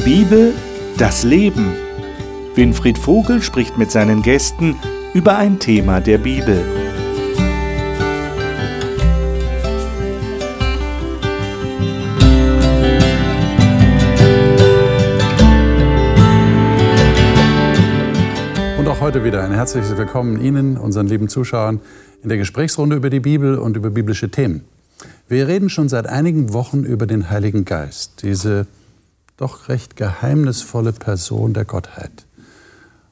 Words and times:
Die 0.00 0.04
Bibel, 0.04 0.54
das 0.96 1.24
Leben. 1.24 1.74
Winfried 2.54 2.96
Vogel 2.96 3.42
spricht 3.42 3.76
mit 3.76 3.90
seinen 3.90 4.22
Gästen 4.22 4.76
über 5.12 5.36
ein 5.36 5.58
Thema 5.58 6.00
der 6.00 6.16
Bibel. 6.16 6.64
Und 18.78 18.88
auch 18.88 19.00
heute 19.00 19.22
wieder 19.22 19.44
ein 19.44 19.52
herzliches 19.52 19.98
Willkommen 19.98 20.40
Ihnen, 20.40 20.78
unseren 20.78 21.08
lieben 21.08 21.28
Zuschauern, 21.28 21.80
in 22.22 22.30
der 22.30 22.38
Gesprächsrunde 22.38 22.96
über 22.96 23.10
die 23.10 23.20
Bibel 23.20 23.58
und 23.58 23.76
über 23.76 23.90
biblische 23.90 24.30
Themen. 24.30 24.64
Wir 25.28 25.46
reden 25.46 25.68
schon 25.68 25.90
seit 25.90 26.06
einigen 26.06 26.54
Wochen 26.54 26.84
über 26.84 27.06
den 27.06 27.28
Heiligen 27.28 27.66
Geist, 27.66 28.22
diese 28.22 28.66
doch 29.40 29.68
recht 29.68 29.96
geheimnisvolle 29.96 30.92
Person 30.92 31.54
der 31.54 31.64
Gottheit. 31.64 32.26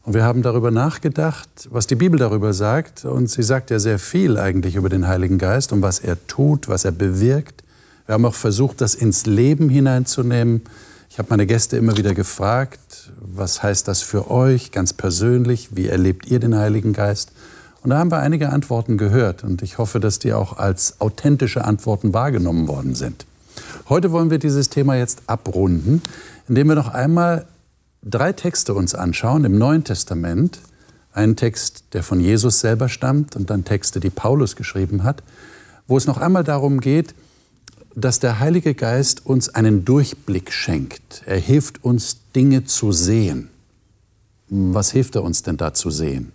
Und 0.02 0.14
wir 0.14 0.24
haben 0.24 0.42
darüber 0.42 0.70
nachgedacht, 0.70 1.48
was 1.70 1.86
die 1.86 1.94
Bibel 1.94 2.18
darüber 2.18 2.52
sagt. 2.54 3.04
Und 3.04 3.28
sie 3.28 3.42
sagt 3.42 3.70
ja 3.70 3.78
sehr 3.78 3.98
viel 3.98 4.38
eigentlich 4.38 4.76
über 4.76 4.88
den 4.88 5.06
Heiligen 5.06 5.38
Geist 5.38 5.72
und 5.72 5.82
was 5.82 5.98
er 5.98 6.16
tut, 6.26 6.68
was 6.68 6.84
er 6.84 6.92
bewirkt. 6.92 7.62
Wir 8.06 8.14
haben 8.14 8.24
auch 8.24 8.34
versucht, 8.34 8.80
das 8.80 8.94
ins 8.94 9.26
Leben 9.26 9.68
hineinzunehmen. 9.68 10.62
Ich 11.10 11.18
habe 11.18 11.28
meine 11.30 11.46
Gäste 11.46 11.76
immer 11.76 11.96
wieder 11.96 12.14
gefragt, 12.14 13.10
was 13.20 13.62
heißt 13.62 13.86
das 13.86 14.02
für 14.02 14.30
euch 14.30 14.72
ganz 14.72 14.92
persönlich? 14.92 15.76
Wie 15.76 15.88
erlebt 15.88 16.26
ihr 16.26 16.40
den 16.40 16.56
Heiligen 16.56 16.94
Geist? 16.94 17.32
Und 17.82 17.90
da 17.90 17.98
haben 17.98 18.10
wir 18.10 18.18
einige 18.18 18.50
Antworten 18.50 18.98
gehört 18.98 19.44
und 19.44 19.62
ich 19.62 19.78
hoffe, 19.78 20.00
dass 20.00 20.18
die 20.18 20.32
auch 20.32 20.58
als 20.58 21.00
authentische 21.00 21.64
Antworten 21.64 22.12
wahrgenommen 22.12 22.66
worden 22.66 22.94
sind. 22.94 23.26
Heute 23.88 24.12
wollen 24.12 24.30
wir 24.30 24.38
dieses 24.38 24.68
Thema 24.68 24.96
jetzt 24.96 25.22
abrunden, 25.28 26.02
indem 26.46 26.68
wir 26.68 26.74
noch 26.74 26.88
einmal 26.88 27.46
drei 28.02 28.34
Texte 28.34 28.74
uns 28.74 28.94
anschauen 28.94 29.46
im 29.46 29.56
Neuen 29.56 29.82
Testament. 29.82 30.60
Einen 31.14 31.36
Text, 31.36 31.84
der 31.94 32.02
von 32.02 32.20
Jesus 32.20 32.60
selber 32.60 32.90
stammt 32.90 33.34
und 33.34 33.48
dann 33.48 33.64
Texte, 33.64 33.98
die 33.98 34.10
Paulus 34.10 34.56
geschrieben 34.56 35.04
hat, 35.04 35.22
wo 35.86 35.96
es 35.96 36.06
noch 36.06 36.18
einmal 36.18 36.44
darum 36.44 36.80
geht, 36.80 37.14
dass 37.96 38.20
der 38.20 38.40
Heilige 38.40 38.74
Geist 38.74 39.24
uns 39.24 39.48
einen 39.48 39.86
Durchblick 39.86 40.52
schenkt. 40.52 41.22
Er 41.24 41.38
hilft 41.38 41.82
uns, 41.82 42.18
Dinge 42.36 42.64
zu 42.64 42.92
sehen. 42.92 43.48
Was 44.50 44.90
hilft 44.90 45.16
er 45.16 45.22
uns 45.22 45.42
denn 45.42 45.56
da 45.56 45.72
zu 45.72 45.90
sehen? 45.90 46.32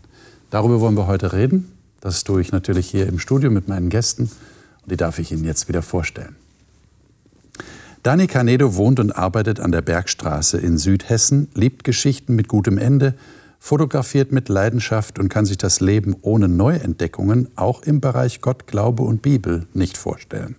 Darüber 0.49 0.81
wollen 0.81 0.97
wir 0.97 1.05
heute 1.05 1.33
reden. 1.33 1.71
Das 2.01 2.23
tue 2.23 2.41
ich 2.41 2.51
natürlich 2.51 2.89
hier 2.89 3.07
im 3.07 3.19
Studio 3.19 3.51
mit 3.51 3.67
meinen 3.67 3.89
Gästen 3.89 4.23
und 4.81 4.91
die 4.91 4.97
darf 4.97 5.19
ich 5.19 5.31
Ihnen 5.31 5.45
jetzt 5.45 5.67
wieder 5.67 5.83
vorstellen. 5.83 6.35
Dani 8.03 8.27
Canedo 8.27 8.75
wohnt 8.75 8.99
und 8.99 9.13
arbeitet 9.13 9.61
an 9.61 9.71
der 9.71 9.81
Bergstraße 9.81 10.57
in 10.57 10.77
Südhessen, 10.77 11.47
liebt 11.53 11.85
Geschichten 11.85 12.35
mit 12.35 12.49
gutem 12.49 12.77
Ende, 12.77 13.15
fotografiert 13.59 14.33
mit 14.33 14.49
Leidenschaft 14.49 15.19
und 15.19 15.29
kann 15.29 15.45
sich 15.45 15.57
das 15.57 15.79
Leben 15.79 16.17
ohne 16.21 16.49
Neuentdeckungen 16.49 17.47
auch 17.55 17.81
im 17.83 18.01
Bereich 18.01 18.41
Gott, 18.41 18.67
Glaube 18.67 19.03
und 19.03 19.21
Bibel 19.21 19.67
nicht 19.73 19.95
vorstellen. 19.95 20.57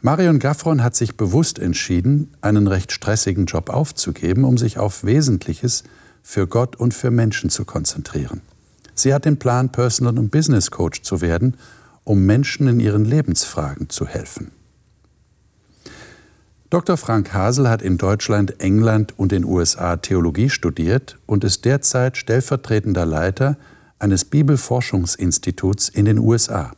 Marion 0.00 0.38
Gaffron 0.38 0.84
hat 0.84 0.94
sich 0.94 1.16
bewusst 1.16 1.58
entschieden, 1.58 2.32
einen 2.40 2.68
recht 2.68 2.92
stressigen 2.92 3.46
Job 3.46 3.68
aufzugeben, 3.68 4.44
um 4.44 4.56
sich 4.56 4.78
auf 4.78 5.02
Wesentliches 5.02 5.82
für 6.22 6.46
Gott 6.46 6.76
und 6.76 6.94
für 6.94 7.10
Menschen 7.10 7.50
zu 7.50 7.64
konzentrieren. 7.64 8.42
Sie 8.94 9.12
hat 9.12 9.24
den 9.24 9.40
Plan, 9.40 9.72
Personal- 9.72 10.20
und 10.20 10.30
Business 10.30 10.70
Coach 10.70 11.02
zu 11.02 11.20
werden, 11.20 11.56
um 12.04 12.24
Menschen 12.26 12.68
in 12.68 12.78
ihren 12.78 13.04
Lebensfragen 13.04 13.90
zu 13.90 14.06
helfen. 14.06 14.52
Dr. 16.74 16.96
Frank 16.96 17.32
Hasel 17.32 17.70
hat 17.70 17.82
in 17.82 17.98
Deutschland, 17.98 18.60
England 18.60 19.16
und 19.16 19.30
den 19.30 19.44
USA 19.44 19.96
Theologie 19.96 20.50
studiert 20.50 21.20
und 21.24 21.44
ist 21.44 21.64
derzeit 21.64 22.16
stellvertretender 22.16 23.06
Leiter 23.06 23.56
eines 24.00 24.24
Bibelforschungsinstituts 24.24 25.88
in 25.88 26.04
den 26.04 26.18
USA. 26.18 26.72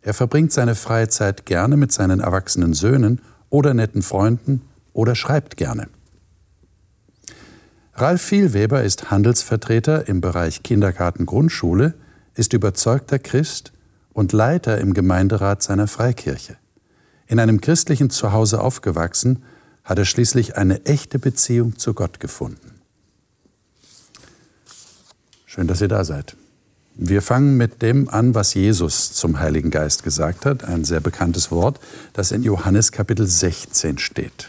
Er 0.00 0.14
verbringt 0.14 0.52
seine 0.52 0.74
freie 0.74 1.08
Zeit 1.08 1.44
gerne 1.44 1.76
mit 1.76 1.92
seinen 1.92 2.20
erwachsenen 2.20 2.72
Söhnen 2.72 3.20
oder 3.50 3.74
netten 3.74 4.00
Freunden 4.00 4.62
oder 4.94 5.14
schreibt 5.14 5.58
gerne. 5.58 5.88
Ralf 7.92 8.22
Vielweber 8.22 8.82
ist 8.82 9.10
Handelsvertreter 9.10 10.08
im 10.08 10.22
Bereich 10.22 10.62
Kindergarten 10.62 11.26
Grundschule, 11.26 11.92
ist 12.36 12.54
überzeugter 12.54 13.18
Christ 13.18 13.74
und 14.14 14.32
Leiter 14.32 14.78
im 14.78 14.94
Gemeinderat 14.94 15.62
seiner 15.62 15.88
Freikirche. 15.88 16.56
In 17.30 17.38
einem 17.38 17.60
christlichen 17.60 18.10
Zuhause 18.10 18.60
aufgewachsen, 18.60 19.44
hat 19.84 20.00
er 20.00 20.04
schließlich 20.04 20.56
eine 20.56 20.84
echte 20.84 21.20
Beziehung 21.20 21.78
zu 21.78 21.94
Gott 21.94 22.18
gefunden. 22.18 22.80
Schön, 25.46 25.68
dass 25.68 25.80
ihr 25.80 25.86
da 25.86 26.02
seid. 26.02 26.34
Wir 26.96 27.22
fangen 27.22 27.56
mit 27.56 27.82
dem 27.82 28.08
an, 28.08 28.34
was 28.34 28.54
Jesus 28.54 29.12
zum 29.12 29.38
Heiligen 29.38 29.70
Geist 29.70 30.02
gesagt 30.02 30.44
hat, 30.44 30.64
ein 30.64 30.82
sehr 30.82 30.98
bekanntes 30.98 31.52
Wort, 31.52 31.78
das 32.14 32.32
in 32.32 32.42
Johannes 32.42 32.90
Kapitel 32.90 33.28
16 33.28 33.98
steht. 33.98 34.48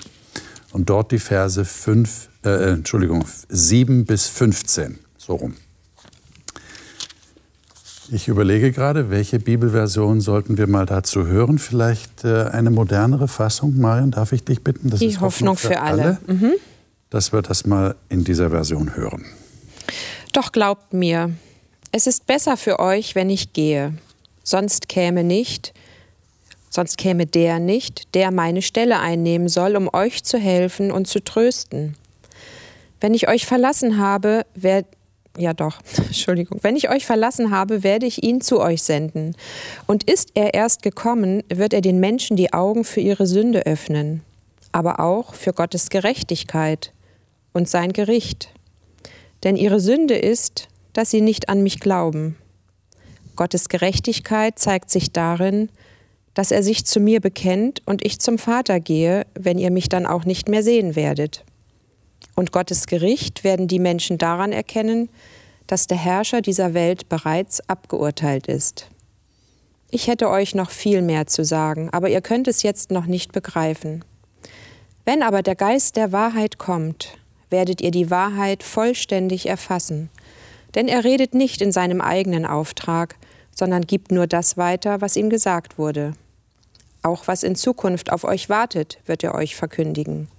Und 0.71 0.89
dort 0.89 1.11
die 1.11 1.19
Verse 1.19 1.63
5 1.63 2.29
äh, 2.45 2.71
Entschuldigung, 2.71 3.25
7 3.47 4.05
bis 4.05 4.25
15, 4.25 4.97
so 5.19 5.35
rum. 5.35 5.53
Ich 8.13 8.27
überlege 8.27 8.73
gerade, 8.73 9.09
welche 9.09 9.39
Bibelversion 9.39 10.19
sollten 10.19 10.57
wir 10.57 10.67
mal 10.67 10.85
dazu 10.85 11.27
hören? 11.27 11.59
Vielleicht 11.59 12.25
äh, 12.25 12.44
eine 12.44 12.69
modernere 12.69 13.29
Fassung. 13.29 13.77
Marion, 13.77 14.11
darf 14.11 14.33
ich 14.33 14.44
dich 14.44 14.61
bitten? 14.61 14.89
Das 14.89 14.99
Die 14.99 15.17
Hoffnung, 15.17 15.51
Hoffnung 15.51 15.55
für, 15.55 15.67
für, 15.69 15.81
alle. 15.81 16.03
alle. 16.03 16.17
Mhm. 16.27 16.53
Dass 17.09 17.31
wir 17.31 17.41
das 17.41 17.66
mal 17.66 17.95
in 18.09 18.25
dieser 18.25 18.49
Version 18.49 18.97
hören. 18.97 19.25
Doch 20.33 20.51
glaubt 20.51 20.91
mir, 20.91 21.31
es 21.94 22.05
ist 22.05 22.27
besser 22.27 22.57
für 22.57 22.79
euch, 22.79 23.16
wenn 23.16 23.29
ich 23.29 23.53
gehe. 23.53 23.94
Sonst 24.43 24.89
käme 24.89 25.23
nicht, 25.23 25.73
sonst 26.69 26.97
käme 26.97 27.25
der 27.25 27.59
nicht, 27.59 28.13
der 28.13 28.31
meine 28.31 28.61
Stelle 28.61 28.99
einnehmen 28.99 29.47
soll, 29.47 29.78
um 29.78 29.89
euch 29.93 30.25
zu 30.25 30.38
helfen 30.38 30.91
und 30.91 31.07
zu 31.07 31.23
trösten. 31.23 31.95
Wenn 32.99 33.13
ich 33.13 33.29
euch 33.29 33.45
verlassen 33.45 33.97
habe, 33.97 34.45
wer 34.53 34.83
ja 35.37 35.53
doch, 35.53 35.79
Entschuldigung, 35.97 36.59
wenn 36.61 36.75
ich 36.75 36.89
euch 36.89 37.05
verlassen 37.05 37.51
habe, 37.51 37.83
werde 37.83 38.05
ich 38.05 38.23
ihn 38.23 38.41
zu 38.41 38.59
euch 38.59 38.83
senden. 38.83 39.35
Und 39.87 40.09
ist 40.09 40.31
er 40.35 40.53
erst 40.53 40.81
gekommen, 40.81 41.43
wird 41.49 41.73
er 41.73 41.81
den 41.81 41.99
Menschen 41.99 42.37
die 42.37 42.53
Augen 42.53 42.83
für 42.83 43.01
ihre 43.01 43.27
Sünde 43.27 43.65
öffnen, 43.65 44.21
aber 44.71 44.99
auch 44.99 45.33
für 45.33 45.53
Gottes 45.53 45.89
Gerechtigkeit 45.89 46.93
und 47.53 47.69
sein 47.69 47.93
Gericht. 47.93 48.49
Denn 49.43 49.55
ihre 49.55 49.79
Sünde 49.79 50.15
ist, 50.15 50.67
dass 50.93 51.09
sie 51.09 51.21
nicht 51.21 51.49
an 51.49 51.63
mich 51.63 51.79
glauben. 51.79 52.37
Gottes 53.35 53.69
Gerechtigkeit 53.69 54.59
zeigt 54.59 54.89
sich 54.89 55.11
darin, 55.11 55.69
dass 56.33 56.51
er 56.51 56.63
sich 56.63 56.85
zu 56.85 56.99
mir 56.99 57.19
bekennt 57.19 57.81
und 57.85 58.05
ich 58.05 58.19
zum 58.19 58.37
Vater 58.37 58.79
gehe, 58.79 59.25
wenn 59.33 59.57
ihr 59.57 59.71
mich 59.71 59.89
dann 59.89 60.05
auch 60.05 60.25
nicht 60.25 60.47
mehr 60.47 60.63
sehen 60.63 60.95
werdet. 60.95 61.43
Und 62.35 62.51
Gottes 62.51 62.87
Gericht 62.87 63.43
werden 63.43 63.67
die 63.67 63.79
Menschen 63.79 64.17
daran 64.17 64.51
erkennen, 64.51 65.09
dass 65.67 65.87
der 65.87 65.97
Herrscher 65.97 66.41
dieser 66.41 66.73
Welt 66.73 67.09
bereits 67.09 67.67
abgeurteilt 67.69 68.47
ist. 68.47 68.87
Ich 69.89 70.07
hätte 70.07 70.29
euch 70.29 70.55
noch 70.55 70.69
viel 70.69 71.01
mehr 71.01 71.27
zu 71.27 71.43
sagen, 71.43 71.89
aber 71.91 72.09
ihr 72.09 72.21
könnt 72.21 72.47
es 72.47 72.63
jetzt 72.63 72.91
noch 72.91 73.05
nicht 73.05 73.33
begreifen. 73.33 74.05
Wenn 75.03 75.23
aber 75.23 75.41
der 75.41 75.55
Geist 75.55 75.97
der 75.97 76.11
Wahrheit 76.11 76.57
kommt, 76.57 77.17
werdet 77.49 77.81
ihr 77.81 77.91
die 77.91 78.09
Wahrheit 78.09 78.63
vollständig 78.63 79.47
erfassen. 79.47 80.09
Denn 80.75 80.87
er 80.87 81.03
redet 81.03 81.33
nicht 81.33 81.61
in 81.61 81.71
seinem 81.71 81.99
eigenen 81.99 82.45
Auftrag, 82.45 83.15
sondern 83.53 83.85
gibt 83.85 84.11
nur 84.11 84.27
das 84.27 84.57
weiter, 84.57 85.01
was 85.01 85.17
ihm 85.17 85.29
gesagt 85.29 85.77
wurde. 85.77 86.13
Auch 87.03 87.27
was 87.27 87.43
in 87.43 87.55
Zukunft 87.55 88.11
auf 88.11 88.23
euch 88.23 88.47
wartet, 88.47 88.99
wird 89.05 89.23
er 89.23 89.35
euch 89.35 89.55
verkündigen. 89.55 90.29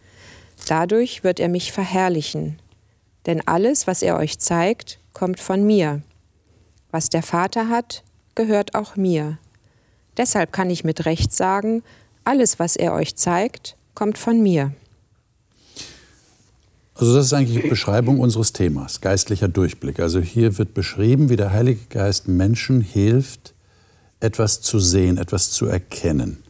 Dadurch 0.73 1.23
wird 1.23 1.39
er 1.39 1.51
mich 1.51 1.71
verherrlichen. 1.71 2.59
Denn 3.27 3.47
alles, 3.47 3.87
was 3.87 4.01
er 4.01 4.17
euch 4.17 4.39
zeigt, 4.39 5.01
kommt 5.13 5.39
von 5.39 5.67
mir. 5.67 6.01
Was 6.91 7.11
der 7.11 7.23
Vater 7.23 7.69
hat, 7.69 8.03
gehört 8.35 8.75
auch 8.75 8.97
mir. 8.97 9.37
Deshalb 10.17 10.51
kann 10.51 10.71
ich 10.71 10.83
mit 10.83 11.05
Recht 11.05 11.31
sagen, 11.35 11.83
alles, 12.25 12.59
was 12.59 12.77
er 12.77 12.95
euch 12.95 13.17
zeigt, 13.17 13.77
kommt 13.95 14.17
von 14.17 14.43
mir. 14.43 14.73
Also 16.95 17.17
das 17.17 17.27
ist 17.27 17.35
eigentlich 17.35 17.61
die 17.65 17.69
Beschreibung 17.69 18.19
unseres 18.19 18.55
Themas, 18.55 19.03
geistlicher 19.03 19.49
Durchblick. 19.49 20.01
Also 20.01 20.21
hier 20.21 20.57
wird 20.57 20.73
beschrieben, 20.73 21.29
wie 21.29 21.37
der 21.37 21.53
Heilige 21.53 21.85
Geist 21.91 22.29
Menschen 22.29 22.81
hilft, 22.81 23.53
etwas 24.21 24.63
zu 24.63 24.79
sehen, 24.79 25.19
etwas 25.19 25.51
zu 25.51 25.67
erkennen. 25.67 26.43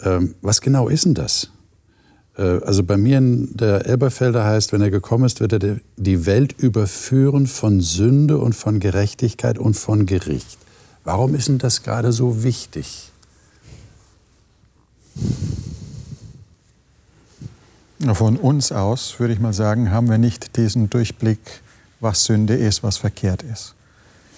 Ähm, 0.00 0.36
was 0.42 0.60
genau 0.60 0.88
ist 0.88 1.06
denn 1.06 1.14
das? 1.14 1.50
Äh, 2.38 2.60
also 2.64 2.82
bei 2.82 2.96
mir 2.96 3.18
in 3.18 3.56
der 3.56 3.86
Elberfelder 3.86 4.44
heißt, 4.44 4.72
wenn 4.72 4.80
er 4.80 4.90
gekommen 4.90 5.24
ist, 5.24 5.40
wird 5.40 5.52
er 5.52 5.80
die 5.96 6.26
Welt 6.26 6.54
überführen 6.58 7.46
von 7.46 7.80
Sünde 7.80 8.38
und 8.38 8.54
von 8.54 8.80
Gerechtigkeit 8.80 9.58
und 9.58 9.74
von 9.74 10.06
Gericht. 10.06 10.58
Warum 11.04 11.34
ist 11.34 11.48
denn 11.48 11.58
das 11.58 11.82
gerade 11.82 12.12
so 12.12 12.42
wichtig? 12.42 13.10
Von 18.14 18.36
uns 18.36 18.70
aus, 18.70 19.18
würde 19.18 19.34
ich 19.34 19.40
mal 19.40 19.52
sagen, 19.52 19.90
haben 19.90 20.08
wir 20.08 20.18
nicht 20.18 20.56
diesen 20.56 20.88
Durchblick, 20.88 21.40
was 22.00 22.24
Sünde 22.24 22.54
ist, 22.54 22.84
was 22.84 22.96
verkehrt 22.96 23.42
ist. 23.42 23.74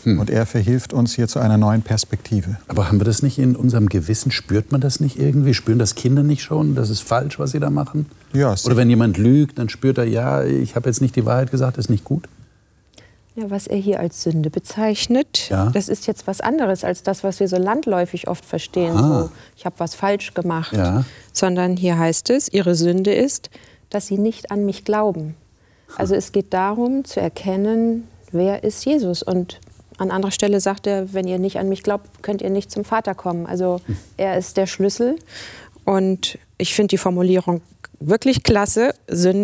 Hm. 0.05 0.19
Und 0.19 0.31
er 0.31 0.47
verhilft 0.47 0.93
uns 0.93 1.15
hier 1.15 1.29
zu 1.29 1.39
einer 1.39 1.59
neuen 1.59 1.83
Perspektive. 1.83 2.57
Aber 2.69 2.89
haben 2.89 3.01
wir 3.01 3.05
das 3.05 3.23
nicht 3.23 3.39
in 3.39 3.57
unserem 3.57 3.89
Gewissen? 3.89 4.31
Spürt 4.31 4.73
man 4.73 4.81
das 4.81 5.01
nicht 5.01 5.19
irgendwie? 5.19 5.55
Spüren 5.55 5.79
das 5.79 5.95
Kinder 5.95 6.23
nicht 6.23 6.43
schon? 6.43 6.75
Das 6.75 6.91
ist 6.91 7.01
falsch, 7.01 7.39
was 7.39 7.51
sie 7.51 7.61
da 7.61 7.71
machen? 7.71 8.07
Ja. 8.33 8.55
Oder 8.65 8.77
wenn 8.77 8.89
jemand 8.89 9.19
lügt, 9.19 9.59
dann 9.59 9.69
spürt 9.69 9.99
er, 9.99 10.05
ja, 10.05 10.45
ich 10.45 10.77
habe 10.77 10.89
jetzt 10.89 11.01
nicht 11.01 11.17
die 11.17 11.27
Wahrheit 11.27 11.51
gesagt, 11.51 11.77
das 11.77 11.87
ist 11.87 11.91
nicht 11.91 12.05
gut? 12.05 12.29
Ja, 13.37 13.49
was 13.49 13.67
er 13.67 13.77
hier 13.77 14.01
als 14.01 14.23
Sünde 14.23 14.51
bezeichnet, 14.51 15.49
ja. 15.51 15.71
das 15.71 15.89
ist 15.89 16.07
jetzt 16.07 16.27
was 16.27 16.41
anderes 16.41 16.83
als 16.83 17.05
das, 17.05 17.23
was 17.23 17.39
wir 17.39 17.47
so 17.47 17.57
landläufig 17.57 18.27
oft 18.27 18.45
verstehen. 18.45 18.97
So, 18.97 19.31
ich 19.57 19.65
habe 19.65 19.77
was 19.79 19.95
falsch 19.95 20.35
gemacht. 20.35 20.73
Ja. 20.73 21.05
Sondern 21.33 21.77
hier 21.77 21.99
heißt 21.99 22.31
es, 22.31 22.53
ihre 22.53 22.75
Sünde 22.75 23.15
ist, 23.15 23.49
dass 23.89 24.07
sie 24.07 24.19
nicht 24.19 24.51
an 24.51 24.67
mich 24.67 24.85
glauben. 24.85 25.37
Also 25.97 26.15
es 26.15 26.33
geht 26.33 26.53
darum 26.53 27.05
zu 27.05 27.21
erkennen, 27.21 28.09
wer 28.33 28.65
ist 28.65 28.85
Jesus. 28.85 29.23
Und 29.23 29.61
an 30.01 30.11
anderer 30.11 30.31
Stelle 30.31 30.61
sagt 30.61 30.87
er, 30.87 31.13
wenn 31.13 31.29
ihr 31.29 31.39
nicht 31.39 31.59
an 31.59 31.69
mich 31.69 31.83
glaubt, 31.83 32.23
könnt 32.23 32.41
ihr 32.41 32.49
nicht 32.49 32.71
zum 32.71 32.85
Vater 32.85 33.15
kommen. 33.15 33.47
Also 33.47 33.83
er 34.17 34.39
ist 34.39 34.57
der 34.57 34.67
Schlüssel. 34.67 35.17
Und 35.85 36.39
ich 36.57 36.75
finde 36.75 36.89
die 36.89 36.99
Formulierung 36.99 37.61
wirklich 38.01 38.43
klasse. 38.43 38.95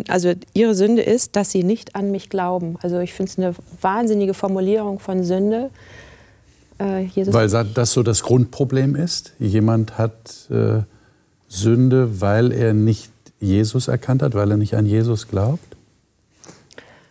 Also 0.09 0.33
ihre 0.55 0.75
Sünde 0.75 1.03
ist, 1.03 1.37
dass 1.37 1.51
sie 1.51 1.63
nicht 1.63 1.95
an 1.95 2.11
mich 2.11 2.31
glauben. 2.31 2.77
Also 2.81 3.01
ich 3.01 3.13
finde 3.13 3.31
es 3.31 3.39
eine 3.39 3.55
wahnsinnige 3.83 4.33
Formulierung 4.33 4.99
von 4.99 5.25
Sünde. 5.25 5.71
Äh, 6.79 7.07
weil 7.27 7.49
das 7.49 7.93
so 7.93 8.03
das 8.03 8.23
Grundproblem 8.23 8.97
ist. 8.97 9.33
Jemand 9.39 9.99
hat 9.99 10.49
äh, 10.51 10.83
Sünde, 11.49 12.23
weil 12.23 12.51
er 12.51 12.73
nicht 12.73 13.11
Jesus 13.41 13.89
erkannt 13.89 14.23
hat, 14.23 14.35
weil 14.35 14.51
er 14.51 14.57
nicht 14.57 14.75
an 14.75 14.87
Jesus 14.87 15.29
glaubt. 15.29 15.76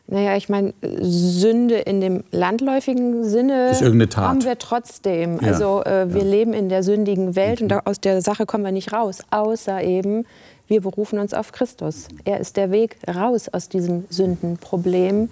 Naja, 0.07 0.35
ich 0.37 0.49
meine, 0.49 0.73
Sünde 1.01 1.77
in 1.77 1.99
dem 1.99 2.23
landläufigen 2.31 3.23
Sinne 3.23 3.71
haben 4.15 4.43
wir 4.43 4.59
trotzdem. 4.59 5.39
Ja. 5.41 5.47
Also 5.47 5.83
äh, 5.83 6.13
wir 6.13 6.21
ja. 6.23 6.29
leben 6.29 6.53
in 6.53 6.69
der 6.69 6.83
sündigen 6.83 7.35
Welt 7.35 7.61
mhm. 7.61 7.71
und 7.71 7.87
aus 7.87 7.99
der 7.99 8.21
Sache 8.21 8.45
kommen 8.45 8.63
wir 8.63 8.71
nicht 8.71 8.93
raus, 8.93 9.19
außer 9.31 9.83
eben, 9.83 10.25
wir 10.67 10.81
berufen 10.81 11.17
uns 11.17 11.33
auf 11.33 11.51
Christus. 11.51 12.07
Er 12.23 12.39
ist 12.39 12.55
der 12.55 12.71
Weg 12.71 12.97
raus 13.07 13.49
aus 13.49 13.67
diesem 13.67 14.05
Sündenproblem 14.09 15.29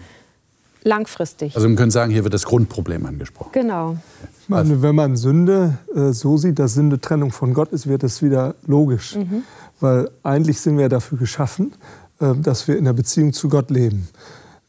langfristig. 0.83 1.55
Also 1.55 1.69
wir 1.69 1.75
können 1.75 1.91
sagen, 1.91 2.11
hier 2.11 2.23
wird 2.23 2.33
das 2.33 2.45
Grundproblem 2.45 3.05
angesprochen. 3.05 3.51
Genau. 3.53 3.97
Ich 4.41 4.49
meine, 4.49 4.81
wenn 4.81 4.95
man 4.95 5.15
Sünde 5.15 5.77
äh, 5.95 6.11
so 6.11 6.37
sieht, 6.37 6.59
dass 6.59 6.73
Sünde 6.73 6.99
Trennung 6.99 7.31
von 7.31 7.53
Gott 7.53 7.71
ist, 7.71 7.87
wird 7.87 8.03
es 8.03 8.21
wieder 8.21 8.55
logisch. 8.65 9.15
Mhm. 9.15 9.43
Weil 9.79 10.09
eigentlich 10.23 10.59
sind 10.59 10.77
wir 10.77 10.89
dafür 10.89 11.17
geschaffen, 11.17 11.73
äh, 12.19 12.33
dass 12.35 12.67
wir 12.67 12.77
in 12.77 12.85
der 12.85 12.93
Beziehung 12.93 13.33
zu 13.33 13.49
Gott 13.49 13.71
leben. 13.71 14.07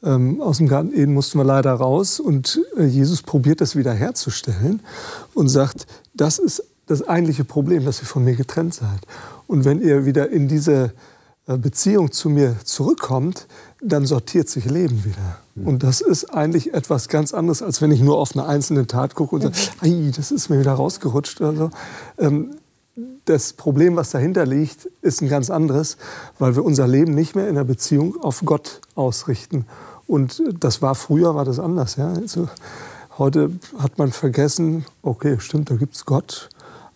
Ähm, 0.04 0.40
aus 0.40 0.58
dem 0.58 0.68
Garten 0.68 0.92
Eden 0.92 1.14
mussten 1.14 1.38
wir 1.38 1.44
leider 1.44 1.72
raus 1.72 2.20
und 2.20 2.60
äh, 2.76 2.84
Jesus 2.84 3.22
probiert 3.22 3.60
das 3.60 3.74
wieder 3.74 3.92
herzustellen 3.92 4.80
und 5.32 5.48
sagt, 5.48 5.86
das 6.12 6.38
ist 6.38 6.62
das 6.86 7.06
eigentliche 7.08 7.44
Problem, 7.44 7.84
dass 7.84 8.00
ihr 8.00 8.06
von 8.06 8.24
mir 8.24 8.34
getrennt 8.34 8.74
seid. 8.74 9.00
Und 9.46 9.64
wenn 9.64 9.80
ihr 9.80 10.04
wieder 10.04 10.28
in 10.28 10.48
diese 10.48 10.92
äh, 11.46 11.56
Beziehung 11.56 12.12
zu 12.12 12.28
mir 12.28 12.56
zurückkommt, 12.64 13.46
dann 13.82 14.06
sortiert 14.06 14.48
sich 14.48 14.64
Leben 14.66 15.04
wieder. 15.04 15.38
Mhm. 15.54 15.66
Und 15.66 15.82
das 15.82 16.00
ist 16.00 16.26
eigentlich 16.26 16.74
etwas 16.74 17.08
ganz 17.08 17.32
anderes, 17.32 17.62
als 17.62 17.80
wenn 17.80 17.90
ich 17.90 18.00
nur 18.00 18.18
auf 18.18 18.36
eine 18.36 18.46
einzelne 18.46 18.86
Tat 18.86 19.14
gucke 19.14 19.36
und 19.36 19.42
sage, 19.42 19.54
ei, 19.80 20.10
das 20.14 20.30
ist 20.30 20.48
mir 20.50 20.58
wieder 20.58 20.72
rausgerutscht 20.72 21.40
oder 21.40 21.54
so. 21.54 21.70
Ähm, 22.18 22.50
das 23.24 23.54
Problem, 23.54 23.96
was 23.96 24.10
dahinter 24.10 24.46
liegt, 24.46 24.86
ist 25.00 25.22
ein 25.22 25.28
ganz 25.28 25.50
anderes, 25.50 25.96
weil 26.38 26.56
wir 26.56 26.64
unser 26.64 26.86
Leben 26.86 27.14
nicht 27.14 27.34
mehr 27.34 27.48
in 27.48 27.54
der 27.54 27.64
Beziehung 27.64 28.22
auf 28.22 28.42
Gott 28.44 28.80
ausrichten. 28.94 29.66
Und 30.06 30.42
das 30.60 30.82
war 30.82 30.94
früher, 30.94 31.34
war 31.34 31.44
das 31.44 31.58
anders. 31.58 31.96
Ja? 31.96 32.12
Also, 32.12 32.48
heute 33.18 33.50
hat 33.78 33.98
man 33.98 34.12
vergessen, 34.12 34.84
okay, 35.02 35.38
stimmt, 35.40 35.70
da 35.70 35.76
gibt 35.76 35.94
es 35.94 36.04
Gott, 36.04 36.48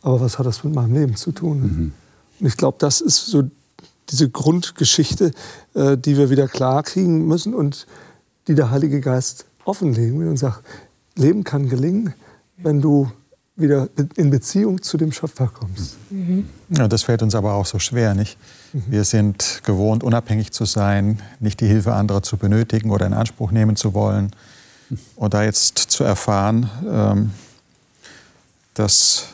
aber 0.02 0.20
was 0.20 0.38
hat 0.38 0.46
das 0.46 0.64
mit 0.64 0.74
meinem 0.74 0.94
Leben 0.94 1.16
zu 1.16 1.32
tun? 1.32 1.60
Mhm. 1.60 1.92
Und 2.40 2.46
ich 2.46 2.56
glaube, 2.56 2.76
das 2.80 3.00
ist 3.00 3.26
so 3.26 3.44
diese 4.10 4.30
Grundgeschichte, 4.30 5.32
äh, 5.74 5.96
die 5.96 6.16
wir 6.16 6.30
wieder 6.30 6.48
klar 6.48 6.82
kriegen 6.82 7.26
müssen 7.26 7.54
und 7.54 7.86
die 8.46 8.54
der 8.54 8.70
Heilige 8.70 9.00
Geist 9.00 9.44
offenlegen 9.64 10.18
will 10.20 10.28
und 10.28 10.38
sagt, 10.38 10.62
Leben 11.14 11.44
kann 11.44 11.68
gelingen, 11.68 12.14
wenn 12.56 12.80
du 12.80 13.10
wieder 13.58 13.88
in 14.14 14.30
Beziehung 14.30 14.82
zu 14.82 14.96
dem 14.96 15.10
Schöpfer 15.10 15.48
kommst. 15.48 15.96
Mhm. 16.10 16.48
Ja, 16.70 16.86
das 16.86 17.02
fällt 17.02 17.22
uns 17.22 17.34
aber 17.34 17.54
auch 17.54 17.66
so 17.66 17.80
schwer, 17.80 18.14
nicht? 18.14 18.38
Mhm. 18.72 18.84
Wir 18.88 19.04
sind 19.04 19.62
gewohnt, 19.64 20.04
unabhängig 20.04 20.52
zu 20.52 20.64
sein, 20.64 21.20
nicht 21.40 21.60
die 21.60 21.66
Hilfe 21.66 21.92
anderer 21.92 22.22
zu 22.22 22.36
benötigen 22.36 22.90
oder 22.90 23.06
in 23.06 23.14
Anspruch 23.14 23.50
nehmen 23.50 23.74
zu 23.74 23.94
wollen. 23.94 24.30
Und 25.16 25.34
da 25.34 25.42
jetzt 25.42 25.78
zu 25.78 26.04
erfahren, 26.04 26.70
ähm, 26.88 27.30
dass 28.74 29.24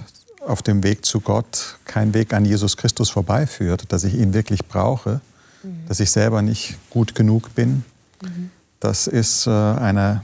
auf 0.40 0.62
dem 0.62 0.82
Weg 0.82 1.04
zu 1.04 1.20
Gott 1.20 1.76
kein 1.84 2.14
Weg 2.14 2.32
an 2.32 2.44
Jesus 2.44 2.76
Christus 2.76 3.10
vorbeiführt, 3.10 3.84
dass 3.92 4.04
ich 4.04 4.14
ihn 4.14 4.32
wirklich 4.32 4.64
brauche, 4.66 5.20
mhm. 5.62 5.86
dass 5.86 6.00
ich 6.00 6.10
selber 6.10 6.40
nicht 6.40 6.76
gut 6.88 7.14
genug 7.14 7.54
bin, 7.54 7.84
mhm. 8.22 8.50
das 8.80 9.06
ist 9.06 9.46
äh, 9.46 9.50
eine, 9.50 10.22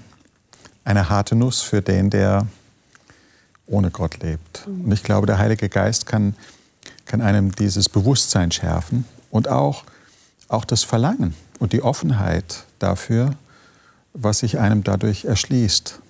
eine 0.85 1.11
harte 1.11 1.37
Nuss 1.37 1.61
für 1.61 1.83
den, 1.83 2.09
der 2.09 2.47
ohne 3.71 3.91
Gott 3.91 4.23
lebt. 4.23 4.67
Und 4.67 4.93
ich 4.93 5.03
glaube, 5.03 5.27
der 5.27 5.39
Heilige 5.39 5.69
Geist 5.69 6.07
kann, 6.07 6.35
kann 7.07 7.21
einem 7.21 7.55
dieses 7.55 7.89
Bewusstsein 7.89 8.51
schärfen 8.51 9.05
und 9.31 9.49
auch, 9.49 9.85
auch 10.49 10.65
das 10.65 10.83
Verlangen 10.83 11.35
und 11.59 11.73
die 11.73 11.83
Offenheit 11.83 12.65
dafür, 12.79 13.35
was 14.13 14.41
sich 14.41 14.59
einem 14.59 14.83
dadurch 14.83 15.25
erschließt. 15.25 16.01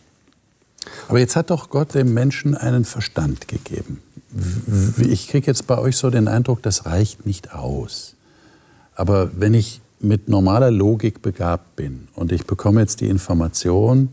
Aber 1.09 1.19
jetzt 1.19 1.37
hat 1.37 1.51
doch 1.51 1.69
Gott 1.69 1.95
dem 1.95 2.15
Menschen 2.15 2.57
einen 2.57 2.85
Verstand 2.85 3.49
gegeben. 3.49 4.01
Ich 4.99 5.29
kriege 5.29 5.47
jetzt 5.47 5.67
bei 5.67 5.77
euch 5.77 5.97
so 5.97 6.09
den 6.09 6.29
Eindruck, 6.29 6.63
das 6.63 6.87
reicht 6.87 7.27
nicht 7.27 7.53
aus. 7.53 8.15
Aber 8.95 9.39
wenn 9.39 9.55
ich 9.55 9.83
mit 9.99 10.29
normaler 10.29 10.71
Logik 10.71 11.21
begabt 11.21 11.77
bin 11.77 12.09
und 12.15 12.33
ich 12.33 12.47
bekomme 12.47 12.81
jetzt 12.81 13.01
die 13.03 13.09
Information, 13.09 14.09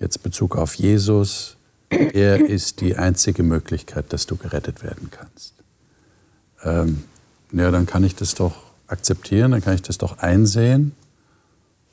jetzt 0.00 0.22
Bezug 0.22 0.56
auf 0.56 0.74
Jesus, 0.74 1.56
er 1.92 2.40
ist 2.40 2.80
die 2.80 2.96
einzige 2.96 3.42
Möglichkeit, 3.42 4.12
dass 4.12 4.26
du 4.26 4.36
gerettet 4.36 4.82
werden 4.82 5.10
kannst. 5.10 5.54
Ähm, 6.64 7.04
ja, 7.52 7.70
dann 7.70 7.86
kann 7.86 8.04
ich 8.04 8.14
das 8.14 8.34
doch 8.34 8.54
akzeptieren, 8.86 9.52
dann 9.52 9.62
kann 9.62 9.74
ich 9.74 9.82
das 9.82 9.98
doch 9.98 10.18
einsehen. 10.18 10.92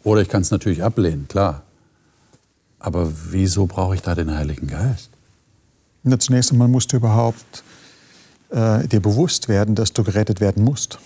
Oder 0.04 0.22
ich 0.22 0.30
kann 0.30 0.42
es 0.42 0.52
natürlich 0.52 0.84
ablehnen, 0.84 1.28
klar. 1.28 1.64
Aber 2.80 3.12
wieso 3.30 3.66
brauche 3.66 3.96
ich 3.96 4.02
da 4.02 4.16
den 4.16 4.34
Heiligen 4.34 4.68
Geist? 4.68 5.10
Na, 6.04 6.18
zunächst 6.18 6.52
einmal 6.52 6.70
musst 6.70 6.94
du 6.94 6.98
überhaupt 6.98 7.64
äh, 8.50 8.88
dir 8.88 9.02
bewusst 9.02 9.50
werden, 9.50 9.76
dass 9.76 9.92
du 9.92 10.04
gerettet 10.04 10.40
werden 10.40 10.64
musst. 10.64 10.98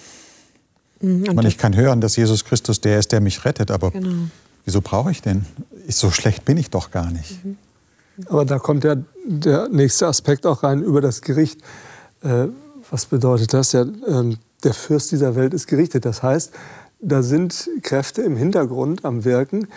Mhm, 1.01 1.39
ich 1.45 1.57
kann 1.57 1.75
hören, 1.75 1.99
dass 1.99 2.15
Jesus 2.15 2.45
Christus 2.45 2.79
der 2.79 2.99
ist, 2.99 3.11
der 3.11 3.21
mich 3.21 3.43
rettet, 3.43 3.71
aber 3.71 3.91
genau. 3.91 4.29
wieso 4.65 4.81
brauche 4.81 5.11
ich 5.11 5.21
den? 5.21 5.45
So 5.89 6.11
schlecht 6.11 6.45
bin 6.45 6.57
ich 6.57 6.69
doch 6.69 6.91
gar 6.91 7.09
nicht. 7.11 7.43
Mhm. 7.43 7.57
Aber 8.27 8.45
da 8.45 8.59
kommt 8.59 8.83
ja 8.83 8.95
der 9.25 9.69
nächste 9.69 10.07
Aspekt 10.07 10.45
auch 10.45 10.63
rein 10.63 10.83
über 10.83 11.01
das 11.01 11.21
Gericht. 11.21 11.61
Äh, 12.21 12.47
was 12.89 13.05
bedeutet 13.05 13.53
das? 13.53 13.71
Ja, 13.71 13.81
äh, 13.81 14.35
der 14.63 14.73
Fürst 14.73 15.11
dieser 15.11 15.35
Welt 15.35 15.53
ist 15.53 15.67
gerichtet. 15.67 16.05
Das 16.05 16.23
heißt, 16.23 16.51
da 16.99 17.21
sind 17.21 17.69
Kräfte 17.81 18.21
im 18.21 18.37
Hintergrund 18.37 19.03
am 19.03 19.25
Wirken, 19.25 19.67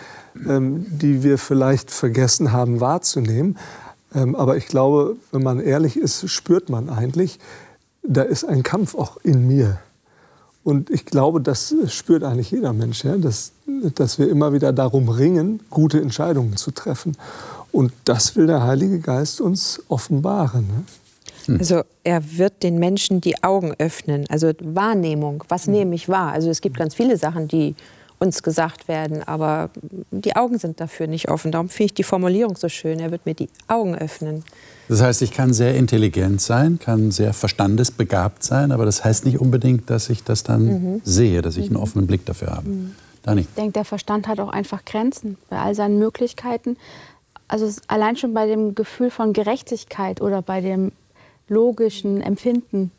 ähm, 0.47 0.85
die 0.89 1.23
wir 1.23 1.37
vielleicht 1.37 1.91
vergessen 1.91 2.51
haben 2.51 2.79
wahrzunehmen. 2.79 3.57
Ähm, 4.15 4.35
aber 4.35 4.55
ich 4.55 4.67
glaube, 4.67 5.17
wenn 5.31 5.43
man 5.43 5.59
ehrlich 5.59 5.97
ist, 5.97 6.29
spürt 6.29 6.69
man 6.69 6.89
eigentlich, 6.89 7.39
da 8.03 8.21
ist 8.21 8.45
ein 8.45 8.63
Kampf 8.63 8.95
auch 8.95 9.17
in 9.23 9.47
mir. 9.47 9.79
Und 10.63 10.89
ich 10.89 11.05
glaube, 11.05 11.41
das 11.41 11.73
spürt 11.87 12.23
eigentlich 12.23 12.51
jeder 12.51 12.73
Mensch, 12.73 13.03
ja? 13.03 13.17
dass, 13.17 13.51
dass 13.95 14.19
wir 14.19 14.29
immer 14.29 14.53
wieder 14.53 14.73
darum 14.73 15.09
ringen, 15.09 15.61
gute 15.69 16.01
Entscheidungen 16.01 16.57
zu 16.57 16.71
treffen. 16.71 17.15
Und 17.71 17.91
das 18.05 18.35
will 18.35 18.47
der 18.47 18.63
Heilige 18.63 18.99
Geist 18.99 19.41
uns 19.41 19.81
offenbaren. 19.87 20.67
Ne? 20.67 20.83
Hm. 21.45 21.59
Also 21.59 21.81
er 22.03 22.37
wird 22.37 22.63
den 22.63 22.79
Menschen 22.79 23.21
die 23.21 23.43
Augen 23.43 23.73
öffnen, 23.77 24.25
also 24.29 24.51
Wahrnehmung, 24.59 25.43
was 25.47 25.65
hm. 25.65 25.73
nehme 25.73 25.95
ich 25.95 26.09
wahr? 26.09 26.31
Also 26.31 26.49
es 26.49 26.61
gibt 26.61 26.77
ganz 26.77 26.95
viele 26.95 27.17
Sachen, 27.17 27.47
die 27.47 27.75
uns 28.19 28.41
gesagt 28.41 28.87
werden, 28.87 29.21
aber 29.23 29.69
die 30.09 30.35
Augen 30.35 30.57
sind 30.57 30.79
dafür 30.79 31.07
nicht 31.07 31.29
offen. 31.29 31.51
Darum 31.51 31.69
finde 31.69 31.85
ich 31.85 31.93
die 31.93 32.03
Formulierung 32.03 32.55
so 32.55 32.67
schön, 32.67 32.99
er 32.99 33.11
wird 33.11 33.25
mir 33.25 33.35
die 33.35 33.49
Augen 33.67 33.95
öffnen. 33.95 34.43
Das 34.89 35.01
heißt, 35.01 35.21
ich 35.21 35.31
kann 35.31 35.53
sehr 35.53 35.75
intelligent 35.75 36.41
sein, 36.41 36.79
kann 36.79 37.11
sehr 37.11 37.33
verstandesbegabt 37.33 38.43
sein, 38.43 38.71
aber 38.71 38.85
das 38.85 39.03
heißt 39.03 39.25
nicht 39.25 39.39
unbedingt, 39.39 39.89
dass 39.89 40.09
ich 40.09 40.23
das 40.23 40.43
dann 40.43 40.65
mhm. 40.65 41.01
sehe, 41.03 41.41
dass 41.41 41.57
ich 41.57 41.65
einen 41.65 41.75
mhm. 41.75 41.83
offenen 41.83 42.07
Blick 42.07 42.25
dafür 42.25 42.55
habe. 42.55 42.69
Mhm. 42.69 42.95
Dani. 43.21 43.41
Ich 43.41 43.53
denke, 43.55 43.73
der 43.73 43.85
Verstand 43.85 44.27
hat 44.27 44.39
auch 44.39 44.49
einfach 44.49 44.85
Grenzen 44.85 45.37
bei 45.49 45.59
all 45.59 45.75
seinen 45.75 45.99
Möglichkeiten. 45.99 46.77
Also 47.47 47.69
allein 47.87 48.17
schon 48.17 48.33
bei 48.33 48.47
dem 48.47 48.75
Gefühl 48.75 49.09
von 49.09 49.33
Gerechtigkeit 49.33 50.21
oder 50.21 50.41
bei 50.41 50.61
dem 50.61 50.91
logischen 51.47 52.21
Empfinden, 52.21 52.91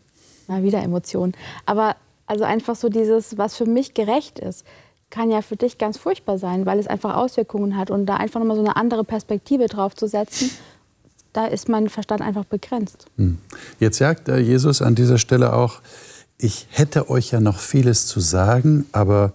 mal 0.47 0.63
wieder 0.63 0.83
Emotionen. 0.83 1.35
Aber 1.67 1.97
Also 2.31 2.45
einfach 2.45 2.77
so 2.77 2.91
dieses, 2.91 3.39
was 3.39 3.57
für 3.57 3.65
mich 3.65 3.95
gerecht 3.95 4.39
ist, 4.39 4.65
kann 5.11 5.31
ja 5.31 5.41
für 5.41 5.57
dich 5.57 5.79
ganz 5.79 5.97
furchtbar 5.97 6.37
sein, 6.37 6.67
weil 6.67 6.79
es 6.79 6.87
einfach 6.87 7.17
Auswirkungen 7.17 7.77
hat. 7.79 7.91
Und 7.91 8.05
da 8.05 8.17
einfach 8.17 8.39
nochmal 8.41 8.57
so 8.57 8.63
eine 8.63 8.77
andere 8.77 9.03
Perspektive 9.03 9.67
drauf 9.67 9.95
zu 9.95 10.07
setzen, 10.07 10.51
da 11.33 11.47
ist 11.47 11.69
mein 11.69 11.89
Verstand 11.89 12.21
einfach 12.21 12.45
begrenzt. 12.45 13.07
Hm. 13.17 13.39
Jetzt 13.81 13.97
sagt 13.99 14.29
äh, 14.29 14.39
Jesus 14.39 14.83
an 14.83 14.95
dieser 14.95 15.17
Stelle 15.17 15.55
auch, 15.55 15.81
ich 16.37 16.67
hätte 16.71 17.09
euch 17.09 17.31
ja 17.31 17.41
noch 17.41 17.59
vieles 17.59 18.07
zu 18.07 18.21
sagen, 18.21 18.87
aber 18.93 19.33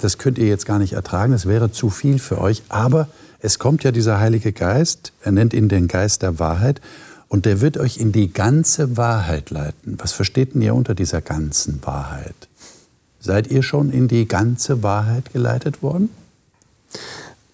das 0.00 0.16
könnt 0.18 0.38
ihr 0.38 0.46
jetzt 0.46 0.66
gar 0.66 0.78
nicht 0.78 0.92
ertragen, 0.92 1.32
es 1.32 1.46
wäre 1.46 1.72
zu 1.72 1.90
viel 1.90 2.18
für 2.18 2.40
euch. 2.40 2.62
Aber 2.68 3.08
es 3.44 3.58
kommt 3.58 3.84
ja 3.84 3.92
dieser 3.92 4.20
Heilige 4.20 4.54
Geist, 4.54 5.12
er 5.20 5.30
nennt 5.30 5.52
ihn 5.52 5.68
den 5.68 5.86
Geist 5.86 6.22
der 6.22 6.38
Wahrheit, 6.38 6.80
und 7.28 7.44
der 7.44 7.60
wird 7.60 7.76
euch 7.76 7.98
in 7.98 8.10
die 8.10 8.32
ganze 8.32 8.96
Wahrheit 8.96 9.50
leiten. 9.50 9.98
Was 9.98 10.12
versteht 10.12 10.54
denn 10.54 10.62
ihr 10.62 10.74
unter 10.74 10.94
dieser 10.94 11.20
ganzen 11.20 11.84
Wahrheit? 11.84 12.48
Seid 13.20 13.48
ihr 13.48 13.62
schon 13.62 13.90
in 13.90 14.08
die 14.08 14.26
ganze 14.26 14.82
Wahrheit 14.82 15.32
geleitet 15.32 15.82
worden? 15.82 16.08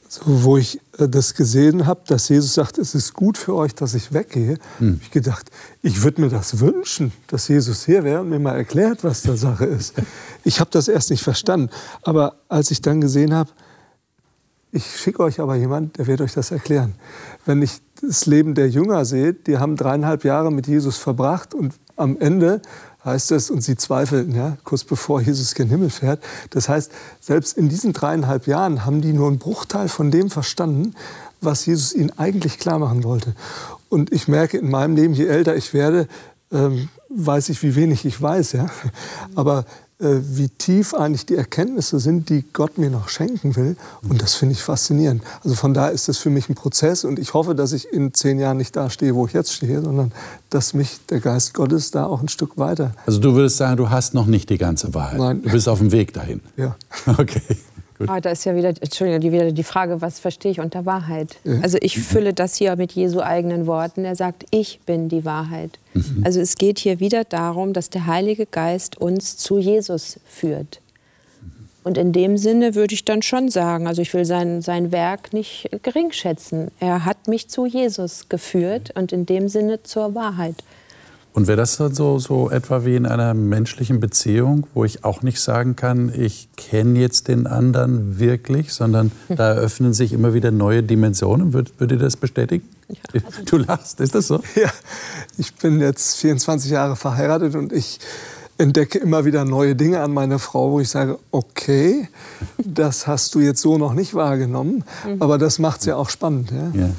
So, 0.09 0.21
wo 0.27 0.57
ich 0.59 0.81
äh, 0.99 1.09
das 1.09 1.35
gesehen 1.35 1.87
habe, 1.87 2.03
dass 2.07 2.29
Jesus 2.29 2.55
sagt, 2.55 2.79
es 2.79 2.95
ist 2.95 3.15
gut 3.15 3.37
für 3.39 3.55
euch, 3.57 3.75
dass 3.75 3.95
ich 3.95 4.13
weggehe, 4.13 4.59
hm. 4.79 4.95
habe 4.95 5.01
ich 5.03 5.11
gedacht, 5.11 5.51
ich 5.83 6.03
würde 6.03 6.21
mir 6.21 6.29
das 6.29 6.61
wünschen, 6.61 7.13
dass 7.27 7.49
Jesus 7.49 7.85
hier 7.85 8.05
wäre 8.05 8.21
und 8.21 8.29
mir 8.29 8.39
mal 8.39 8.57
erklärt, 8.57 9.03
was 9.03 9.23
da 9.23 9.37
Sache 9.37 9.67
ist. 9.67 9.95
Ich 10.43 10.59
habe 10.59 10.71
das 10.73 10.89
erst 10.89 11.11
nicht 11.11 11.23
verstanden. 11.23 11.69
Aber 12.03 12.37
als 12.49 12.71
ich 12.71 12.81
dann 12.81 13.03
gesehen 13.03 13.35
habe, 13.35 13.51
ich 14.73 14.97
schicke 14.97 15.23
euch 15.23 15.41
aber 15.41 15.57
jemand, 15.57 15.99
der 15.99 16.07
wird 16.07 16.21
euch 16.21 16.33
das 16.33 16.51
erklären. 16.51 16.95
Wenn 17.45 17.63
ich 17.63 17.81
das 18.01 18.27
Leben 18.27 18.55
der 18.55 18.69
Jünger 18.69 19.05
sehe, 19.05 19.35
die 19.35 19.59
haben 19.59 19.77
dreieinhalb 19.77 20.25
Jahre 20.25 20.53
mit 20.53 20.67
Jesus 20.67 20.97
verbracht 20.97 21.55
und 21.55 21.75
am 21.97 22.17
Ende 22.19 22.63
heißt 23.05 23.33
es, 23.33 23.51
und 23.51 23.63
sie 23.63 23.77
zweifelten, 23.77 24.35
ja, 24.35 24.57
kurz 24.65 24.85
bevor 24.85 25.21
Jesus 25.21 25.55
gen 25.55 25.69
Himmel 25.69 25.91
fährt. 25.91 26.23
Das 26.51 26.69
heißt, 26.69 26.93
selbst 27.21 27.57
in 27.57 27.69
diesen 27.69 27.93
dreieinhalb 27.93 28.47
Jahren 28.47 28.85
haben 28.85 29.01
die 29.01 29.13
nur 29.13 29.29
einen 29.29 29.39
Bruchteil 29.39 29.89
von 29.89 30.11
dem 30.11 30.31
verstanden, 30.31 30.95
was 31.41 31.67
Jesus 31.67 31.95
ihnen 31.95 32.13
eigentlich 32.19 32.59
klar 32.59 32.79
machen 32.79 33.05
wollte. 33.05 33.35
Und 33.89 34.13
ich 34.13 34.29
merke 34.29 34.59
in 34.59 34.71
meinem 34.71 34.97
Leben, 34.97 35.15
je 35.15 35.27
älter 35.27 35.57
ich 35.57 35.73
werde, 35.73 36.09
ähm, 36.53 36.89
weiß 37.09 37.49
ich, 37.49 37.63
wie 37.63 37.75
wenig 37.75 38.05
ich 38.05 38.21
weiß. 38.21 38.53
Ja? 38.53 38.67
Aber 39.35 39.65
wie 40.01 40.49
tief 40.49 40.95
eigentlich 40.95 41.27
die 41.27 41.37
Erkenntnisse 41.37 42.01
sind, 42.01 42.31
die 42.31 42.45
Gott 42.53 42.79
mir 42.79 42.91
noch 42.91 43.09
schenken 43.09 43.55
will. 43.55 43.77
Und 44.09 44.23
das 44.23 44.35
finde 44.35 44.55
ich 44.55 44.63
faszinierend. 44.63 45.23
Also 45.45 45.55
von 45.55 45.75
daher 45.75 45.93
ist 45.93 46.09
das 46.09 46.19
für 46.19 46.31
mich 46.31 46.49
ein 46.49 46.55
Prozess 46.55 47.05
und 47.05 47.19
ich 47.19 47.35
hoffe, 47.35 47.55
dass 47.55 47.73
ich 47.73 47.93
in 47.93 48.15
zehn 48.15 48.39
Jahren 48.39 48.57
nicht 48.57 48.75
da 48.77 48.89
stehe, 48.89 49.15
wo 49.15 49.27
ich 49.27 49.33
jetzt 49.35 49.53
stehe, 49.53 49.83
sondern 49.83 50.13
dass 50.49 50.75
mich 50.75 51.01
der 51.11 51.21
Geist 51.21 51.55
Gottes 51.55 51.91
da 51.91 52.07
auch 52.07 52.23
ein 52.23 52.29
Stück 52.29 52.57
weiter. 52.57 52.95
Also 53.07 53.21
du 53.21 53.35
würdest 53.35 53.59
sagen, 53.59 53.77
du 53.77 53.91
hast 53.91 54.15
noch 54.15 54.27
nicht 54.27 54.51
die 54.51 54.59
ganze 54.59 54.95
Wahrheit. 54.95 55.19
Nein. 55.19 55.43
Du 55.43 55.51
bist 55.51 55.69
auf 55.69 55.79
dem 55.79 55.93
Weg 55.93 56.13
dahin. 56.15 56.41
Ja. 56.57 56.77
Okay. 57.19 57.43
Ah, 58.07 58.21
da 58.21 58.31
ist 58.31 58.45
ja 58.45 58.55
wieder, 58.57 58.69
Entschuldigung, 58.69 59.33
wieder 59.33 59.53
die 59.53 59.63
Frage, 59.63 60.01
was 60.01 60.21
verstehe 60.21 60.53
ich 60.53 60.61
unter 60.61 60.87
Wahrheit? 60.87 61.37
Ja. 61.45 61.61
Also 61.63 61.79
ich 61.81 61.99
fülle 61.99 62.33
das 62.33 62.57
hier 62.57 62.77
mit 62.77 62.93
Jesu 62.93 63.21
eigenen 63.21 63.67
Worten. 63.67 64.05
Er 64.05 64.17
sagt, 64.17 64.45
ich 64.51 64.81
bin 64.87 65.09
die 65.09 65.25
Wahrheit. 65.25 65.79
Mhm. 65.95 66.23
Also 66.25 66.41
es 66.41 66.57
geht 66.57 66.79
hier 66.79 67.01
wieder 67.01 67.25
darum, 67.25 67.73
dass 67.73 67.91
der 67.91 68.07
Heilige 68.07 68.47
Geist 68.47 69.01
uns 69.01 69.37
zu 69.37 69.59
Jesus 69.59 70.19
führt. 70.27 70.81
Und 71.83 71.97
in 71.97 72.13
dem 72.13 72.37
Sinne 72.37 72.75
würde 72.75 72.95
ich 72.95 73.05
dann 73.05 73.23
schon 73.23 73.49
sagen, 73.49 73.87
also 73.87 74.03
ich 74.03 74.13
will 74.13 74.27
sein, 74.27 74.61
sein 74.61 74.93
Werk 74.93 75.33
nicht 75.33 75.71
geringschätzen. 75.83 76.71
Er 76.79 77.07
hat 77.07 77.27
mich 77.27 77.49
zu 77.49 77.65
Jesus 77.65 78.29
geführt 78.29 78.93
und 78.95 79.13
in 79.13 79.25
dem 79.25 79.49
Sinne 79.49 79.83
zur 79.83 80.15
Wahrheit. 80.15 80.57
Und 81.33 81.47
wäre 81.47 81.57
das 81.57 81.77
dann 81.77 81.95
so, 81.95 82.19
so 82.19 82.51
etwa 82.51 82.85
wie 82.85 82.97
in 82.97 83.07
einer 83.07 83.35
menschlichen 83.35 84.01
Beziehung, 84.01 84.67
wo 84.75 84.85
ich 84.85 85.05
auch 85.05 85.23
nicht 85.23 85.41
sagen 85.41 85.77
kann, 85.77 86.13
ich 86.15 86.49
kenne 86.57 86.99
jetzt 86.99 87.29
den 87.29 87.47
anderen 87.47 88.19
wirklich, 88.19 88.73
sondern 88.73 89.13
hm. 89.29 89.37
da 89.37 89.53
eröffnen 89.55 89.93
sich 89.93 90.13
immer 90.13 90.35
wieder 90.35 90.51
neue 90.51 90.83
Dimensionen? 90.83 91.53
Würdet, 91.53 91.79
würdet 91.79 92.01
ihr 92.01 92.05
das 92.05 92.17
bestätigen? 92.17 92.69
Ja, 92.89 93.21
also 93.25 93.43
du 93.45 93.57
lachst, 93.59 94.01
ist 94.01 94.15
das 94.15 94.27
so? 94.27 94.43
Ja, 94.57 94.71
ich 95.39 95.55
bin 95.55 95.81
jetzt 95.81 96.17
24 96.17 96.73
Jahre 96.73 96.97
verheiratet 96.97 97.55
und 97.55 97.73
ich 97.73 98.01
entdecke 98.61 98.99
immer 98.99 99.25
wieder 99.25 99.45
neue 99.45 99.75
Dinge 99.75 100.01
an 100.01 100.13
meiner 100.13 100.39
Frau, 100.39 100.71
wo 100.71 100.81
ich 100.81 100.89
sage, 100.89 101.19
okay, 101.31 102.09
das 102.59 103.07
hast 103.07 103.35
du 103.35 103.41
jetzt 103.41 103.61
so 103.61 103.79
noch 103.79 103.95
nicht 103.95 104.15
wahrgenommen, 104.15 104.85
mhm. 105.07 105.21
aber 105.21 105.39
das 105.39 105.59
macht 105.59 105.81
es 105.81 105.87
ja 105.87 105.97
auch 105.97 106.11
spannend. 106.11 106.51
Ja? 106.51 106.81
Ja, 106.81 106.87
ja? 106.87 106.93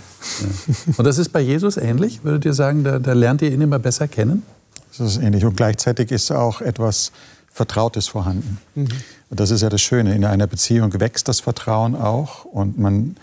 Und 0.98 1.06
das 1.06 1.18
ist 1.18 1.30
bei 1.30 1.40
Jesus 1.40 1.78
ähnlich? 1.78 2.24
Würdet 2.24 2.46
ihr 2.46 2.54
sagen, 2.54 2.84
da, 2.84 3.00
da 3.00 3.14
lernt 3.14 3.42
ihr 3.42 3.52
ihn 3.52 3.62
immer 3.62 3.80
besser 3.80 4.08
kennen? 4.08 4.44
Das 4.90 5.00
ist 5.00 5.22
ähnlich 5.22 5.46
und 5.46 5.56
gleichzeitig 5.56 6.12
ist 6.12 6.32
auch 6.32 6.62
etwas 6.62 7.12
Vertrautes 7.54 8.08
vorhanden. 8.08 8.58
Mhm. 8.76 8.90
Und 9.30 9.40
das 9.40 9.52
ist 9.52 9.62
ja 9.62 9.70
das 9.70 9.82
Schöne, 9.82 10.16
in 10.16 10.26
einer 10.26 10.48
Beziehung 10.48 11.00
wächst 11.00 11.28
das 11.28 11.40
Vertrauen 11.40 11.96
auch 11.96 12.46
und 12.46 12.78
man 12.78 13.16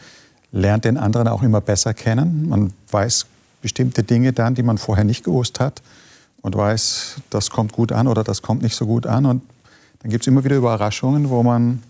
lernt 0.53 0.85
den 0.85 0.97
anderen 0.97 1.29
auch 1.29 1.43
immer 1.43 1.61
besser 1.61 1.93
kennen. 1.93 2.49
Man 2.49 2.73
weiß 2.91 3.27
bestimmte 3.61 4.03
Dinge 4.03 4.33
dann, 4.33 4.55
die 4.55 4.63
man 4.63 4.79
vorher 4.79 5.05
nicht 5.05 5.25
gewusst 5.25 5.61
hat 5.61 5.83
und 6.43 6.57
weiß, 6.57 7.17
das 7.31 7.51
kommt 7.51 7.73
gut 7.73 7.93
an 7.93 8.07
oder 8.07 8.25
das 8.25 8.43
kommt 8.43 8.63
nicht 8.63 8.77
so 8.77 8.87
gut 8.87 9.07
an. 9.07 9.27
Und 9.27 9.43
dann 10.01 10.11
gibt 10.11 10.25
es 10.25 10.29
immer 10.29 10.45
wieder 10.45 10.57
Überraschungen, 10.57 11.31
wo 11.31 11.43
man 11.43 11.83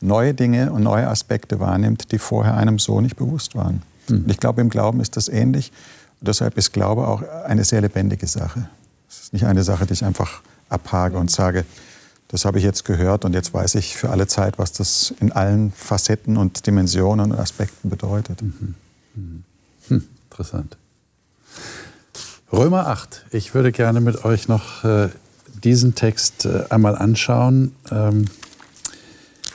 neue 0.00 0.34
Dinge 0.34 0.72
und 0.72 0.82
neue 0.82 1.08
Aspekte 1.08 1.60
wahrnimmt, 1.60 2.12
die 2.12 2.18
vorher 2.18 2.56
einem 2.56 2.78
so 2.78 3.00
nicht 3.00 3.16
bewusst 3.16 3.54
waren. 3.54 3.82
Mhm. 4.08 4.16
Und 4.24 4.30
ich 4.30 4.38
glaube, 4.38 4.60
im 4.60 4.68
Glauben 4.68 5.00
ist 5.00 5.16
das 5.16 5.28
ähnlich. 5.28 5.72
Und 6.20 6.28
deshalb 6.28 6.56
ist 6.56 6.72
Glaube 6.72 7.06
auch 7.06 7.22
eine 7.44 7.64
sehr 7.64 7.80
lebendige 7.80 8.26
Sache. 8.26 8.68
Es 9.08 9.20
ist 9.22 9.32
nicht 9.32 9.46
eine 9.46 9.62
Sache, 9.62 9.86
die 9.86 9.94
ich 9.94 10.04
einfach 10.04 10.40
abhage 10.68 11.18
und 11.18 11.30
sage, 11.30 11.64
das 12.28 12.44
habe 12.44 12.58
ich 12.58 12.64
jetzt 12.64 12.84
gehört 12.84 13.24
und 13.24 13.34
jetzt 13.34 13.54
weiß 13.54 13.76
ich 13.76 13.96
für 13.96 14.10
alle 14.10 14.26
Zeit, 14.26 14.58
was 14.58 14.72
das 14.72 15.14
in 15.20 15.30
allen 15.30 15.72
Facetten 15.72 16.36
und 16.36 16.66
Dimensionen 16.66 17.32
und 17.32 17.38
Aspekten 17.38 17.88
bedeutet. 17.88 18.42
Mhm. 18.42 18.74
Mhm. 19.14 19.44
Hm, 19.88 20.04
interessant. 20.30 20.76
Römer 22.52 22.86
8. 22.86 23.26
Ich 23.32 23.54
würde 23.54 23.72
gerne 23.72 24.00
mit 24.00 24.24
euch 24.24 24.46
noch 24.46 24.84
äh, 24.84 25.08
diesen 25.64 25.96
Text 25.96 26.44
äh, 26.46 26.64
einmal 26.70 26.94
anschauen. 26.94 27.72
Ähm, 27.90 28.26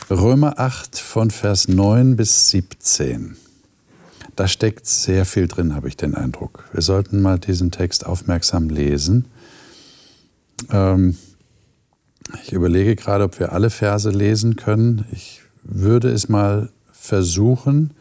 Römer 0.09 0.59
8 0.59 0.99
von 0.99 1.31
Vers 1.31 1.69
9 1.69 2.17
bis 2.17 2.49
17. 2.49 3.37
Da 4.35 4.49
steckt 4.49 4.87
sehr 4.87 5.23
viel 5.25 5.47
drin, 5.47 5.73
habe 5.73 5.87
ich 5.87 5.95
den 5.95 6.15
Eindruck. 6.15 6.65
Wir 6.73 6.81
sollten 6.81 7.21
mal 7.21 7.39
diesen 7.39 7.71
Text 7.71 8.05
aufmerksam 8.05 8.69
lesen. 8.69 9.25
Ähm, 10.69 11.17
ich 12.43 12.51
überlege 12.51 12.97
gerade, 12.97 13.23
ob 13.23 13.39
wir 13.39 13.53
alle 13.53 13.69
Verse 13.69 14.09
lesen 14.09 14.57
können. 14.57 15.05
Ich 15.13 15.41
würde 15.63 16.09
es 16.09 16.27
mal 16.27 16.69
versuchen, 16.91 17.93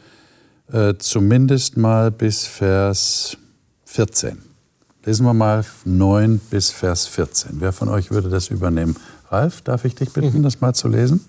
äh, 0.73 0.95
zumindest 0.99 1.77
mal 1.77 2.11
bis 2.11 2.45
Vers 2.45 3.37
14. 3.85 4.50
Lesen 5.05 5.25
wir 5.25 5.33
mal 5.33 5.65
9 5.87 6.39
bis 6.51 6.71
Vers 6.71 7.07
14. 7.07 7.53
Wer 7.61 7.73
von 7.73 7.89
euch 7.89 8.11
würde 8.11 8.29
das 8.29 8.49
übernehmen? 8.49 8.97
Ralf, 9.31 9.63
darf 9.63 9.87
ich 9.87 9.95
dich 9.95 10.13
bitten, 10.13 10.39
mhm. 10.39 10.43
das 10.43 10.61
mal 10.61 10.75
zu 10.75 10.89
lesen? 10.89 11.25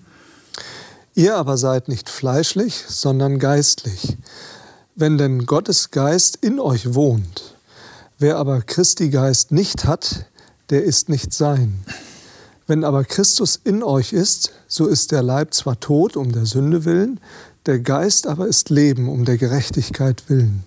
Ihr 1.14 1.36
aber 1.36 1.56
seid 1.56 1.88
nicht 1.88 2.10
fleischlich, 2.10 2.84
sondern 2.86 3.38
geistlich. 3.38 4.18
Wenn 4.94 5.16
denn 5.16 5.46
Gottes 5.46 5.90
Geist 5.90 6.36
in 6.36 6.60
euch 6.60 6.92
wohnt, 6.92 7.56
wer 8.18 8.36
aber 8.36 8.60
Christi 8.60 9.08
Geist 9.08 9.52
nicht 9.52 9.86
hat, 9.86 10.26
der 10.68 10.84
ist 10.84 11.08
nicht 11.08 11.32
sein. 11.32 11.82
Wenn 12.66 12.84
aber 12.84 13.04
Christus 13.04 13.58
in 13.64 13.82
euch 13.82 14.12
ist, 14.12 14.52
so 14.68 14.86
ist 14.86 15.12
der 15.12 15.22
Leib 15.22 15.54
zwar 15.54 15.80
tot 15.80 16.18
um 16.18 16.30
der 16.32 16.44
Sünde 16.44 16.84
willen, 16.84 17.20
der 17.64 17.80
Geist 17.80 18.26
aber 18.26 18.46
ist 18.48 18.68
Leben 18.68 19.08
um 19.08 19.24
der 19.24 19.38
Gerechtigkeit 19.38 20.24
willen. 20.28 20.64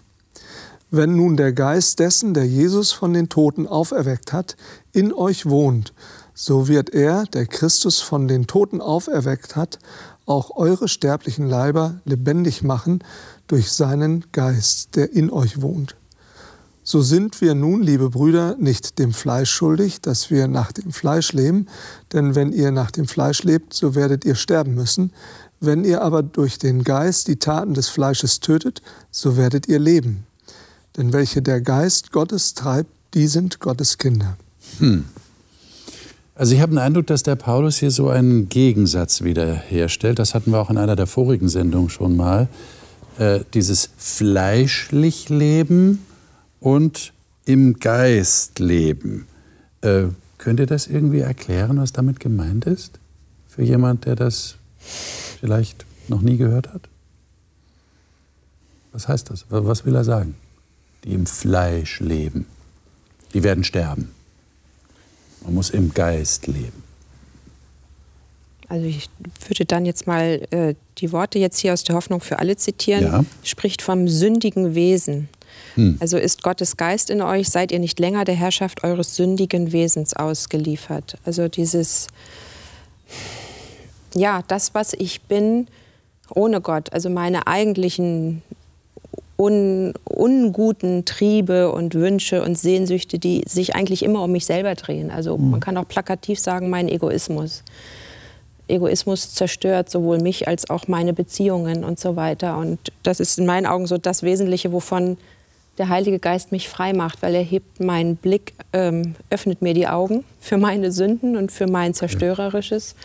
Wenn 0.98 1.18
nun 1.18 1.36
der 1.36 1.52
Geist 1.52 2.00
dessen, 2.00 2.34
der 2.34 2.48
Jesus 2.48 2.94
von 2.94 3.12
den 3.12 3.28
Toten 3.28 3.68
auferweckt 3.68 4.32
hat, 4.32 4.56
in 4.94 5.12
euch 5.12 5.46
wohnt, 5.46 5.92
so 6.34 6.70
wird 6.70 6.90
er, 6.92 7.26
der 7.26 7.48
Christus 7.48 8.00
von 8.00 8.30
den 8.30 8.48
Toten 8.48 8.80
auferweckt 8.80 9.58
hat, 9.58 9.78
auch 10.26 10.56
eure 10.56 10.88
sterblichen 10.88 11.50
Leiber 11.50 12.00
lebendig 12.06 12.64
machen 12.64 13.04
durch 13.48 13.74
seinen 13.74 14.24
Geist, 14.32 14.96
der 14.96 15.12
in 15.12 15.32
euch 15.32 15.62
wohnt. 15.62 15.98
So 16.82 17.02
sind 17.02 17.42
wir 17.42 17.56
nun, 17.56 17.84
liebe 17.84 18.10
Brüder, 18.10 18.56
nicht 18.58 18.98
dem 18.98 19.12
Fleisch 19.12 19.52
schuldig, 19.52 20.00
dass 20.00 20.32
wir 20.32 20.48
nach 20.48 20.72
dem 20.72 20.94
Fleisch 20.94 21.34
leben, 21.34 21.68
denn 22.14 22.36
wenn 22.36 22.54
ihr 22.54 22.72
nach 22.72 22.92
dem 22.92 23.06
Fleisch 23.06 23.44
lebt, 23.44 23.74
so 23.74 23.96
werdet 23.96 24.24
ihr 24.24 24.36
sterben 24.36 24.76
müssen. 24.76 25.12
Wenn 25.60 25.84
ihr 25.84 26.02
aber 26.04 26.24
durch 26.24 26.58
den 26.58 26.86
Geist 26.86 27.28
die 27.28 27.36
Taten 27.36 27.74
des 27.74 27.90
Fleisches 27.90 28.40
tötet, 28.40 28.82
so 29.12 29.36
werdet 29.36 29.68
ihr 29.68 29.80
leben. 29.80 30.26
Denn 30.98 31.14
welche 31.14 31.42
der 31.42 31.62
Geist 31.62 32.12
Gottes 32.12 32.54
treibt, 32.54 32.90
die 33.14 33.28
sind 33.28 33.60
Gottes 33.60 33.98
Kinder. 33.98 34.38
Hm. 34.80 35.06
Also 36.36 36.54
ich 36.54 36.62
habe 36.62 36.74
den 36.74 36.80
Eindruck, 36.80 37.08
dass 37.08 37.24
der 37.24 37.36
Paulus 37.36 37.78
hier 37.78 37.92
so 37.92 38.10
einen 38.10 38.50
Gegensatz 38.50 39.22
wiederherstellt. 39.22 40.20
Das 40.20 40.34
hatten 40.34 40.52
wir 40.52 40.60
auch 40.60 40.70
in 40.70 40.78
einer 40.78 40.96
der 40.96 41.08
vorigen 41.08 41.48
Sendungen 41.48 41.90
schon 41.90 42.16
mal. 42.16 42.50
Äh, 43.18 43.42
dieses 43.54 43.90
fleischlich 43.98 45.30
Leben 45.30 46.06
und 46.60 47.14
im 47.46 47.80
Geist 47.80 48.60
leben. 48.60 49.28
Äh, 49.82 50.08
Könnt 50.46 50.60
ihr 50.60 50.68
das 50.68 50.86
irgendwie 50.86 51.22
erklären, 51.22 51.80
was 51.80 51.92
damit 51.92 52.20
gemeint 52.20 52.66
ist? 52.66 53.00
Für 53.48 53.64
jemand, 53.64 54.06
der 54.06 54.16
das 54.16 54.58
vielleicht 54.78 55.88
noch 56.08 56.22
nie 56.22 56.38
gehört 56.38 56.72
hat? 56.72 56.88
Was 58.92 59.08
heißt 59.08 59.32
das? 59.32 59.46
Was 59.50 59.86
will 59.86 59.96
er 59.96 60.04
sagen? 60.04 60.36
Die 61.04 61.14
im 61.14 61.26
Fleisch 61.26 62.00
leben, 62.00 62.48
die 63.34 63.44
werden 63.44 63.64
sterben. 63.64 64.12
Man 65.42 65.54
muss 65.54 65.70
im 65.70 65.94
Geist 65.94 66.48
leben. 66.48 66.84
Also 68.68 68.88
ich 68.88 69.10
würde 69.48 69.66
dann 69.66 69.86
jetzt 69.86 70.08
mal 70.08 70.42
äh, 70.50 70.74
die 70.98 71.12
Worte 71.12 71.38
jetzt 71.38 71.60
hier 71.60 71.74
aus 71.74 71.84
der 71.84 71.96
Hoffnung 71.96 72.22
für 72.22 72.40
alle 72.40 72.56
zitieren. 72.56 73.04
Ja. 73.04 73.26
Spricht 73.44 73.82
vom 73.82 74.08
sündigen 74.08 74.74
Wesen. 74.74 75.30
Hm. 75.76 75.98
Also 76.00 76.18
ist 76.18 76.42
Gottes 76.42 76.78
Geist 76.78 77.10
in 77.10 77.22
euch, 77.22 77.50
seid 77.50 77.72
ihr 77.72 77.80
nicht 77.80 78.00
länger 78.00 78.26
der 78.26 78.36
Herrschaft 78.36 78.84
eures 78.84 79.16
sündigen 79.16 79.72
Wesens 79.72 80.16
ausgeliefert. 80.16 81.18
Also 81.26 81.48
dieses, 81.48 82.08
ja, 84.14 84.44
das, 84.48 84.74
was 84.74 84.94
ich 84.94 85.22
bin 85.22 85.68
ohne 86.30 86.60
Gott, 86.62 86.92
also 86.92 87.10
meine 87.10 87.46
eigentlichen 87.46 88.42
un, 89.38 89.94
unguten 90.06 91.06
Triebe 91.06 91.72
und 91.72 91.94
Wünsche 91.96 92.42
und 92.42 92.58
Sehnsüchte, 92.58 93.20
die 93.20 93.44
sich 93.48 93.76
eigentlich 93.76 94.04
immer 94.04 94.24
um 94.24 94.32
mich 94.32 94.46
selber 94.46 94.76
drehen. 94.76 95.12
Also 95.12 95.38
man 95.38 95.60
kann 95.60 95.78
auch 95.78 95.88
plakativ 95.88 96.40
sagen, 96.40 96.70
mein 96.70 96.88
Egoismus. 96.88 97.64
Egoismus 98.68 99.34
zerstört 99.34 99.90
sowohl 99.90 100.20
mich 100.20 100.48
als 100.48 100.70
auch 100.70 100.88
meine 100.88 101.14
Beziehungen 101.14 101.84
und 101.84 102.00
so 102.00 102.16
weiter. 102.16 102.58
Und 102.58 102.80
das 103.04 103.20
ist 103.20 103.38
in 103.38 103.46
meinen 103.46 103.66
Augen 103.66 103.86
so 103.86 103.98
das 103.98 104.24
Wesentliche, 104.24 104.72
wovon 104.72 105.18
der 105.78 105.90
Heilige 105.90 106.20
Geist 106.20 106.52
mich 106.52 106.70
frei 106.70 106.94
macht, 106.94 107.22
weil 107.22 107.36
er 107.36 107.44
hebt 107.44 107.80
meinen 107.80 108.16
Blick, 108.16 108.54
ähm, 108.74 109.16
öffnet 109.30 109.62
mir 109.62 109.74
die 109.74 109.88
Augen 109.88 110.24
für 110.40 110.58
meine 110.58 110.92
Sünden 110.92 111.36
und 111.36 111.52
für 111.52 111.68
mein 111.68 111.94
Zerstörerisches 111.94 112.96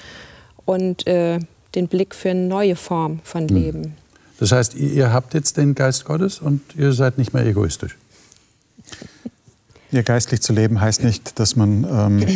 und 0.64 1.06
äh, 1.06 1.40
den 1.74 1.88
Blick 1.88 2.14
für 2.14 2.30
eine 2.30 2.46
neue 2.46 2.76
Form 2.76 3.20
von 3.24 3.48
Leben. 3.48 3.96
Das 4.40 4.52
heißt, 4.52 4.74
ihr 4.74 4.90
ihr 4.92 5.12
habt 5.12 5.34
jetzt 5.34 5.58
den 5.58 5.74
Geist 5.74 6.06
Gottes 6.06 6.40
und 6.40 6.62
ihr 6.74 6.92
seid 6.92 7.18
nicht 7.18 7.34
mehr 7.34 7.46
egoistisch. 7.46 7.96
Ja, 9.90 10.02
geistlich 10.02 10.40
zu 10.40 10.52
leben 10.52 10.80
heißt 10.80 11.04
nicht, 11.04 11.38
dass 11.38 11.56
man, 11.56 11.84
ähm, 11.84 12.26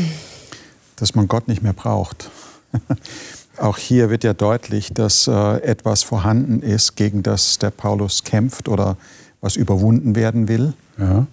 dass 0.97 1.15
man 1.15 1.29
Gott 1.29 1.49
nicht 1.49 1.63
mehr 1.63 1.73
braucht. 1.73 2.31
Auch 3.57 3.79
hier 3.79 4.11
wird 4.11 4.23
ja 4.23 4.35
deutlich, 4.35 4.93
dass 4.93 5.29
äh, 5.29 5.57
etwas 5.63 6.03
vorhanden 6.03 6.61
ist, 6.61 6.97
gegen 6.97 7.23
das 7.23 7.59
der 7.59 7.71
Paulus 7.71 8.23
kämpft 8.25 8.69
oder 8.69 8.97
was 9.41 9.57
überwunden 9.57 10.15
werden 10.15 10.47
will. 10.47 10.75
Ja. 10.99 11.27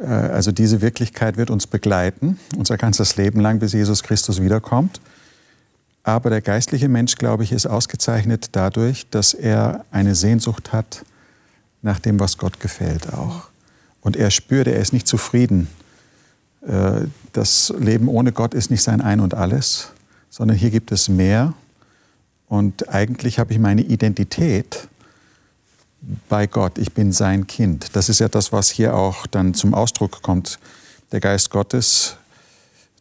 Äh, 0.00 0.06
Also 0.06 0.52
diese 0.52 0.82
Wirklichkeit 0.82 1.36
wird 1.38 1.48
uns 1.50 1.66
begleiten, 1.66 2.38
unser 2.56 2.76
ganzes 2.76 3.16
Leben 3.16 3.40
lang, 3.40 3.60
bis 3.60 3.72
Jesus 3.72 4.02
Christus 4.02 4.42
wiederkommt. 4.42 5.00
Aber 6.08 6.30
der 6.30 6.40
geistliche 6.40 6.88
Mensch, 6.88 7.16
glaube 7.16 7.44
ich, 7.44 7.52
ist 7.52 7.66
ausgezeichnet 7.66 8.48
dadurch, 8.52 9.10
dass 9.10 9.34
er 9.34 9.84
eine 9.90 10.14
Sehnsucht 10.14 10.72
hat 10.72 11.04
nach 11.82 11.98
dem, 11.98 12.18
was 12.18 12.38
Gott 12.38 12.60
gefällt 12.60 13.12
auch. 13.12 13.50
Und 14.00 14.16
er 14.16 14.30
spürt, 14.30 14.68
er 14.68 14.80
ist 14.80 14.94
nicht 14.94 15.06
zufrieden. 15.06 15.68
Äh, 16.66 17.02
Das 17.34 17.74
Leben 17.78 18.08
ohne 18.08 18.32
Gott 18.32 18.54
ist 18.54 18.70
nicht 18.70 18.82
sein 18.82 19.02
Ein 19.02 19.20
und 19.20 19.34
alles, 19.34 19.90
sondern 20.30 20.56
hier 20.56 20.70
gibt 20.70 20.92
es 20.92 21.10
mehr. 21.10 21.52
Und 22.48 22.88
eigentlich 22.88 23.38
habe 23.38 23.52
ich 23.52 23.58
meine 23.58 23.82
Identität 23.82 24.88
bei 26.30 26.46
Gott. 26.46 26.78
Ich 26.78 26.94
bin 26.94 27.12
sein 27.12 27.46
Kind. 27.46 27.94
Das 27.94 28.08
ist 28.08 28.20
ja 28.20 28.28
das, 28.30 28.50
was 28.50 28.70
hier 28.70 28.94
auch 28.94 29.26
dann 29.26 29.52
zum 29.52 29.74
Ausdruck 29.74 30.22
kommt. 30.22 30.58
Der 31.12 31.20
Geist 31.20 31.50
Gottes 31.50 32.16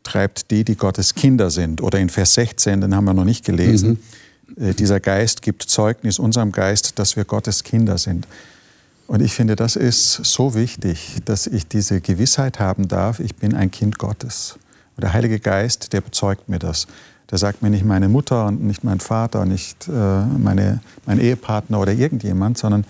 treibt 0.07 0.51
die, 0.51 0.63
die 0.63 0.75
Gottes 0.75 1.15
Kinder 1.15 1.49
sind. 1.49 1.81
Oder 1.81 1.99
in 1.99 2.09
Vers 2.09 2.33
16, 2.35 2.81
den 2.81 2.95
haben 2.95 3.05
wir 3.05 3.13
noch 3.13 3.25
nicht 3.25 3.45
gelesen. 3.45 3.99
Äh, 4.59 4.73
Dieser 4.73 4.99
Geist 4.99 5.41
gibt 5.41 5.63
Zeugnis 5.63 6.19
unserem 6.19 6.51
Geist, 6.51 6.97
dass 6.97 7.15
wir 7.15 7.25
Gottes 7.25 7.63
Kinder 7.63 7.97
sind. 7.97 8.25
Und 9.07 9.21
ich 9.21 9.33
finde, 9.33 9.55
das 9.55 9.75
ist 9.75 10.13
so 10.23 10.53
wichtig, 10.53 11.17
dass 11.25 11.47
ich 11.47 11.67
diese 11.67 12.01
Gewissheit 12.01 12.59
haben 12.59 12.87
darf, 12.87 13.19
ich 13.19 13.35
bin 13.35 13.53
ein 13.53 13.71
Kind 13.71 13.97
Gottes. 13.97 14.57
Und 14.95 15.03
der 15.03 15.13
Heilige 15.13 15.39
Geist, 15.39 15.93
der 15.93 16.01
bezeugt 16.01 16.49
mir 16.49 16.59
das. 16.59 16.87
Der 17.29 17.37
sagt 17.37 17.61
mir 17.61 17.69
nicht 17.69 17.85
meine 17.85 18.09
Mutter 18.09 18.47
und 18.47 18.63
nicht 18.63 18.83
mein 18.83 18.99
Vater, 18.99 19.45
nicht 19.45 19.87
äh, 19.87 19.91
meine, 19.91 20.79
mein 21.05 21.19
Ehepartner 21.19 21.79
oder 21.79 21.93
irgendjemand, 21.93 22.57
sondern 22.57 22.85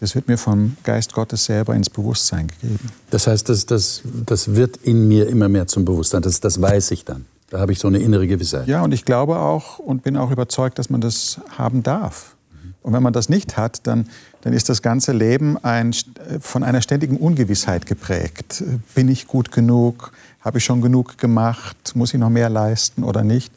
das 0.00 0.14
wird 0.14 0.28
mir 0.28 0.38
vom 0.38 0.76
Geist 0.84 1.12
Gottes 1.12 1.44
selber 1.44 1.74
ins 1.74 1.90
Bewusstsein 1.90 2.48
gegeben. 2.48 2.90
Das 3.10 3.26
heißt, 3.26 3.48
das, 3.48 3.66
das, 3.66 4.02
das 4.26 4.54
wird 4.54 4.76
in 4.78 5.08
mir 5.08 5.28
immer 5.28 5.48
mehr 5.48 5.66
zum 5.66 5.84
Bewusstsein. 5.84 6.22
Das, 6.22 6.40
das 6.40 6.60
weiß 6.60 6.92
ich 6.92 7.04
dann. 7.04 7.26
Da 7.50 7.58
habe 7.58 7.72
ich 7.72 7.78
so 7.78 7.88
eine 7.88 7.98
innere 7.98 8.26
Gewissheit. 8.26 8.68
Ja, 8.68 8.82
und 8.82 8.92
ich 8.92 9.04
glaube 9.04 9.38
auch 9.38 9.78
und 9.78 10.02
bin 10.02 10.16
auch 10.16 10.30
überzeugt, 10.30 10.78
dass 10.78 10.90
man 10.90 11.00
das 11.00 11.40
haben 11.56 11.82
darf. 11.82 12.36
Und 12.82 12.92
wenn 12.92 13.02
man 13.02 13.12
das 13.12 13.28
nicht 13.28 13.56
hat, 13.56 13.86
dann, 13.86 14.08
dann 14.42 14.52
ist 14.52 14.68
das 14.68 14.82
ganze 14.82 15.12
Leben 15.12 15.58
ein, 15.62 15.94
von 16.40 16.62
einer 16.62 16.80
ständigen 16.80 17.16
Ungewissheit 17.16 17.86
geprägt. 17.86 18.62
Bin 18.94 19.08
ich 19.08 19.26
gut 19.26 19.50
genug? 19.50 20.12
Habe 20.40 20.58
ich 20.58 20.64
schon 20.64 20.80
genug 20.80 21.18
gemacht? 21.18 21.76
Muss 21.94 22.14
ich 22.14 22.20
noch 22.20 22.30
mehr 22.30 22.48
leisten 22.48 23.02
oder 23.02 23.24
nicht? 23.24 23.52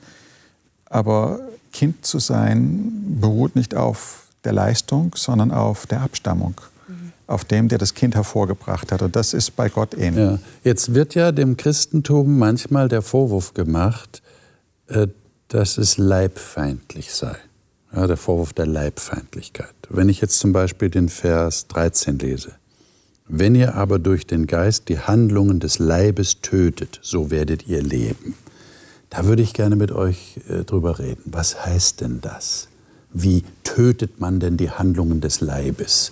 Aber 0.86 1.40
Kind 1.72 2.06
zu 2.06 2.20
sein 2.20 3.20
beruht 3.22 3.56
nicht 3.56 3.76
auf 3.76 4.28
der 4.44 4.54
Leistung, 4.54 5.14
sondern 5.16 5.52
auf 5.52 5.86
der 5.86 6.02
Abstammung. 6.02 6.56
Auf 7.28 7.46
dem, 7.46 7.70
der 7.70 7.78
das 7.78 7.94
Kind 7.94 8.16
hervorgebracht 8.16 8.92
hat. 8.92 9.02
Und 9.02 9.16
das 9.16 9.34
ist 9.34 9.56
bei 9.56 9.70
Gott 9.70 9.94
ähnlich. 9.94 10.32
Ja. 10.32 10.40
Jetzt 10.66 10.94
wird 10.94 11.16
ja 11.16 11.32
dem 11.32 11.56
Christentum 11.56 12.38
manchmal 12.38 12.90
der 12.90 13.02
Vorwurf 13.02 13.54
gemacht, 13.54 14.22
äh, 14.88 15.08
dass 15.48 15.78
es 15.78 15.98
leibfeindlich 15.98 17.14
sei. 17.14 17.36
Ja, 17.94 18.08
der 18.08 18.18
Vorwurf 18.18 18.54
der 18.54 18.68
Leibfeindlichkeit. 18.68 19.74
Wenn 19.90 20.10
ich 20.10 20.22
jetzt 20.22 20.40
zum 20.40 20.52
Beispiel 20.52 20.90
den 20.90 21.08
Vers 21.08 21.68
13 21.68 22.20
lese. 22.20 22.54
Wenn 23.28 23.56
ihr 23.56 23.76
aber 23.76 23.98
durch 23.98 24.28
den 24.28 24.46
Geist 24.46 24.90
die 24.90 25.00
Handlungen 25.00 25.62
des 25.62 25.80
Leibes 25.80 26.42
tötet, 26.42 27.00
so 27.02 27.32
werdet 27.32 27.66
ihr 27.68 27.82
leben. 27.82 28.36
Da 29.10 29.26
würde 29.26 29.42
ich 29.42 29.54
gerne 29.54 29.78
mit 29.78 29.92
euch 29.92 30.40
äh, 30.50 30.64
drüber 30.64 31.00
reden. 31.00 31.22
Was 31.26 31.66
heißt 31.66 32.02
denn 32.02 32.20
das? 32.22 32.68
Wie 33.14 33.44
tötet 33.64 34.20
man 34.20 34.40
denn 34.40 34.58
die 34.58 34.70
Handlungen 34.70 35.22
des 35.22 35.42
Leibes? 35.42 36.12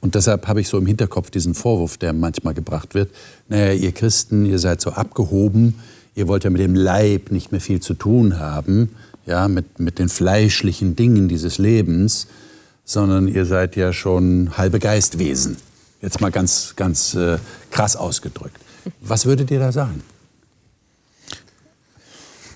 Und 0.00 0.14
deshalb 0.14 0.46
habe 0.46 0.60
ich 0.60 0.68
so 0.68 0.78
im 0.78 0.86
Hinterkopf 0.86 1.30
diesen 1.30 1.54
Vorwurf, 1.54 1.96
der 1.96 2.12
manchmal 2.12 2.54
gebracht 2.54 2.94
wird. 2.94 3.10
Naja, 3.48 3.72
ihr 3.72 3.92
Christen, 3.92 4.46
ihr 4.46 4.58
seid 4.58 4.80
so 4.80 4.90
abgehoben, 4.90 5.74
ihr 6.14 6.28
wollt 6.28 6.44
ja 6.44 6.50
mit 6.50 6.60
dem 6.60 6.74
Leib 6.74 7.32
nicht 7.32 7.50
mehr 7.50 7.60
viel 7.60 7.80
zu 7.80 7.94
tun 7.94 8.38
haben, 8.38 8.90
ja, 9.26 9.48
mit, 9.48 9.80
mit 9.80 9.98
den 9.98 10.08
fleischlichen 10.08 10.94
Dingen 10.94 11.28
dieses 11.28 11.58
Lebens, 11.58 12.28
sondern 12.84 13.26
ihr 13.26 13.44
seid 13.44 13.74
ja 13.74 13.92
schon 13.92 14.56
halbe 14.56 14.78
Geistwesen. 14.78 15.56
Jetzt 16.00 16.20
mal 16.20 16.30
ganz, 16.30 16.74
ganz 16.76 17.14
äh, 17.14 17.38
krass 17.70 17.96
ausgedrückt. 17.96 18.60
Was 19.00 19.26
würdet 19.26 19.50
ihr 19.50 19.58
da 19.58 19.72
sagen? 19.72 20.02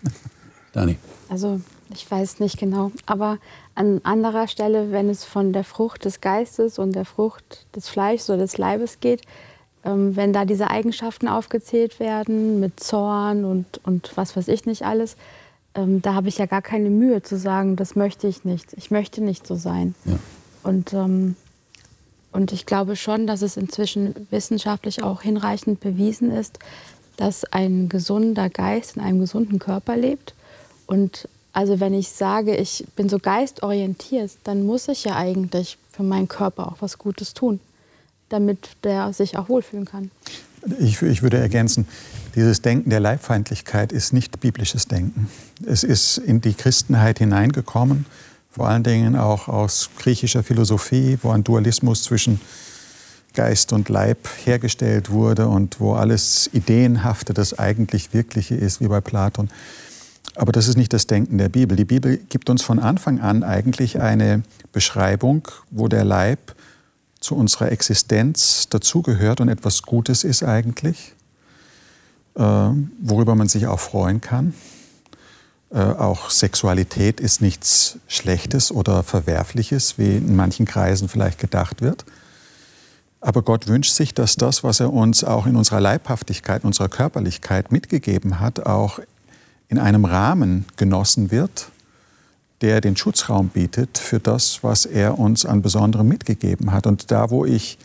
Dani. 0.72 0.96
Also 1.28 1.60
ich 1.92 2.08
weiß 2.08 2.38
nicht 2.38 2.58
genau, 2.58 2.92
aber 3.06 3.38
an 3.74 4.00
anderer 4.04 4.48
Stelle, 4.48 4.90
wenn 4.92 5.08
es 5.08 5.24
von 5.24 5.52
der 5.52 5.64
Frucht 5.64 6.04
des 6.04 6.20
Geistes 6.20 6.78
und 6.78 6.92
der 6.92 7.04
Frucht 7.04 7.66
des 7.74 7.88
Fleisches 7.88 8.30
oder 8.30 8.38
des 8.38 8.58
Leibes 8.58 9.00
geht, 9.00 9.22
ähm, 9.84 10.16
wenn 10.16 10.32
da 10.32 10.44
diese 10.44 10.70
Eigenschaften 10.70 11.28
aufgezählt 11.28 12.00
werden 12.00 12.60
mit 12.60 12.80
Zorn 12.80 13.44
und, 13.44 13.80
und 13.84 14.12
was 14.16 14.36
weiß 14.36 14.48
ich 14.48 14.66
nicht 14.66 14.84
alles, 14.84 15.16
ähm, 15.74 16.02
da 16.02 16.14
habe 16.14 16.28
ich 16.28 16.38
ja 16.38 16.46
gar 16.46 16.62
keine 16.62 16.90
Mühe 16.90 17.22
zu 17.22 17.38
sagen, 17.38 17.76
das 17.76 17.96
möchte 17.96 18.26
ich 18.26 18.44
nicht. 18.44 18.72
Ich 18.76 18.90
möchte 18.90 19.22
nicht 19.22 19.46
so 19.46 19.54
sein. 19.54 19.94
Ja. 20.04 20.18
Und, 20.62 20.92
ähm, 20.92 21.36
und 22.32 22.52
ich 22.52 22.66
glaube 22.66 22.96
schon, 22.96 23.26
dass 23.26 23.42
es 23.42 23.56
inzwischen 23.56 24.26
wissenschaftlich 24.30 25.02
auch 25.02 25.22
hinreichend 25.22 25.80
bewiesen 25.80 26.30
ist, 26.30 26.58
dass 27.16 27.44
ein 27.44 27.88
gesunder 27.88 28.50
Geist 28.50 28.96
in 28.96 29.02
einem 29.02 29.20
gesunden 29.20 29.58
Körper 29.58 29.96
lebt. 29.96 30.34
Und 30.86 31.28
also 31.52 31.80
wenn 31.80 31.94
ich 31.94 32.08
sage, 32.08 32.54
ich 32.56 32.84
bin 32.96 33.08
so 33.08 33.18
geistorientiert, 33.18 34.30
dann 34.44 34.64
muss 34.64 34.88
ich 34.88 35.04
ja 35.04 35.16
eigentlich 35.16 35.78
für 35.90 36.02
meinen 36.02 36.28
Körper 36.28 36.68
auch 36.68 36.76
was 36.80 36.98
Gutes 36.98 37.34
tun, 37.34 37.60
damit 38.28 38.70
der 38.84 39.12
sich 39.12 39.36
auch 39.36 39.48
wohlfühlen 39.48 39.84
kann. 39.84 40.10
Ich, 40.78 41.00
ich 41.02 41.22
würde 41.22 41.38
ergänzen, 41.38 41.88
dieses 42.34 42.60
Denken 42.62 42.90
der 42.90 43.00
Leibfeindlichkeit 43.00 43.92
ist 43.92 44.12
nicht 44.12 44.40
biblisches 44.40 44.86
Denken. 44.86 45.28
Es 45.66 45.82
ist 45.82 46.18
in 46.18 46.40
die 46.40 46.54
Christenheit 46.54 47.18
hineingekommen, 47.18 48.06
vor 48.50 48.68
allen 48.68 48.82
Dingen 48.82 49.16
auch 49.16 49.48
aus 49.48 49.90
griechischer 49.98 50.42
Philosophie, 50.42 51.18
wo 51.22 51.30
ein 51.30 51.44
Dualismus 51.44 52.04
zwischen 52.04 52.40
Geist 53.34 53.72
und 53.72 53.88
Leib 53.88 54.28
hergestellt 54.44 55.10
wurde 55.10 55.48
und 55.48 55.80
wo 55.80 55.94
alles 55.94 56.50
Ideenhafte 56.52 57.32
das 57.32 57.58
eigentlich 57.58 58.12
Wirkliche 58.12 58.56
ist, 58.56 58.80
wie 58.80 58.88
bei 58.88 59.00
Platon. 59.00 59.48
Aber 60.36 60.52
das 60.52 60.68
ist 60.68 60.76
nicht 60.76 60.92
das 60.92 61.06
Denken 61.06 61.38
der 61.38 61.48
Bibel. 61.48 61.76
Die 61.76 61.84
Bibel 61.84 62.16
gibt 62.16 62.50
uns 62.50 62.62
von 62.62 62.78
Anfang 62.78 63.20
an 63.20 63.42
eigentlich 63.42 64.00
eine 64.00 64.42
Beschreibung, 64.72 65.48
wo 65.70 65.88
der 65.88 66.04
Leib 66.04 66.54
zu 67.20 67.34
unserer 67.36 67.70
Existenz 67.70 68.68
dazugehört 68.70 69.40
und 69.40 69.48
etwas 69.48 69.82
Gutes 69.82 70.24
ist 70.24 70.42
eigentlich. 70.42 71.14
äh, 72.36 72.42
worüber 73.00 73.34
man 73.34 73.48
sich 73.48 73.66
auch 73.66 73.80
freuen 73.80 74.20
kann. 74.20 74.54
Äh, 75.72 75.80
auch 75.80 76.30
Sexualität 76.30 77.20
ist 77.20 77.40
nichts 77.40 77.98
Schlechtes 78.08 78.72
oder 78.72 79.02
Verwerfliches, 79.02 79.98
wie 79.98 80.16
in 80.16 80.36
manchen 80.36 80.66
Kreisen 80.66 81.08
vielleicht 81.08 81.38
gedacht 81.38 81.82
wird. 81.82 82.04
Aber 83.20 83.42
Gott 83.42 83.68
wünscht 83.68 83.92
sich, 83.92 84.14
dass 84.14 84.36
das, 84.36 84.64
was 84.64 84.80
er 84.80 84.92
uns 84.92 85.24
auch 85.24 85.46
in 85.46 85.56
unserer 85.56 85.80
Leibhaftigkeit, 85.80 86.64
unserer 86.64 86.88
Körperlichkeit 86.88 87.70
mitgegeben 87.70 88.40
hat, 88.40 88.64
auch 88.64 88.98
in 89.70 89.78
einem 89.78 90.04
Rahmen 90.04 90.66
genossen 90.76 91.30
wird, 91.30 91.70
der 92.60 92.80
den 92.80 92.96
Schutzraum 92.96 93.48
bietet 93.48 93.96
für 93.96 94.18
das, 94.18 94.62
was 94.62 94.84
er 94.84 95.18
uns 95.18 95.46
an 95.46 95.62
Besonderem 95.62 96.08
mitgegeben 96.08 96.72
hat. 96.72 96.86
Und 96.86 97.10
da, 97.10 97.30
wo 97.30 97.46
ich 97.46 97.78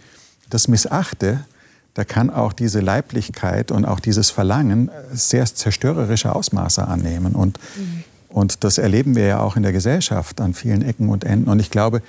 das 0.49 0.67
missachte, 0.67 1.45
da 1.93 2.03
kann 2.03 2.29
auch 2.29 2.51
diese 2.51 2.81
Leiblichkeit 2.81 3.71
und 3.71 3.85
auch 3.85 4.01
dieses 4.01 4.31
Verlangen 4.31 4.89
sehr 5.13 5.45
zerstörerische 5.45 6.35
Ausmaße 6.35 6.85
annehmen. 6.85 7.35
Und, 7.35 7.57
mhm. 7.77 8.03
und 8.29 8.63
das 8.65 8.79
erleben 8.79 9.15
wir 9.15 9.27
ja 9.27 9.39
auch 9.39 9.55
in 9.55 9.63
der 9.63 9.71
Gesellschaft 9.71 10.41
an 10.41 10.53
vielen 10.53 10.81
Ecken 10.81 11.07
und 11.07 11.23
Enden. 11.23 11.49
Und 11.49 11.59
ich 11.59 11.69
glaube, 11.69 12.01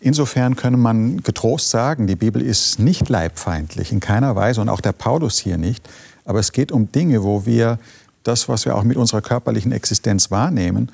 insofern 0.00 0.56
könne 0.56 0.76
man 0.76 1.22
getrost 1.22 1.70
sagen, 1.70 2.06
die 2.06 2.16
Bibel 2.16 2.42
ist 2.42 2.80
nicht 2.80 3.08
leibfeindlich, 3.08 3.92
in 3.92 4.00
keiner 4.00 4.36
Weise 4.36 4.60
und 4.60 4.68
auch 4.68 4.82
der 4.82 4.92
Paulus 4.92 5.38
hier 5.38 5.56
nicht. 5.56 5.88
Aber 6.26 6.40
es 6.40 6.52
geht 6.52 6.72
um 6.72 6.92
Dinge, 6.92 7.22
wo 7.22 7.46
wir 7.46 7.78
das, 8.22 8.48
was 8.48 8.64
wir 8.64 8.76
auch 8.76 8.84
mit 8.84 8.96
unserer 8.96 9.22
körperlichen 9.22 9.72
Existenz 9.72 10.30
wahrnehmen, 10.30 10.90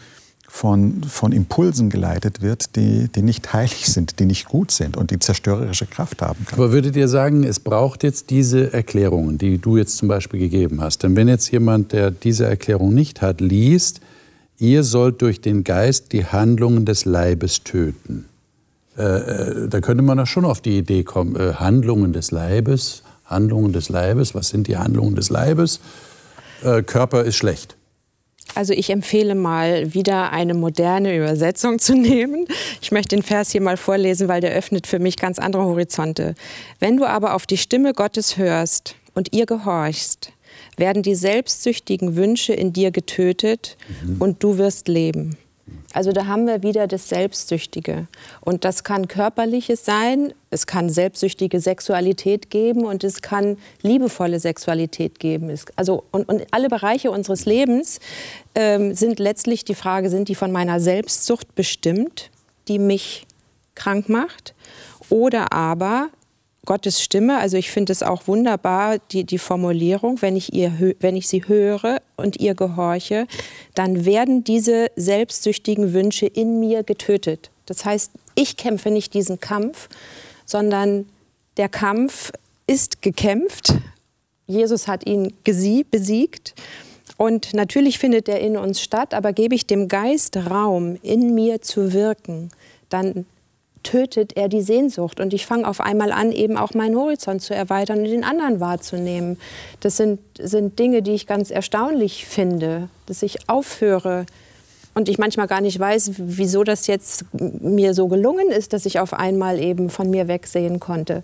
von, 0.54 1.02
von 1.02 1.32
Impulsen 1.32 1.90
geleitet 1.90 2.40
wird, 2.40 2.76
die, 2.76 3.08
die 3.08 3.22
nicht 3.22 3.52
heilig 3.52 3.86
sind, 3.86 4.20
die 4.20 4.24
nicht 4.24 4.46
gut 4.46 4.70
sind 4.70 4.96
und 4.96 5.10
die 5.10 5.18
zerstörerische 5.18 5.86
Kraft 5.86 6.22
haben 6.22 6.44
können. 6.46 6.60
Aber 6.60 6.72
würdet 6.72 6.94
ihr 6.94 7.08
sagen, 7.08 7.42
es 7.42 7.58
braucht 7.58 8.04
jetzt 8.04 8.30
diese 8.30 8.72
Erklärungen, 8.72 9.36
die 9.36 9.58
du 9.58 9.76
jetzt 9.76 9.96
zum 9.96 10.06
Beispiel 10.06 10.38
gegeben 10.38 10.80
hast? 10.80 11.02
Denn 11.02 11.16
wenn 11.16 11.26
jetzt 11.26 11.50
jemand, 11.50 11.90
der 11.92 12.12
diese 12.12 12.46
Erklärung 12.46 12.94
nicht 12.94 13.20
hat, 13.20 13.40
liest, 13.40 14.00
ihr 14.58 14.84
sollt 14.84 15.22
durch 15.22 15.40
den 15.40 15.64
Geist 15.64 16.12
die 16.12 16.24
Handlungen 16.24 16.84
des 16.84 17.04
Leibes 17.04 17.64
töten. 17.64 18.26
Äh, 18.96 19.02
äh, 19.02 19.68
da 19.68 19.80
könnte 19.80 20.04
man 20.04 20.18
doch 20.18 20.26
schon 20.26 20.44
auf 20.44 20.60
die 20.60 20.78
Idee 20.78 21.02
kommen, 21.02 21.34
äh, 21.34 21.54
Handlungen 21.54 22.12
des 22.12 22.30
Leibes, 22.30 23.02
Handlungen 23.24 23.72
des 23.72 23.88
Leibes, 23.88 24.34
was 24.34 24.50
sind 24.50 24.68
die 24.68 24.76
Handlungen 24.76 25.16
des 25.16 25.30
Leibes? 25.30 25.80
Äh, 26.64 26.82
Körper 26.82 27.24
ist 27.24 27.36
schlecht. 27.36 27.76
Also 28.54 28.72
ich 28.72 28.90
empfehle 28.90 29.34
mal 29.34 29.94
wieder 29.94 30.32
eine 30.32 30.54
moderne 30.54 31.16
Übersetzung 31.16 31.78
zu 31.78 31.94
nehmen. 31.96 32.46
Ich 32.80 32.92
möchte 32.92 33.16
den 33.16 33.22
Vers 33.22 33.50
hier 33.50 33.60
mal 33.60 33.76
vorlesen, 33.76 34.28
weil 34.28 34.40
der 34.40 34.52
öffnet 34.52 34.86
für 34.86 34.98
mich 34.98 35.16
ganz 35.16 35.38
andere 35.38 35.64
Horizonte. 35.64 36.34
Wenn 36.78 36.96
du 36.96 37.04
aber 37.04 37.34
auf 37.34 37.46
die 37.46 37.56
Stimme 37.56 37.92
Gottes 37.92 38.36
hörst 38.36 38.96
und 39.14 39.32
ihr 39.32 39.46
gehorchst, 39.46 40.30
werden 40.76 41.02
die 41.02 41.14
selbstsüchtigen 41.14 42.16
Wünsche 42.16 42.52
in 42.52 42.72
dir 42.72 42.90
getötet 42.90 43.76
mhm. 44.02 44.16
und 44.20 44.42
du 44.42 44.58
wirst 44.58 44.88
leben. 44.88 45.36
Also 45.94 46.10
da 46.10 46.26
haben 46.26 46.48
wir 46.48 46.64
wieder 46.64 46.88
das 46.88 47.08
Selbstsüchtige. 47.08 48.08
Und 48.40 48.64
das 48.64 48.82
kann 48.82 49.06
körperliches 49.06 49.84
sein, 49.84 50.34
es 50.50 50.66
kann 50.66 50.90
selbstsüchtige 50.90 51.60
Sexualität 51.60 52.50
geben 52.50 52.84
und 52.84 53.04
es 53.04 53.22
kann 53.22 53.56
liebevolle 53.82 54.40
Sexualität 54.40 55.20
geben. 55.20 55.56
Also, 55.76 56.02
und, 56.10 56.28
und 56.28 56.46
alle 56.50 56.68
Bereiche 56.68 57.12
unseres 57.12 57.44
Lebens 57.44 58.00
ähm, 58.56 58.92
sind 58.94 59.20
letztlich 59.20 59.64
die 59.64 59.76
Frage, 59.76 60.10
sind 60.10 60.28
die 60.28 60.34
von 60.34 60.50
meiner 60.50 60.80
Selbstsucht 60.80 61.54
bestimmt, 61.54 62.30
die 62.66 62.80
mich 62.80 63.24
krank 63.76 64.08
macht? 64.08 64.52
Oder 65.10 65.52
aber 65.52 66.08
Gottes 66.64 67.02
Stimme, 67.02 67.38
also 67.38 67.56
ich 67.56 67.70
finde 67.70 67.92
es 67.92 68.02
auch 68.02 68.26
wunderbar, 68.26 68.98
die, 69.10 69.24
die 69.24 69.38
Formulierung, 69.38 70.22
wenn 70.22 70.36
ich, 70.36 70.52
ihr, 70.52 70.94
wenn 71.00 71.16
ich 71.16 71.28
sie 71.28 71.46
höre 71.46 72.00
und 72.16 72.40
ihr 72.40 72.54
gehorche, 72.54 73.26
dann 73.74 74.04
werden 74.04 74.44
diese 74.44 74.88
selbstsüchtigen 74.96 75.92
Wünsche 75.92 76.26
in 76.26 76.60
mir 76.60 76.82
getötet. 76.82 77.50
Das 77.66 77.84
heißt, 77.84 78.12
ich 78.34 78.56
kämpfe 78.56 78.90
nicht 78.90 79.14
diesen 79.14 79.40
Kampf, 79.40 79.88
sondern 80.44 81.06
der 81.56 81.68
Kampf 81.68 82.32
ist 82.66 83.02
gekämpft. 83.02 83.74
Jesus 84.46 84.88
hat 84.88 85.06
ihn 85.06 85.32
besiegt. 85.90 86.54
Und 87.16 87.54
natürlich 87.54 87.98
findet 87.98 88.28
er 88.28 88.40
in 88.40 88.56
uns 88.56 88.80
statt, 88.80 89.14
aber 89.14 89.32
gebe 89.32 89.54
ich 89.54 89.66
dem 89.66 89.88
Geist 89.88 90.36
Raum, 90.36 90.98
in 91.02 91.34
mir 91.34 91.62
zu 91.62 91.92
wirken, 91.92 92.50
dann 92.88 93.26
tötet 93.84 94.36
er 94.36 94.48
die 94.48 94.62
Sehnsucht. 94.62 95.20
Und 95.20 95.32
ich 95.32 95.46
fange 95.46 95.68
auf 95.68 95.80
einmal 95.80 96.10
an, 96.10 96.32
eben 96.32 96.56
auch 96.56 96.74
meinen 96.74 96.96
Horizont 96.96 97.42
zu 97.42 97.54
erweitern 97.54 97.98
und 97.98 98.04
den 98.06 98.24
anderen 98.24 98.58
wahrzunehmen. 98.58 99.38
Das 99.78 99.96
sind, 99.96 100.18
sind 100.40 100.78
Dinge, 100.80 101.02
die 101.02 101.12
ich 101.12 101.28
ganz 101.28 101.52
erstaunlich 101.52 102.26
finde, 102.26 102.88
dass 103.06 103.22
ich 103.22 103.48
aufhöre 103.48 104.26
und 104.94 105.08
ich 105.08 105.18
manchmal 105.18 105.46
gar 105.46 105.60
nicht 105.60 105.78
weiß, 105.78 106.12
wieso 106.18 106.64
das 106.64 106.86
jetzt 106.86 107.24
mir 107.32 107.94
so 107.94 108.08
gelungen 108.08 108.48
ist, 108.50 108.72
dass 108.72 108.86
ich 108.86 108.98
auf 108.98 109.12
einmal 109.12 109.60
eben 109.60 109.90
von 109.90 110.10
mir 110.10 110.28
wegsehen 110.28 110.80
konnte. 110.80 111.22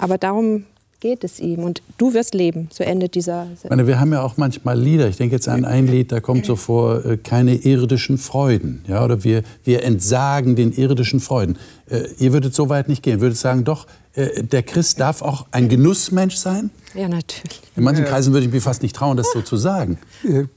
Aber 0.00 0.18
darum 0.18 0.64
geht 1.00 1.24
es 1.24 1.38
ihm. 1.40 1.60
Und 1.60 1.82
du 1.96 2.14
wirst 2.14 2.34
leben. 2.34 2.68
So 2.72 2.84
endet 2.84 3.14
dieser. 3.14 3.46
Ich 3.62 3.70
meine, 3.70 3.86
wir 3.86 4.00
haben 4.00 4.12
ja 4.12 4.22
auch 4.22 4.36
manchmal 4.36 4.78
Lieder. 4.78 5.08
Ich 5.08 5.16
denke 5.16 5.34
jetzt 5.34 5.48
an 5.48 5.64
ein 5.64 5.86
Lied, 5.86 6.12
da 6.12 6.20
kommt 6.20 6.44
so 6.44 6.56
vor, 6.56 7.04
äh, 7.04 7.16
keine 7.16 7.54
irdischen 7.54 8.18
Freuden. 8.18 8.84
Ja, 8.88 9.04
oder 9.04 9.22
wir, 9.24 9.42
wir 9.64 9.84
entsagen 9.84 10.56
den 10.56 10.72
irdischen 10.72 11.20
Freuden. 11.20 11.56
Äh, 11.90 12.08
ihr 12.18 12.32
würdet 12.32 12.54
so 12.54 12.68
weit 12.68 12.88
nicht 12.88 13.02
gehen. 13.02 13.20
Würdet 13.20 13.38
sagen, 13.38 13.64
doch, 13.64 13.86
äh, 14.14 14.42
der 14.42 14.62
Christ 14.62 15.00
darf 15.00 15.22
auch 15.22 15.46
ein 15.50 15.68
Genussmensch 15.68 16.36
sein? 16.36 16.70
Ja, 16.94 17.08
natürlich. 17.08 17.60
In 17.76 17.84
manchen 17.84 18.04
Kreisen 18.04 18.32
würde 18.32 18.46
ich 18.46 18.52
mir 18.52 18.60
fast 18.60 18.82
nicht 18.82 18.96
trauen, 18.96 19.16
das 19.16 19.32
so 19.32 19.42
zu 19.42 19.56
sagen. 19.56 19.98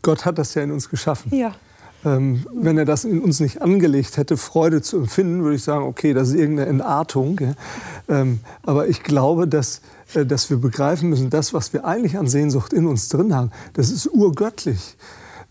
Gott 0.02 0.26
hat 0.26 0.38
das 0.38 0.54
ja 0.56 0.64
in 0.64 0.72
uns 0.72 0.90
geschaffen. 0.90 1.36
Ja. 1.36 1.54
Ähm, 2.04 2.46
wenn 2.54 2.78
er 2.78 2.86
das 2.86 3.04
in 3.04 3.22
uns 3.22 3.40
nicht 3.40 3.62
angelegt 3.62 4.18
hätte, 4.18 4.36
Freude 4.36 4.82
zu 4.82 4.98
empfinden, 4.98 5.44
würde 5.44 5.56
ich 5.56 5.64
sagen, 5.64 5.86
okay, 5.86 6.14
das 6.14 6.30
ist 6.30 6.36
irgendeine 6.36 6.70
Entartung. 6.70 7.40
Ja. 7.40 7.54
Ähm, 8.10 8.40
aber 8.64 8.88
ich 8.88 9.04
glaube, 9.04 9.48
dass, 9.48 9.82
äh, 10.16 10.26
dass 10.26 10.50
wir 10.50 10.58
begreifen 10.58 11.10
müssen, 11.10 11.30
das, 11.30 11.54
was 11.54 11.74
wir 11.74 11.86
eigentlich 11.86 12.18
an 12.18 12.28
Sehnsucht 12.28 12.74
in 12.74 12.88
uns 12.88 13.10
drin 13.10 13.36
haben, 13.36 13.52
das 13.74 13.92
ist 13.92 14.08
urgöttlich. 14.08 14.96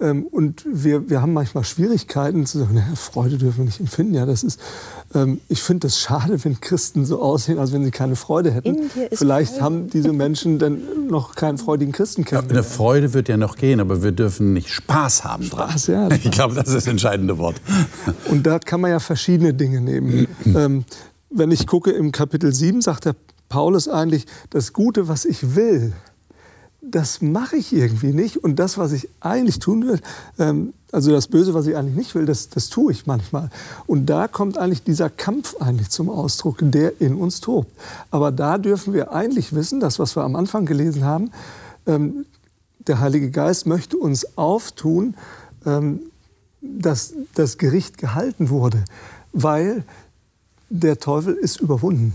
Ähm, 0.01 0.27
und 0.27 0.65
wir, 0.71 1.11
wir 1.11 1.21
haben 1.21 1.33
manchmal 1.33 1.65
Schwierigkeiten 1.65 2.47
zu 2.47 2.59
sagen, 2.59 2.75
naja, 2.75 2.95
Freude 2.95 3.37
dürfen 3.37 3.59
wir 3.59 3.65
nicht 3.67 3.81
empfinden. 3.81 4.15
Ja, 4.15 4.27
das 4.27 4.43
ist, 4.43 4.61
ähm, 5.15 5.41
ich 5.49 5.63
finde 5.63 5.89
es 5.89 5.99
schade, 5.99 6.43
wenn 6.45 6.61
Christen 6.61 7.05
so 7.05 7.21
aussehen, 7.21 7.59
als 7.59 7.73
wenn 7.73 7.85
sie 7.85 7.91
keine 7.91 8.17
Freude 8.17 8.51
hätten. 8.51 8.91
Vielleicht 9.13 9.53
Freude. 9.53 9.65
haben 9.65 9.91
diese 9.91 10.13
Menschen 10.13 10.59
dann 10.59 11.07
noch 11.09 11.35
keinen 11.35 11.59
freudigen 11.59 11.93
Christen 11.93 12.25
kennengelernt. 12.25 12.53
Ja, 12.53 12.59
eine 12.59 12.77
Freude 12.77 13.13
wird 13.13 13.29
ja 13.29 13.37
noch 13.37 13.57
gehen, 13.57 13.81
aber 13.81 14.03
wir 14.03 14.13
dürfen 14.13 14.53
nicht 14.53 14.71
Spaß 14.71 15.25
haben 15.25 15.45
Spaß, 15.45 15.87
dran. 15.87 16.11
Ja, 16.11 16.17
ich 16.25 16.31
glaube, 16.31 16.55
das 16.55 16.69
ist 16.69 16.75
das 16.75 16.87
entscheidende 16.87 17.39
Wort. 17.39 17.61
Und 18.29 18.47
da 18.47 18.59
kann 18.59 18.81
man 18.81 18.91
ja 18.91 19.01
verschiedene 19.01 19.55
Dinge 19.55 19.81
nehmen. 19.81 20.27
ähm, 20.47 20.85
wenn 21.31 21.51
ich 21.51 21.67
gucke 21.67 21.91
im 21.91 22.11
Kapitel 22.11 22.53
7, 22.53 22.81
sagt 22.81 23.05
der 23.05 23.15
Paulus 23.49 23.89
eigentlich, 23.89 24.27
das 24.51 24.73
Gute, 24.73 25.09
was 25.09 25.25
ich 25.25 25.55
will, 25.55 25.93
das 26.83 27.21
mache 27.21 27.57
ich 27.57 27.73
irgendwie 27.73 28.13
nicht. 28.13 28.39
Und 28.39 28.59
das, 28.59 28.79
was 28.79 28.93
ich 28.93 29.09
eigentlich 29.21 29.59
tun 29.59 29.87
will, 29.87 30.01
ähm, 30.39 30.73
also 30.93 31.13
das 31.13 31.29
Böse, 31.29 31.55
was 31.55 31.67
ich 31.67 31.77
eigentlich 31.77 31.97
nicht 31.97 32.15
will, 32.15 32.27
das, 32.27 32.49
das 32.49 32.69
tue 32.69 32.93
ich 32.93 33.07
manchmal. 33.07 33.51
Und 33.87 34.07
da 34.07 34.29
kommt 34.29 34.59
eigentlich 34.59 34.83
dieser 34.83 35.11
Kampf 35.11 35.57
eigentlich 35.61 35.91
zum 35.91 36.09
Ausdruck, 36.09 36.59
der 36.61 37.01
in 37.01 37.15
uns 37.15 37.41
tobt. 37.41 37.71
Aber 38.11 38.33
da 38.33 38.59
dürfen 38.59 38.93
wir 38.93 39.13
eigentlich 39.13 39.55
wissen, 39.55 39.81
das, 39.81 39.99
was 39.99 40.17
wir 40.17 40.25
am 40.25 40.37
Anfang 40.37 40.67
gelesen 40.67 41.05
haben, 41.05 41.31
ähm, 41.87 42.27
der 42.87 43.01
Heilige 43.01 43.31
Geist 43.31 43.67
möchte 43.67 43.97
uns 43.97 44.37
auftun, 44.39 45.15
ähm, 45.67 46.01
dass 46.61 47.15
das 47.35 47.59
Gericht 47.59 47.99
gehalten 47.99 48.49
wurde, 48.49 48.85
weil 49.33 49.85
der 50.71 50.99
Teufel 50.99 51.35
ist 51.35 51.61
überwunden. 51.61 52.15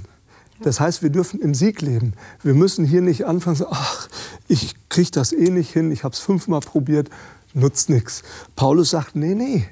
Das 0.62 0.80
heißt, 0.80 1.04
wir 1.04 1.10
dürfen 1.10 1.42
im 1.42 1.54
Sieg 1.54 1.82
leben. 1.82 2.14
Wir 2.42 2.54
müssen 2.54 2.86
hier 2.86 3.02
nicht 3.02 3.26
anfangen, 3.26 3.58
so, 3.58 3.68
ach, 3.70 4.08
ich 4.48 4.76
kriege 4.90 5.12
das 5.12 5.34
eh 5.34 5.50
nicht 5.50 5.72
hin, 5.72 5.92
ich 5.92 6.04
habe 6.04 6.14
es 6.14 6.20
fünfmal 6.20 6.62
probiert, 6.62 7.10
nutzt 7.54 7.90
nichts. 7.90 8.24
Paulus 8.56 8.92
sagt, 8.92 9.16
nee, 9.16 9.36
nee. 9.36 9.66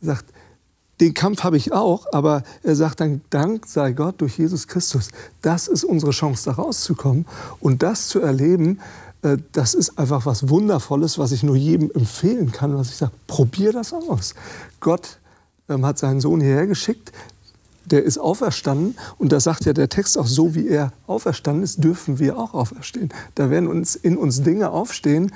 Er 0.00 0.06
sagt, 0.06 0.26
den 1.00 1.14
Kampf 1.14 1.44
habe 1.44 1.56
ich 1.56 1.72
auch, 1.72 2.06
aber 2.12 2.42
er 2.62 2.74
sagt 2.74 3.00
dann, 3.00 3.20
Dank 3.30 3.66
sei 3.66 3.92
Gott 3.92 4.20
durch 4.20 4.38
Jesus 4.38 4.66
Christus. 4.66 5.10
Das 5.42 5.68
ist 5.68 5.84
unsere 5.84 6.10
Chance, 6.10 6.44
da 6.46 6.52
rauszukommen. 6.52 7.26
Und 7.60 7.82
das 7.82 8.08
zu 8.08 8.20
erleben, 8.20 8.80
äh, 9.22 9.36
das 9.52 9.74
ist 9.74 9.98
einfach 9.98 10.26
was 10.26 10.48
Wundervolles, 10.48 11.18
was 11.18 11.32
ich 11.32 11.42
nur 11.42 11.56
jedem 11.56 11.90
empfehlen 11.92 12.50
kann, 12.50 12.76
was 12.76 12.90
ich 12.90 12.96
sage, 12.96 13.12
probier 13.26 13.72
das 13.72 13.92
aus. 13.92 14.34
Gott 14.80 15.18
ähm, 15.68 15.86
hat 15.86 15.98
seinen 15.98 16.20
Sohn 16.20 16.40
hierher 16.40 16.66
geschickt, 16.66 17.12
der 17.90 18.04
ist 18.04 18.18
auferstanden 18.18 18.96
und 19.18 19.32
da 19.32 19.40
sagt 19.40 19.64
ja 19.64 19.72
der 19.72 19.88
Text 19.88 20.18
auch, 20.18 20.26
so 20.26 20.54
wie 20.54 20.68
er 20.68 20.92
auferstanden 21.06 21.62
ist, 21.62 21.82
dürfen 21.82 22.18
wir 22.18 22.38
auch 22.38 22.54
auferstehen. 22.54 23.10
Da 23.34 23.50
werden 23.50 23.68
uns 23.68 23.96
in 23.96 24.16
uns 24.16 24.42
Dinge 24.42 24.70
aufstehen, 24.70 25.32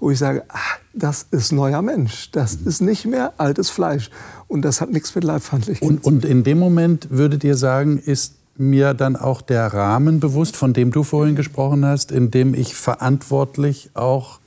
wo 0.00 0.10
ich 0.10 0.18
sage, 0.18 0.44
ach, 0.48 0.78
das 0.92 1.26
ist 1.30 1.52
neuer 1.52 1.82
Mensch, 1.82 2.30
das 2.32 2.54
ist 2.54 2.80
nicht 2.80 3.06
mehr 3.06 3.32
altes 3.38 3.70
Fleisch 3.70 4.10
und 4.48 4.62
das 4.62 4.80
hat 4.80 4.90
nichts 4.90 5.14
mit 5.14 5.24
Leibfeindlichkeit 5.24 5.88
und, 5.88 6.04
und 6.04 6.24
in 6.24 6.44
dem 6.44 6.58
Moment 6.58 7.08
würdet 7.10 7.44
ihr 7.44 7.56
sagen, 7.56 7.98
ist 7.98 8.34
mir 8.56 8.94
dann 8.94 9.16
auch 9.16 9.40
der 9.40 9.66
Rahmen 9.72 10.20
bewusst, 10.20 10.56
von 10.56 10.72
dem 10.72 10.92
du 10.92 11.02
vorhin 11.02 11.34
gesprochen 11.34 11.84
hast, 11.84 12.12
in 12.12 12.30
dem 12.30 12.54
ich 12.54 12.74
verantwortlich 12.74 13.90
auch 13.94 14.38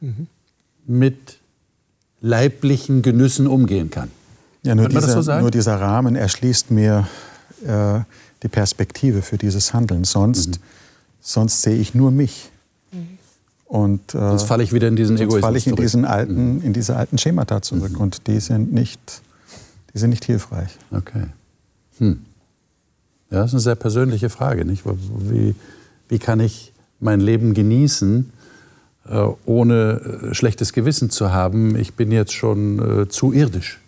mhm. 0.00 0.26
mit 0.86 1.38
leiblichen 2.20 3.02
Genüssen 3.02 3.46
umgehen 3.46 3.90
kann. 3.90 4.10
Ja, 4.64 4.74
nur, 4.74 4.88
dieser, 4.88 5.22
so 5.22 5.40
nur 5.40 5.50
dieser 5.50 5.78
Rahmen 5.78 6.16
erschließt 6.16 6.70
mir 6.70 7.06
äh, 7.66 8.00
die 8.42 8.48
Perspektive 8.48 9.22
für 9.22 9.36
dieses 9.36 9.74
Handeln. 9.74 10.04
Sonst, 10.04 10.48
mhm. 10.48 10.64
sonst 11.20 11.62
sehe 11.62 11.76
ich 11.76 11.94
nur 11.94 12.10
mich. 12.10 12.50
Mhm. 12.90 13.18
Und, 13.66 14.14
äh, 14.14 14.18
sonst 14.18 14.44
falle 14.44 14.62
ich 14.62 14.72
wieder 14.72 14.88
in 14.88 14.96
diesen 14.96 15.16
Egoismus 15.16 15.40
falle 15.40 15.58
ich 15.58 15.66
in, 15.66 15.76
diesen 15.76 16.04
alten, 16.06 16.56
mhm. 16.56 16.62
in 16.62 16.72
diese 16.72 16.96
alten 16.96 17.18
Schemata 17.18 17.60
zurück. 17.60 17.92
Mhm. 17.92 18.00
Und 18.00 18.26
die 18.26 18.40
sind 18.40 18.72
nicht, 18.72 19.22
die 19.92 19.98
sind 19.98 20.10
nicht 20.10 20.24
hilfreich. 20.24 20.78
Okay. 20.90 21.26
Hm. 21.98 22.20
Ja, 23.30 23.40
das 23.40 23.50
ist 23.50 23.54
eine 23.54 23.60
sehr 23.60 23.74
persönliche 23.74 24.30
Frage. 24.30 24.64
Nicht? 24.64 24.84
Wie, 24.86 25.54
wie 26.08 26.18
kann 26.18 26.40
ich 26.40 26.72
mein 27.00 27.20
Leben 27.20 27.52
genießen, 27.52 28.32
äh, 29.08 29.26
ohne 29.44 30.30
äh, 30.30 30.34
schlechtes 30.34 30.72
Gewissen 30.72 31.10
zu 31.10 31.32
haben? 31.32 31.76
Ich 31.76 31.94
bin 31.94 32.10
jetzt 32.10 32.32
schon 32.32 33.02
äh, 33.02 33.08
zu 33.08 33.32
irdisch. 33.32 33.80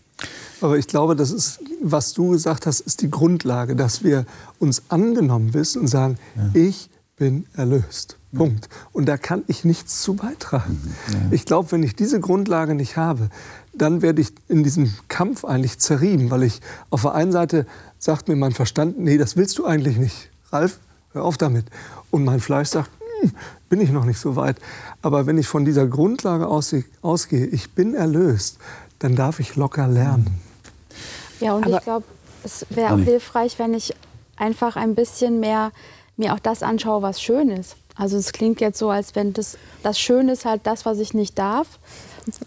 Aber 0.66 0.78
ich 0.78 0.88
glaube, 0.88 1.14
das 1.14 1.30
ist, 1.30 1.60
was 1.80 2.12
du 2.12 2.30
gesagt 2.30 2.66
hast, 2.66 2.80
ist 2.80 3.00
die 3.00 3.08
Grundlage, 3.08 3.76
dass 3.76 4.02
wir 4.02 4.26
uns 4.58 4.82
angenommen 4.88 5.54
wissen 5.54 5.82
und 5.82 5.86
sagen, 5.86 6.18
ja. 6.34 6.60
ich 6.60 6.90
bin 7.14 7.46
erlöst. 7.54 8.16
Punkt. 8.34 8.68
Und 8.92 9.06
da 9.06 9.16
kann 9.16 9.44
ich 9.46 9.64
nichts 9.64 10.02
zu 10.02 10.14
beitragen. 10.14 10.80
Mhm. 10.82 11.14
Ja. 11.14 11.20
Ich 11.30 11.44
glaube, 11.44 11.70
wenn 11.70 11.84
ich 11.84 11.94
diese 11.94 12.18
Grundlage 12.18 12.74
nicht 12.74 12.96
habe, 12.96 13.30
dann 13.74 14.02
werde 14.02 14.20
ich 14.20 14.32
in 14.48 14.64
diesem 14.64 14.92
Kampf 15.06 15.44
eigentlich 15.44 15.78
zerrieben, 15.78 16.32
weil 16.32 16.42
ich 16.42 16.60
auf 16.90 17.02
der 17.02 17.14
einen 17.14 17.30
Seite 17.30 17.64
sagt 18.00 18.26
mir 18.26 18.34
mein 18.34 18.50
Verstand, 18.50 18.98
nee, 18.98 19.18
das 19.18 19.36
willst 19.36 19.56
du 19.58 19.66
eigentlich 19.66 19.98
nicht. 19.98 20.30
Ralf, 20.50 20.80
hör 21.12 21.22
auf 21.22 21.38
damit. 21.38 21.66
Und 22.10 22.24
mein 22.24 22.40
Fleisch 22.40 22.70
sagt, 22.70 22.90
hm, 23.20 23.30
bin 23.68 23.80
ich 23.80 23.90
noch 23.90 24.04
nicht 24.04 24.18
so 24.18 24.34
weit. 24.34 24.56
Aber 25.00 25.26
wenn 25.26 25.38
ich 25.38 25.46
von 25.46 25.64
dieser 25.64 25.86
Grundlage 25.86 26.48
ausgehe, 26.48 27.46
ich 27.46 27.70
bin 27.70 27.94
erlöst, 27.94 28.58
dann 28.98 29.14
darf 29.14 29.38
ich 29.38 29.54
locker 29.54 29.86
lernen. 29.86 30.40
Ja, 31.40 31.54
und 31.54 31.64
Aber 31.64 31.76
ich 31.76 31.82
glaube, 31.82 32.04
es 32.44 32.66
wäre 32.70 32.94
auch 32.94 32.98
hilfreich, 32.98 33.58
wenn 33.58 33.74
ich 33.74 33.94
einfach 34.36 34.76
ein 34.76 34.94
bisschen 34.94 35.40
mehr 35.40 35.72
mir 36.16 36.34
auch 36.34 36.38
das 36.38 36.62
anschaue, 36.62 37.02
was 37.02 37.20
schön 37.20 37.50
ist. 37.50 37.76
Also 37.94 38.16
es 38.16 38.32
klingt 38.32 38.60
jetzt 38.60 38.78
so, 38.78 38.90
als 38.90 39.14
wenn 39.14 39.32
das, 39.32 39.58
das 39.82 39.98
Schöne 39.98 40.32
ist 40.32 40.44
halt 40.44 40.62
das, 40.64 40.84
was 40.84 40.98
ich 40.98 41.14
nicht 41.14 41.38
darf. 41.38 41.78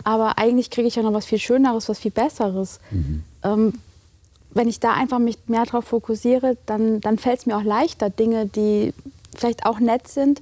Aber 0.03 0.37
eigentlich 0.37 0.69
kriege 0.69 0.87
ich 0.87 0.95
ja 0.95 1.03
noch 1.03 1.13
was 1.13 1.25
viel 1.25 1.39
Schöneres, 1.39 1.89
was 1.89 1.99
viel 1.99 2.11
Besseres. 2.11 2.79
Mhm. 2.91 3.23
Ähm, 3.43 3.73
wenn 4.51 4.67
ich 4.67 4.79
da 4.79 4.93
einfach 4.93 5.19
mich 5.19 5.37
mehr 5.47 5.65
darauf 5.65 5.85
fokussiere, 5.85 6.57
dann, 6.65 7.01
dann 7.01 7.17
fällt 7.17 7.39
es 7.39 7.45
mir 7.45 7.57
auch 7.57 7.63
leichter, 7.63 8.09
Dinge, 8.09 8.45
die 8.47 8.93
vielleicht 9.35 9.65
auch 9.65 9.79
nett 9.79 10.07
sind, 10.07 10.41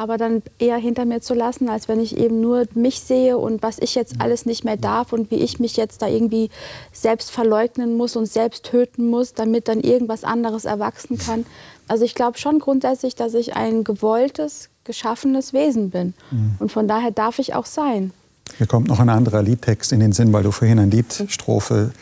aber 0.00 0.16
dann 0.16 0.42
eher 0.58 0.78
hinter 0.78 1.04
mir 1.04 1.20
zu 1.20 1.34
lassen, 1.34 1.68
als 1.68 1.86
wenn 1.86 2.00
ich 2.00 2.16
eben 2.16 2.40
nur 2.40 2.64
mich 2.72 3.00
sehe 3.00 3.36
und 3.36 3.62
was 3.62 3.78
ich 3.78 3.94
jetzt 3.94 4.14
alles 4.18 4.46
nicht 4.46 4.64
mehr 4.64 4.78
darf 4.78 5.12
und 5.12 5.30
wie 5.30 5.34
ich 5.34 5.60
mich 5.60 5.76
jetzt 5.76 6.00
da 6.00 6.08
irgendwie 6.08 6.48
selbst 6.90 7.30
verleugnen 7.30 7.98
muss 7.98 8.16
und 8.16 8.24
selbst 8.24 8.64
töten 8.64 9.10
muss, 9.10 9.34
damit 9.34 9.68
dann 9.68 9.80
irgendwas 9.80 10.24
anderes 10.24 10.64
erwachsen 10.64 11.18
kann. 11.18 11.44
Also 11.86 12.06
ich 12.06 12.14
glaube 12.14 12.38
schon 12.38 12.60
grundsätzlich, 12.60 13.14
dass 13.14 13.34
ich 13.34 13.56
ein 13.56 13.84
gewolltes, 13.84 14.70
geschaffenes 14.84 15.52
Wesen 15.52 15.90
bin. 15.90 16.14
Mhm. 16.30 16.54
Und 16.60 16.72
von 16.72 16.88
daher 16.88 17.10
darf 17.10 17.38
ich 17.38 17.54
auch 17.54 17.66
sein. 17.66 18.12
Hier 18.56 18.66
kommt 18.66 18.88
noch 18.88 19.00
ein 19.00 19.10
anderer 19.10 19.42
Liedtext 19.42 19.92
in 19.92 20.00
den 20.00 20.12
Sinn, 20.12 20.32
weil 20.32 20.44
du 20.44 20.50
vorhin 20.50 20.78
eine 20.78 20.90
Liedstrophe 20.90 21.92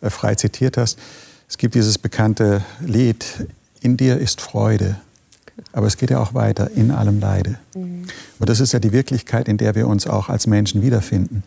äh, 0.00 0.10
frei 0.10 0.36
zitiert 0.36 0.76
hast. 0.76 0.96
Es 1.48 1.58
gibt 1.58 1.74
dieses 1.74 1.98
bekannte 1.98 2.62
Lied, 2.78 3.48
In 3.80 3.96
dir 3.96 4.16
ist 4.16 4.40
Freude. 4.40 5.00
Aber 5.72 5.86
es 5.86 5.96
geht 5.96 6.10
ja 6.10 6.20
auch 6.20 6.34
weiter, 6.34 6.70
in 6.70 6.90
allem 6.90 7.20
Leide. 7.20 7.58
Mhm. 7.74 8.04
Und 8.38 8.48
das 8.48 8.60
ist 8.60 8.72
ja 8.72 8.78
die 8.78 8.92
Wirklichkeit, 8.92 9.48
in 9.48 9.56
der 9.56 9.74
wir 9.74 9.88
uns 9.88 10.06
auch 10.06 10.28
als 10.28 10.46
Menschen 10.46 10.82
wiederfinden. 10.82 11.42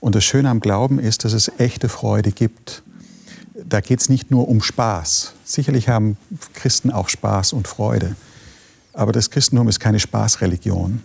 Und 0.00 0.14
das 0.14 0.24
Schöne 0.24 0.50
am 0.50 0.60
Glauben 0.60 0.98
ist, 0.98 1.24
dass 1.24 1.32
es 1.32 1.50
echte 1.58 1.88
Freude 1.88 2.30
gibt. 2.30 2.82
Da 3.66 3.80
geht 3.80 4.00
es 4.00 4.08
nicht 4.08 4.30
nur 4.30 4.48
um 4.48 4.62
Spaß. 4.62 5.34
Sicherlich 5.44 5.88
haben 5.88 6.16
Christen 6.54 6.90
auch 6.90 7.08
Spaß 7.08 7.52
und 7.52 7.68
Freude. 7.68 8.16
Aber 8.92 9.12
das 9.12 9.30
Christentum 9.30 9.68
ist 9.68 9.80
keine 9.80 9.98
Spaßreligion. 9.98 11.02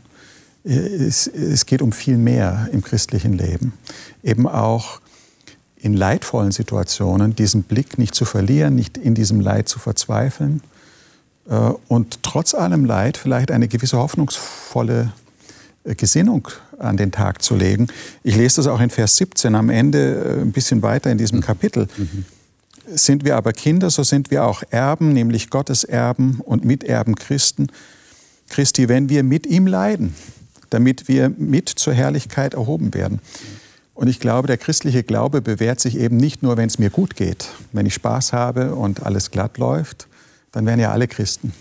Es, 0.63 1.27
es 1.27 1.65
geht 1.65 1.81
um 1.81 1.91
viel 1.91 2.17
mehr 2.17 2.69
im 2.71 2.81
christlichen 2.81 3.33
Leben. 3.33 3.73
Eben 4.23 4.47
auch 4.47 4.99
in 5.77 5.93
leidvollen 5.93 6.51
Situationen 6.51 7.35
diesen 7.35 7.63
Blick 7.63 7.97
nicht 7.97 8.13
zu 8.13 8.25
verlieren, 8.25 8.75
nicht 8.75 8.97
in 8.97 9.15
diesem 9.15 9.39
Leid 9.39 9.69
zu 9.69 9.79
verzweifeln, 9.79 10.61
und 11.87 12.21
trotz 12.23 12.53
allem 12.53 12.85
Leid 12.85 13.17
vielleicht 13.17 13.51
eine 13.51 13.67
gewisse 13.67 13.97
hoffnungsvolle 13.97 15.11
äh, 15.83 15.95
Gesinnung 15.95 16.47
an 16.77 16.97
den 16.97 17.11
Tag 17.11 17.41
zu 17.41 17.55
legen. 17.55 17.87
Ich 18.23 18.35
lese 18.35 18.57
das 18.57 18.67
auch 18.67 18.79
in 18.79 18.89
Vers 18.89 19.17
17 19.17 19.55
am 19.55 19.69
Ende 19.69 20.37
äh, 20.37 20.41
ein 20.41 20.51
bisschen 20.51 20.81
weiter 20.81 21.11
in 21.11 21.17
diesem 21.17 21.41
Kapitel. 21.41 21.87
Mhm. 21.97 22.25
Sind 22.91 23.23
wir 23.23 23.35
aber 23.35 23.53
Kinder, 23.53 23.89
so 23.89 24.03
sind 24.03 24.31
wir 24.31 24.45
auch 24.45 24.63
Erben, 24.71 25.13
nämlich 25.13 25.49
Gottes 25.49 25.83
Erben 25.83 26.41
und 26.43 26.65
Miterben 26.65 27.15
Christen. 27.15 27.67
Christi, 28.49 28.89
wenn 28.89 29.09
wir 29.09 29.23
mit 29.23 29.45
ihm 29.45 29.67
leiden, 29.67 30.15
damit 30.71 31.07
wir 31.07 31.29
mit 31.29 31.69
zur 31.69 31.93
Herrlichkeit 31.93 32.55
erhoben 32.55 32.93
werden. 32.93 33.19
Und 33.93 34.07
ich 34.07 34.19
glaube, 34.19 34.47
der 34.47 34.57
christliche 34.57 35.03
Glaube 35.03 35.41
bewährt 35.41 35.79
sich 35.79 35.97
eben 35.97 36.17
nicht 36.17 36.41
nur, 36.41 36.57
wenn 36.57 36.67
es 36.67 36.79
mir 36.79 36.89
gut 36.89 37.15
geht, 37.15 37.49
wenn 37.73 37.85
ich 37.85 37.93
Spaß 37.93 38.33
habe 38.33 38.73
und 38.73 39.03
alles 39.03 39.29
glatt 39.29 39.57
läuft, 39.57 40.07
dann 40.51 40.65
wären 40.65 40.79
ja 40.79 40.91
alle 40.91 41.07
Christen. 41.07 41.53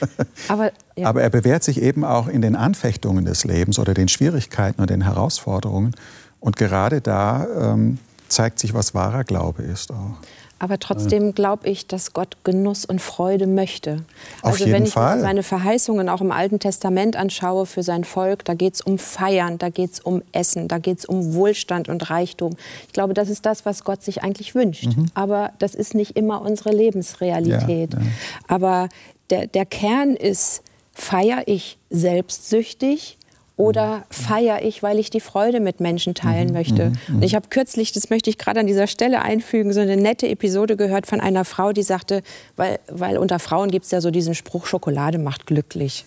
Aber, 0.48 0.72
ja. 0.96 1.08
Aber, 1.08 1.22
er 1.22 1.30
bewährt 1.30 1.62
sich 1.62 1.80
eben 1.80 2.04
auch 2.04 2.26
in 2.28 2.42
den 2.42 2.56
Anfechtungen 2.56 3.24
des 3.24 3.44
Lebens 3.44 3.78
oder 3.78 3.94
den 3.94 4.08
Schwierigkeiten 4.08 4.80
und 4.80 4.90
den 4.90 5.02
Herausforderungen. 5.02 5.94
Und 6.40 6.56
gerade 6.56 7.00
da 7.00 7.46
ähm, 7.72 7.98
zeigt 8.28 8.58
sich, 8.58 8.72
was 8.72 8.94
wahrer 8.94 9.24
Glaube 9.24 9.62
ist 9.62 9.90
auch. 9.92 10.16
Aber 10.60 10.78
trotzdem 10.78 11.34
glaube 11.34 11.68
ich, 11.70 11.86
dass 11.86 12.12
Gott 12.12 12.36
Genuss 12.44 12.84
und 12.84 13.00
Freude 13.00 13.46
möchte. 13.46 14.04
Auf 14.42 14.52
also 14.52 14.64
jeden 14.64 14.72
wenn 14.72 14.84
ich 14.84 14.92
Fall. 14.92 15.18
seine 15.18 15.42
Verheißungen 15.42 16.10
auch 16.10 16.20
im 16.20 16.30
Alten 16.30 16.58
Testament 16.58 17.16
anschaue 17.16 17.64
für 17.64 17.82
sein 17.82 18.04
Volk, 18.04 18.44
da 18.44 18.52
geht 18.52 18.74
es 18.74 18.82
um 18.82 18.98
Feiern, 18.98 19.56
da 19.56 19.70
geht 19.70 19.92
es 19.94 20.00
um 20.00 20.22
Essen, 20.32 20.68
da 20.68 20.76
geht 20.76 20.98
es 20.98 21.06
um 21.06 21.32
Wohlstand 21.32 21.88
und 21.88 22.10
Reichtum. 22.10 22.56
Ich 22.86 22.92
glaube, 22.92 23.14
das 23.14 23.30
ist 23.30 23.46
das, 23.46 23.64
was 23.64 23.84
Gott 23.84 24.02
sich 24.02 24.22
eigentlich 24.22 24.54
wünscht. 24.54 24.94
Mhm. 24.96 25.06
Aber 25.14 25.52
das 25.58 25.74
ist 25.74 25.94
nicht 25.94 26.14
immer 26.18 26.42
unsere 26.42 26.72
Lebensrealität. 26.72 27.94
Ja, 27.94 28.00
ja. 28.00 28.06
Aber 28.46 28.90
der, 29.30 29.46
der 29.46 29.64
Kern 29.64 30.14
ist, 30.14 30.62
feiere 30.92 31.44
ich 31.46 31.78
selbstsüchtig 31.88 33.16
oder 33.60 34.04
feiere 34.10 34.62
ich, 34.62 34.82
weil 34.82 34.98
ich 34.98 35.10
die 35.10 35.20
Freude 35.20 35.60
mit 35.60 35.80
Menschen 35.80 36.14
teilen 36.14 36.48
mhm, 36.48 36.54
möchte. 36.54 36.86
Mhm, 36.86 36.98
mhm. 37.08 37.14
Und 37.16 37.22
ich 37.22 37.34
habe 37.34 37.48
kürzlich, 37.50 37.92
das 37.92 38.08
möchte 38.08 38.30
ich 38.30 38.38
gerade 38.38 38.58
an 38.58 38.66
dieser 38.66 38.86
Stelle 38.86 39.20
einfügen, 39.20 39.74
so 39.74 39.80
eine 39.80 39.98
nette 39.98 40.28
Episode 40.28 40.78
gehört 40.78 41.06
von 41.06 41.20
einer 41.20 41.44
Frau, 41.44 41.72
die 41.72 41.82
sagte, 41.82 42.22
weil, 42.56 42.78
weil 42.88 43.18
unter 43.18 43.38
Frauen 43.38 43.70
gibt 43.70 43.84
es 43.84 43.90
ja 43.90 44.00
so 44.00 44.10
diesen 44.10 44.34
Spruch, 44.34 44.64
Schokolade 44.64 45.18
macht 45.18 45.46
glücklich. 45.46 46.06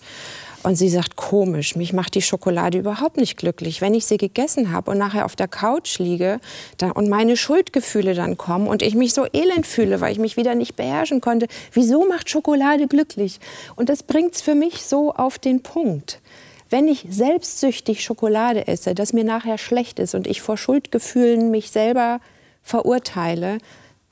Und 0.64 0.74
sie 0.74 0.88
sagt, 0.88 1.14
komisch, 1.14 1.76
mich 1.76 1.92
macht 1.92 2.16
die 2.16 2.22
Schokolade 2.22 2.78
überhaupt 2.78 3.18
nicht 3.18 3.36
glücklich. 3.36 3.80
Wenn 3.80 3.94
ich 3.94 4.06
sie 4.06 4.16
gegessen 4.16 4.72
habe 4.72 4.90
und 4.90 4.98
nachher 4.98 5.26
auf 5.26 5.36
der 5.36 5.46
Couch 5.46 5.98
liege 6.00 6.40
da, 6.78 6.90
und 6.90 7.08
meine 7.08 7.36
Schuldgefühle 7.36 8.14
dann 8.14 8.36
kommen 8.36 8.66
und 8.66 8.82
ich 8.82 8.96
mich 8.96 9.14
so 9.14 9.26
elend 9.32 9.66
fühle, 9.66 10.00
weil 10.00 10.10
ich 10.10 10.18
mich 10.18 10.36
wieder 10.36 10.56
nicht 10.56 10.74
beherrschen 10.74 11.20
konnte, 11.20 11.46
wieso 11.72 12.08
macht 12.08 12.30
Schokolade 12.30 12.88
glücklich? 12.88 13.38
Und 13.76 13.90
das 13.90 14.02
bringt 14.02 14.34
es 14.34 14.40
für 14.40 14.56
mich 14.56 14.82
so 14.82 15.12
auf 15.12 15.38
den 15.38 15.62
Punkt 15.62 16.20
wenn 16.70 16.88
ich 16.88 17.06
selbstsüchtig 17.08 18.02
Schokolade 18.02 18.66
esse, 18.66 18.94
dass 18.94 19.12
mir 19.12 19.24
nachher 19.24 19.58
schlecht 19.58 19.98
ist 19.98 20.14
und 20.14 20.26
ich 20.26 20.42
vor 20.42 20.56
Schuldgefühlen 20.56 21.50
mich 21.50 21.70
selber 21.70 22.20
verurteile, 22.62 23.58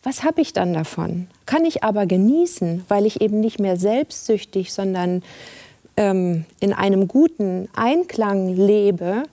was 0.03 0.25
habe 0.25 0.41
ich 0.41 0.53
dann 0.53 0.73
davon? 0.75 1.29
Kann 1.47 1.65
ich 1.65 1.85
aber 1.85 2.07
genießen, 2.07 2.85
weil 2.89 3.07
ich 3.07 3.21
eben 3.21 3.41
nicht 3.41 3.61
mehr 3.61 3.77
selbstsüchtig, 3.77 4.73
sondern 4.73 5.23
ähm, 5.97 6.45
in 6.61 6.73
einem 6.73 7.07
guten 7.07 7.69
Einklang 7.75 8.55
lebe, 8.55 9.25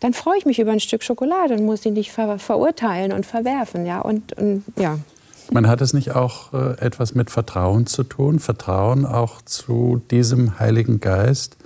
dann 0.00 0.12
freue 0.12 0.38
ich 0.38 0.46
mich 0.46 0.58
über 0.58 0.72
ein 0.72 0.80
Stück 0.80 1.02
Schokolade 1.02 1.54
und 1.54 1.64
muss 1.64 1.82
sie 1.82 1.90
nicht 1.90 2.12
ver 2.12 2.38
verurteilen 2.38 3.12
und 3.12 3.26
verwerfen. 3.26 3.86
Ja? 3.86 4.00
Und, 4.00 4.32
und, 4.34 4.64
ja. 4.76 4.98
Man 5.50 5.68
hat 5.68 5.80
es 5.80 5.92
nicht 5.92 6.12
auch 6.12 6.52
äh, 6.52 6.78
etwas 6.80 7.14
mit 7.14 7.30
Vertrauen 7.30 7.86
zu 7.86 8.02
tun? 8.02 8.38
Vertrauen 8.38 9.04
auch 9.04 9.42
zu 9.42 10.02
diesem 10.10 10.58
Heiligen 10.58 11.00
Geist, 11.00 11.56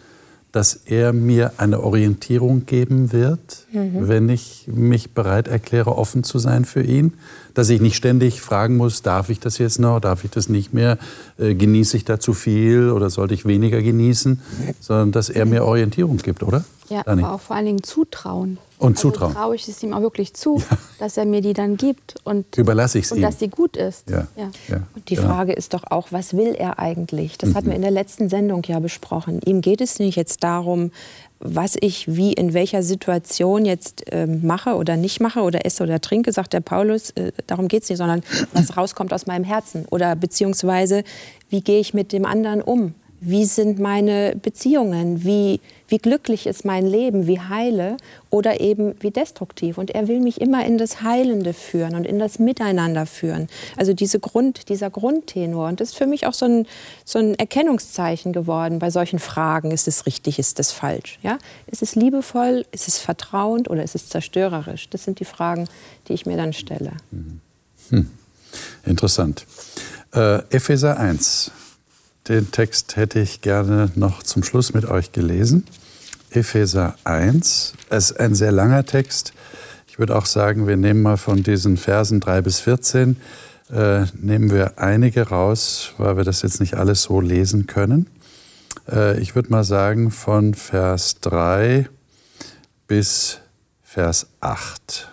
dass 0.59 0.75
er 0.75 1.12
mir 1.12 1.53
eine 1.59 1.85
Orientierung 1.85 2.66
geben 2.66 3.12
wird, 3.12 3.59
mhm. 3.73 4.09
wenn 4.09 4.29
ich 4.29 4.64
mich 4.66 5.12
bereit 5.12 5.47
erkläre, 5.47 5.97
offen 5.97 6.25
zu 6.25 6.40
sein 6.40 6.64
für 6.64 6.83
ihn. 6.83 7.12
Dass 7.55 7.71
ich 7.71 7.81
nicht 7.81 7.94
ständig 7.94 8.40
fragen 8.40 8.77
muss, 8.77 9.03
darf 9.03 9.31
ich 9.31 9.38
das 9.38 9.59
jetzt 9.59 9.79
noch, 9.79 10.01
darf 10.01 10.25
ich 10.25 10.33
das 10.33 10.49
nicht 10.49 10.75
mehr, 10.75 10.99
äh, 11.38 11.55
genieße 11.55 11.97
ich 11.97 12.05
da 12.05 12.18
zu 12.18 12.33
viel 12.33 12.90
oder 12.90 13.09
sollte 13.09 13.35
ich 13.35 13.47
weniger 13.47 13.81
genießen, 13.81 14.40
sondern 14.81 15.12
dass 15.12 15.31
er 15.31 15.47
mir 15.47 15.64
Orientierung 15.64 16.16
gibt, 16.16 16.42
oder? 16.42 16.64
Ja, 16.88 17.03
Dani. 17.03 17.22
aber 17.22 17.35
auch 17.35 17.40
vor 17.40 17.57
allen 17.57 17.66
Dingen 17.66 17.83
Zutrauen. 17.83 18.59
Und 18.79 18.96
also 18.96 19.11
Zutrauen. 19.11 19.35
traue 19.35 19.57
ich 19.57 19.66
es 19.66 19.83
ihm 19.83 19.92
auch 19.92 20.03
wirklich 20.03 20.35
zu, 20.35 20.59
ja. 20.59 20.79
dass 20.98 21.16
er 21.16 21.24
mir 21.24 21.40
die 21.40 21.53
dann 21.53 21.77
gibt 21.77 22.14
und, 22.24 22.57
Überlasse 22.57 22.98
ich 22.98 23.07
es 23.07 23.12
und 23.12 23.18
ihm. 23.18 23.22
dass 23.22 23.38
sie 23.38 23.48
gut 23.48 23.77
ist. 23.77 24.09
Ja. 24.09 24.29
ja. 24.37 24.51
ja. 24.68 24.83
Und 24.94 25.09
die 25.09 25.16
genau. 25.16 25.29
Frage 25.29 25.53
ist 25.53 25.74
doch 25.74 25.85
auch, 25.90 26.09
was 26.11 26.37
will 26.37 26.55
er 26.55 26.79
eigentlich? 26.79 27.38
Das 27.38 27.51
mhm. 27.51 27.55
hatten 27.55 27.66
wir 27.68 27.77
in 27.77 27.83
der 27.83 27.90
letzten 27.90 28.29
Sendung 28.29 28.62
ja 28.64 28.79
besprochen. 28.79 29.40
Ihm 29.44 29.61
geht 29.61 29.81
es 29.81 29.98
nicht 29.98 30.16
jetzt 30.16 30.44
darum, 30.44 30.92
was 31.40 31.77
ich 31.81 32.14
wie 32.14 32.33
in 32.33 32.53
welcher 32.53 32.83
Situation 32.83 33.64
jetzt 33.64 34.05
ähm, 34.11 34.44
mache 34.46 34.74
oder 34.74 34.96
nicht 34.96 35.20
mache 35.20 35.40
oder 35.40 35.64
esse 35.64 35.83
oder 35.85 36.01
trinke, 36.01 36.33
sagt 36.33 36.53
der 36.53 36.61
Paulus, 36.61 37.11
äh, 37.11 37.33
darum 37.46 37.68
geht 37.68 37.85
es 37.85 37.88
nicht, 37.88 37.98
sondern 37.98 38.22
was 38.53 38.77
rauskommt 38.77 39.12
aus 39.12 39.27
meinem 39.27 39.44
Herzen 39.44 39.87
oder 39.90 40.16
beziehungsweise 40.16 41.05
wie 41.48 41.61
gehe 41.61 41.81
ich 41.81 41.94
mit 41.94 42.12
dem 42.12 42.24
anderen 42.24 42.61
um? 42.61 42.94
Wie 43.20 43.44
sind 43.46 43.81
meine 43.81 44.37
Beziehungen? 44.40 45.24
Wie, 45.24 45.61
wie 45.88 45.98
glücklich 45.98 46.46
ist 46.46 46.64
mein 46.64 46.87
Leben? 46.87 47.26
Wie 47.26 47.40
heile 47.40 47.96
oder 48.31 48.61
eben 48.61 48.94
wie 49.00 49.11
destruktiv? 49.11 49.76
Und 49.76 49.90
er 49.90 50.07
will 50.07 50.20
mich 50.20 50.40
immer 50.40 50.64
in 50.64 50.78
das 50.78 51.02
Heilende 51.02 51.52
führen 51.52 51.96
und 51.96 52.07
in 52.07 52.18
das 52.18 52.38
Miteinander 52.38 53.07
führen. 53.07 53.48
Also 53.76 53.92
diese 53.92 54.20
Grund, 54.20 54.68
dieser 54.68 54.90
Grundtenor. 54.90 55.68
Und 55.68 55.81
das 55.81 55.90
ist 55.90 55.98
für 55.98 56.07
mich 56.07 56.26
auch 56.26 56.35
so 56.35 56.46
ein, 56.46 56.66
so 57.04 57.18
ein 57.18 57.35
Erkennungszeichen 57.35 58.33
geworden 58.33 58.78
bei 58.78 58.90
solchen 58.90 59.18
Fragen. 59.18 59.72
Ist 59.72 59.88
es 59.88 60.07
richtig, 60.07 60.38
ist 60.38 60.61
es 60.61 60.70
falsch? 60.70 61.18
Ja? 61.22 61.38
Ist 61.66 61.83
es 61.83 61.96
liebevoll, 61.96 62.66
ist 62.70 62.87
es 62.87 62.98
vertrauend 62.98 63.68
oder 63.68 63.83
ist 63.83 63.96
es 63.96 64.09
zerstörerisch? 64.09 64.88
Das 64.90 65.02
sind 65.02 65.18
die 65.18 65.24
Fragen, 65.24 65.68
die 66.07 66.12
ich 66.12 66.24
mir 66.24 66.37
dann 66.37 66.52
stelle. 66.52 66.92
Hm. 67.90 68.11
Interessant. 68.85 69.44
Äh, 70.14 70.38
Epheser 70.50 70.98
1. 70.98 71.50
Den 72.29 72.51
Text 72.51 72.97
hätte 72.97 73.21
ich 73.21 73.41
gerne 73.41 73.91
noch 73.95 74.23
zum 74.23 74.43
Schluss 74.43 74.75
mit 74.75 74.85
euch 74.85 75.12
gelesen. 75.12 75.64
Epheser 76.31 76.95
1. 77.05 77.73
Es 77.88 78.11
ist 78.11 78.21
ein 78.21 78.35
sehr 78.35 78.53
langer 78.53 78.85
Text. 78.85 79.33
Ich 79.87 79.99
würde 79.99 80.14
auch 80.14 80.27
sagen, 80.27 80.67
wir 80.67 80.77
nehmen 80.77 81.01
mal 81.01 81.17
von 81.17 81.43
diesen 81.43 81.79
Versen 81.79 82.21
3 82.21 82.43
bis 82.43 82.61
14, 82.61 83.17
äh, 83.73 84.05
nehmen 84.21 84.51
wir 84.51 84.79
einige 84.79 85.29
raus, 85.29 85.95
weil 85.97 86.19
wir 86.19 86.25
das 86.25 86.43
jetzt 86.43 86.61
nicht 86.61 86.75
alles 86.75 87.05
so 87.05 87.23
lesen 87.23 87.67
können. 87.67 88.09
Äh, 88.91 89.19
ich 89.21 89.35
würde 89.35 89.51
mal 89.51 89.64
sagen, 89.64 90.11
von 90.11 90.53
Vers 90.53 91.21
3 91.23 91.88
bis 92.87 93.38
Vers 93.83 94.27
8. 94.41 95.09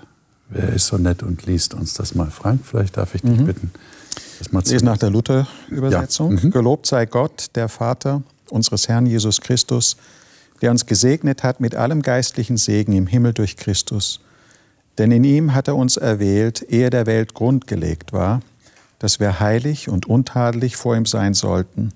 Wer 0.49 0.73
ist 0.73 0.87
so 0.87 0.97
nett 0.97 1.23
und 1.23 1.45
liest 1.45 1.75
uns 1.75 1.93
das 1.93 2.13
mal? 2.13 2.29
Frank, 2.29 2.65
vielleicht 2.65 2.97
darf 2.97 3.15
ich 3.15 3.21
dich 3.21 3.39
mhm. 3.39 3.45
bitten. 3.45 3.71
Ich 4.41 4.51
lese 4.51 4.85
nach 4.85 4.97
der 4.97 5.09
Luther-Übersetzung. 5.09 6.37
Ja. 6.37 6.43
Mhm. 6.43 6.51
Gelobt 6.51 6.85
sei 6.87 7.05
Gott, 7.05 7.47
der 7.55 7.69
Vater 7.69 8.23
unseres 8.49 8.87
Herrn 8.87 9.05
Jesus 9.05 9.41
Christus, 9.41 9.97
der 10.61 10.71
uns 10.71 10.85
gesegnet 10.85 11.43
hat 11.43 11.59
mit 11.59 11.75
allem 11.75 12.01
geistlichen 12.01 12.57
Segen 12.57 12.93
im 12.93 13.07
Himmel 13.07 13.33
durch 13.33 13.57
Christus. 13.57 14.19
Denn 14.97 15.11
in 15.11 15.23
ihm 15.23 15.53
hat 15.53 15.67
er 15.67 15.75
uns 15.75 15.97
erwählt, 15.97 16.65
ehe 16.69 16.89
der 16.89 17.05
Welt 17.05 17.33
Grund 17.33 17.67
gelegt 17.67 18.13
war, 18.13 18.41
dass 18.99 19.19
wir 19.19 19.39
heilig 19.39 19.89
und 19.89 20.05
untadelig 20.05 20.77
vor 20.77 20.95
ihm 20.95 21.05
sein 21.05 21.33
sollten. 21.33 21.91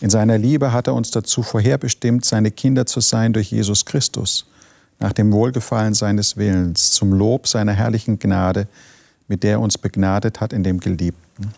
In 0.00 0.10
seiner 0.10 0.38
Liebe 0.38 0.72
hat 0.72 0.86
er 0.86 0.94
uns 0.94 1.10
dazu 1.10 1.42
vorherbestimmt, 1.42 2.24
seine 2.24 2.50
Kinder 2.50 2.86
zu 2.86 3.00
sein 3.00 3.32
durch 3.32 3.52
Jesus 3.52 3.84
Christus, 3.84 4.46
nach 4.98 5.12
dem 5.12 5.30
Wohlgefallen 5.30 5.94
seines 5.94 6.36
Willens, 6.36 6.92
zum 6.92 7.12
Lob 7.12 7.46
seiner 7.46 7.72
herrlichen 7.72 8.18
Gnade, 8.18 8.66
mit 9.28 9.42
der 9.42 9.52
er 9.52 9.60
uns 9.60 9.78
begnadet 9.78 10.40
hat 10.40 10.52
in 10.52 10.64
dem 10.64 10.80
Geliebten. 10.80 11.52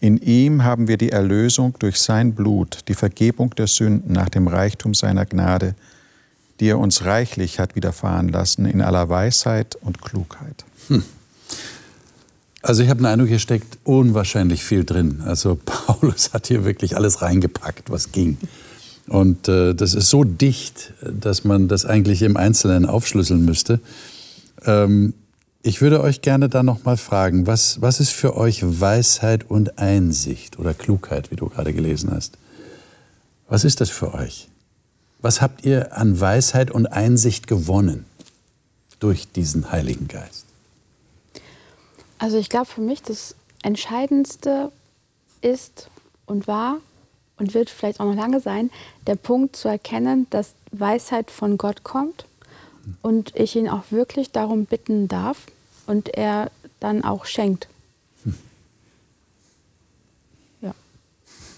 In 0.00 0.16
ihm 0.16 0.64
haben 0.64 0.88
wir 0.88 0.96
die 0.96 1.12
Erlösung 1.12 1.74
durch 1.78 2.00
sein 2.00 2.34
Blut, 2.34 2.80
die 2.88 2.94
Vergebung 2.94 3.54
der 3.54 3.66
Sünden 3.66 4.14
nach 4.14 4.30
dem 4.30 4.48
Reichtum 4.48 4.94
seiner 4.94 5.26
Gnade, 5.26 5.74
die 6.58 6.68
er 6.68 6.78
uns 6.78 7.04
reichlich 7.04 7.58
hat 7.58 7.76
widerfahren 7.76 8.28
lassen 8.28 8.64
in 8.64 8.80
aller 8.80 9.08
Weisheit 9.10 9.76
und 9.76 10.00
Klugheit. 10.00 10.64
Hm. 10.88 11.04
Also 12.62 12.82
ich 12.82 12.88
habe 12.88 13.00
den 13.00 13.06
Eindruck, 13.06 13.28
hier 13.28 13.38
steckt 13.38 13.78
unwahrscheinlich 13.84 14.64
viel 14.64 14.84
drin. 14.84 15.22
Also 15.24 15.58
Paulus 15.64 16.32
hat 16.32 16.46
hier 16.46 16.64
wirklich 16.64 16.96
alles 16.96 17.20
reingepackt, 17.20 17.90
was 17.90 18.10
ging. 18.12 18.38
Und 19.06 19.48
äh, 19.48 19.74
das 19.74 19.94
ist 19.94 20.08
so 20.08 20.24
dicht, 20.24 20.92
dass 21.02 21.44
man 21.44 21.68
das 21.68 21.84
eigentlich 21.84 22.22
im 22.22 22.36
Einzelnen 22.36 22.86
aufschlüsseln 22.86 23.44
müsste. 23.44 23.80
Ähm, 24.64 25.14
ich 25.62 25.82
würde 25.82 26.00
euch 26.00 26.22
gerne 26.22 26.48
da 26.48 26.62
noch 26.62 26.84
mal 26.84 26.96
fragen, 26.96 27.46
was, 27.46 27.82
was 27.82 28.00
ist 28.00 28.12
für 28.12 28.36
euch 28.36 28.62
Weisheit 28.62 29.48
und 29.50 29.78
Einsicht 29.78 30.58
oder 30.58 30.72
Klugheit, 30.72 31.30
wie 31.30 31.36
du 31.36 31.48
gerade 31.48 31.74
gelesen 31.74 32.10
hast? 32.10 32.38
Was 33.48 33.64
ist 33.64 33.80
das 33.80 33.90
für 33.90 34.14
euch? 34.14 34.48
Was 35.20 35.42
habt 35.42 35.64
ihr 35.64 35.96
an 35.96 36.18
Weisheit 36.18 36.70
und 36.70 36.86
Einsicht 36.86 37.46
gewonnen 37.46 38.06
durch 39.00 39.30
diesen 39.30 39.70
Heiligen 39.70 40.08
Geist? 40.08 40.46
Also 42.18 42.38
ich 42.38 42.48
glaube 42.48 42.66
für 42.66 42.80
mich 42.80 43.02
das 43.02 43.34
Entscheidendste 43.62 44.72
ist 45.42 45.90
und 46.24 46.46
war 46.46 46.78
und 47.38 47.52
wird 47.52 47.68
vielleicht 47.68 48.00
auch 48.00 48.06
noch 48.06 48.14
lange 48.14 48.40
sein, 48.40 48.70
der 49.06 49.16
Punkt 49.16 49.56
zu 49.56 49.68
erkennen, 49.68 50.26
dass 50.30 50.54
Weisheit 50.72 51.30
von 51.30 51.58
Gott 51.58 51.82
kommt 51.82 52.24
und 53.02 53.34
ich 53.34 53.56
ihn 53.56 53.68
auch 53.68 53.84
wirklich 53.90 54.30
darum 54.30 54.66
bitten 54.66 55.08
darf 55.08 55.46
und 55.86 56.08
er 56.08 56.50
dann 56.78 57.04
auch 57.04 57.24
schenkt. 57.24 57.68
Hm. 58.24 58.34
Ja. 60.62 60.74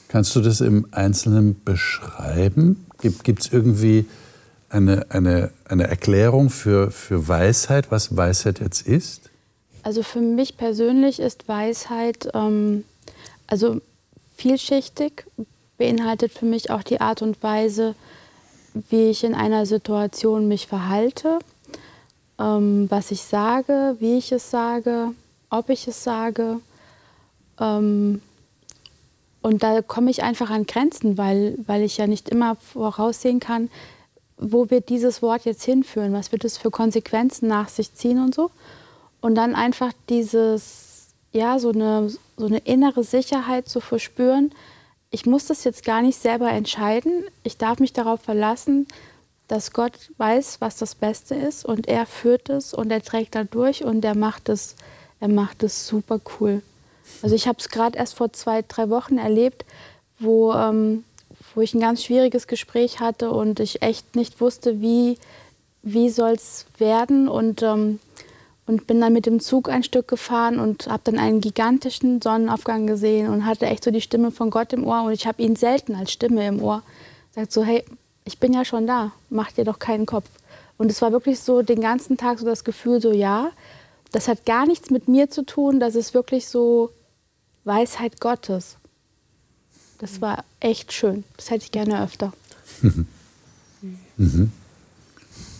Kannst 0.08 0.34
du 0.36 0.40
das 0.40 0.60
im 0.60 0.86
Einzelnen 0.90 1.62
beschreiben? 1.64 2.86
Gibt 3.00 3.40
es 3.40 3.52
irgendwie 3.52 4.06
eine, 4.68 5.06
eine, 5.10 5.50
eine 5.64 5.84
Erklärung 5.84 6.50
für, 6.50 6.90
für 6.90 7.28
Weisheit, 7.28 7.90
was 7.90 8.16
Weisheit 8.16 8.60
jetzt 8.60 8.86
ist? 8.86 9.30
Also 9.82 10.02
für 10.02 10.20
mich 10.20 10.56
persönlich 10.56 11.18
ist 11.18 11.48
Weisheit 11.48 12.28
ähm, 12.34 12.84
also 13.46 13.80
vielschichtig, 14.36 15.26
beinhaltet 15.76 16.32
für 16.32 16.46
mich 16.46 16.70
auch 16.70 16.82
die 16.82 17.00
Art 17.00 17.22
und 17.22 17.42
Weise, 17.42 17.94
wie 18.74 19.10
ich 19.10 19.24
in 19.24 19.34
einer 19.34 19.66
Situation 19.66 20.48
mich 20.48 20.66
verhalte, 20.66 21.38
ähm, 22.38 22.90
was 22.90 23.10
ich 23.10 23.22
sage, 23.22 23.96
wie 23.98 24.18
ich 24.18 24.32
es 24.32 24.50
sage, 24.50 25.08
ob 25.50 25.68
ich 25.68 25.86
es 25.88 26.02
sage. 26.02 26.60
Ähm, 27.60 28.22
und 29.42 29.62
da 29.62 29.82
komme 29.82 30.10
ich 30.10 30.22
einfach 30.22 30.50
an 30.50 30.66
Grenzen, 30.66 31.18
weil, 31.18 31.58
weil 31.66 31.82
ich 31.82 31.96
ja 31.96 32.06
nicht 32.06 32.28
immer 32.28 32.54
voraussehen 32.56 33.40
kann, 33.40 33.68
wo 34.36 34.70
wird 34.70 34.88
dieses 34.88 35.20
Wort 35.22 35.44
jetzt 35.44 35.64
hinführen, 35.64 36.12
was 36.12 36.32
wird 36.32 36.44
es 36.44 36.58
für 36.58 36.70
Konsequenzen 36.70 37.48
nach 37.48 37.68
sich 37.68 37.94
ziehen 37.94 38.22
und 38.22 38.34
so. 38.34 38.50
Und 39.20 39.34
dann 39.34 39.54
einfach 39.54 39.92
dieses, 40.08 41.08
ja, 41.32 41.58
so 41.58 41.70
eine, 41.70 42.10
so 42.36 42.46
eine 42.46 42.58
innere 42.58 43.04
Sicherheit 43.04 43.68
zu 43.68 43.80
verspüren, 43.80 44.52
ich 45.12 45.26
muss 45.26 45.46
das 45.46 45.62
jetzt 45.62 45.84
gar 45.84 46.02
nicht 46.02 46.18
selber 46.18 46.50
entscheiden. 46.50 47.24
Ich 47.44 47.58
darf 47.58 47.78
mich 47.78 47.92
darauf 47.92 48.22
verlassen, 48.22 48.88
dass 49.46 49.72
Gott 49.72 49.92
weiß, 50.16 50.60
was 50.60 50.78
das 50.78 50.94
Beste 50.94 51.34
ist 51.34 51.66
und 51.66 51.86
er 51.86 52.06
führt 52.06 52.48
es 52.48 52.72
und 52.72 52.90
er 52.90 53.02
trägt 53.02 53.34
da 53.34 53.44
durch 53.44 53.84
und 53.84 54.04
er 54.04 54.16
macht 54.16 54.48
es, 54.48 54.74
er 55.20 55.28
macht 55.28 55.62
es 55.62 55.86
super 55.86 56.18
cool. 56.40 56.62
Also 57.20 57.34
ich 57.34 57.46
habe 57.46 57.58
es 57.58 57.68
gerade 57.68 57.98
erst 57.98 58.14
vor 58.14 58.32
zwei, 58.32 58.64
drei 58.66 58.88
Wochen 58.88 59.18
erlebt, 59.18 59.66
wo, 60.18 60.54
ähm, 60.54 61.04
wo 61.54 61.60
ich 61.60 61.74
ein 61.74 61.80
ganz 61.80 62.02
schwieriges 62.02 62.46
Gespräch 62.46 63.00
hatte 63.00 63.30
und 63.30 63.60
ich 63.60 63.82
echt 63.82 64.16
nicht 64.16 64.40
wusste, 64.40 64.80
wie, 64.80 65.18
wie 65.82 66.08
soll 66.08 66.32
es 66.32 66.64
werden 66.78 67.28
und 67.28 67.62
ähm, 67.62 68.00
und 68.66 68.86
bin 68.86 69.00
dann 69.00 69.12
mit 69.12 69.26
dem 69.26 69.40
Zug 69.40 69.68
ein 69.68 69.82
Stück 69.82 70.08
gefahren 70.08 70.58
und 70.60 70.86
habe 70.86 71.02
dann 71.04 71.18
einen 71.18 71.40
gigantischen 71.40 72.22
Sonnenaufgang 72.22 72.86
gesehen 72.86 73.28
und 73.28 73.44
hatte 73.44 73.66
echt 73.66 73.84
so 73.84 73.90
die 73.90 74.00
Stimme 74.00 74.30
von 74.30 74.50
Gott 74.50 74.72
im 74.72 74.86
Ohr 74.86 75.02
und 75.02 75.12
ich 75.12 75.26
habe 75.26 75.42
ihn 75.42 75.56
selten 75.56 75.94
als 75.94 76.12
Stimme 76.12 76.46
im 76.46 76.62
Ohr. 76.62 76.82
Sagt 77.34 77.52
so, 77.52 77.64
hey, 77.64 77.84
ich 78.24 78.38
bin 78.38 78.52
ja 78.52 78.64
schon 78.64 78.86
da, 78.86 79.12
mach 79.30 79.52
dir 79.52 79.64
doch 79.64 79.78
keinen 79.78 80.06
Kopf. 80.06 80.28
Und 80.78 80.90
es 80.90 81.02
war 81.02 81.12
wirklich 81.12 81.40
so 81.40 81.62
den 81.62 81.80
ganzen 81.80 82.16
Tag 82.16 82.38
so 82.38 82.46
das 82.46 82.64
Gefühl, 82.64 83.00
so 83.00 83.12
ja, 83.12 83.50
das 84.12 84.28
hat 84.28 84.46
gar 84.46 84.66
nichts 84.66 84.90
mit 84.90 85.08
mir 85.08 85.30
zu 85.30 85.44
tun, 85.44 85.80
das 85.80 85.94
ist 85.94 86.14
wirklich 86.14 86.46
so 86.46 86.90
Weisheit 87.64 88.20
Gottes. 88.20 88.76
Das 89.98 90.20
war 90.20 90.44
echt 90.60 90.92
schön. 90.92 91.24
Das 91.36 91.50
hätte 91.50 91.64
ich 91.64 91.72
gerne 91.72 92.02
öfter. 92.02 92.32
Mhm. 94.16 94.52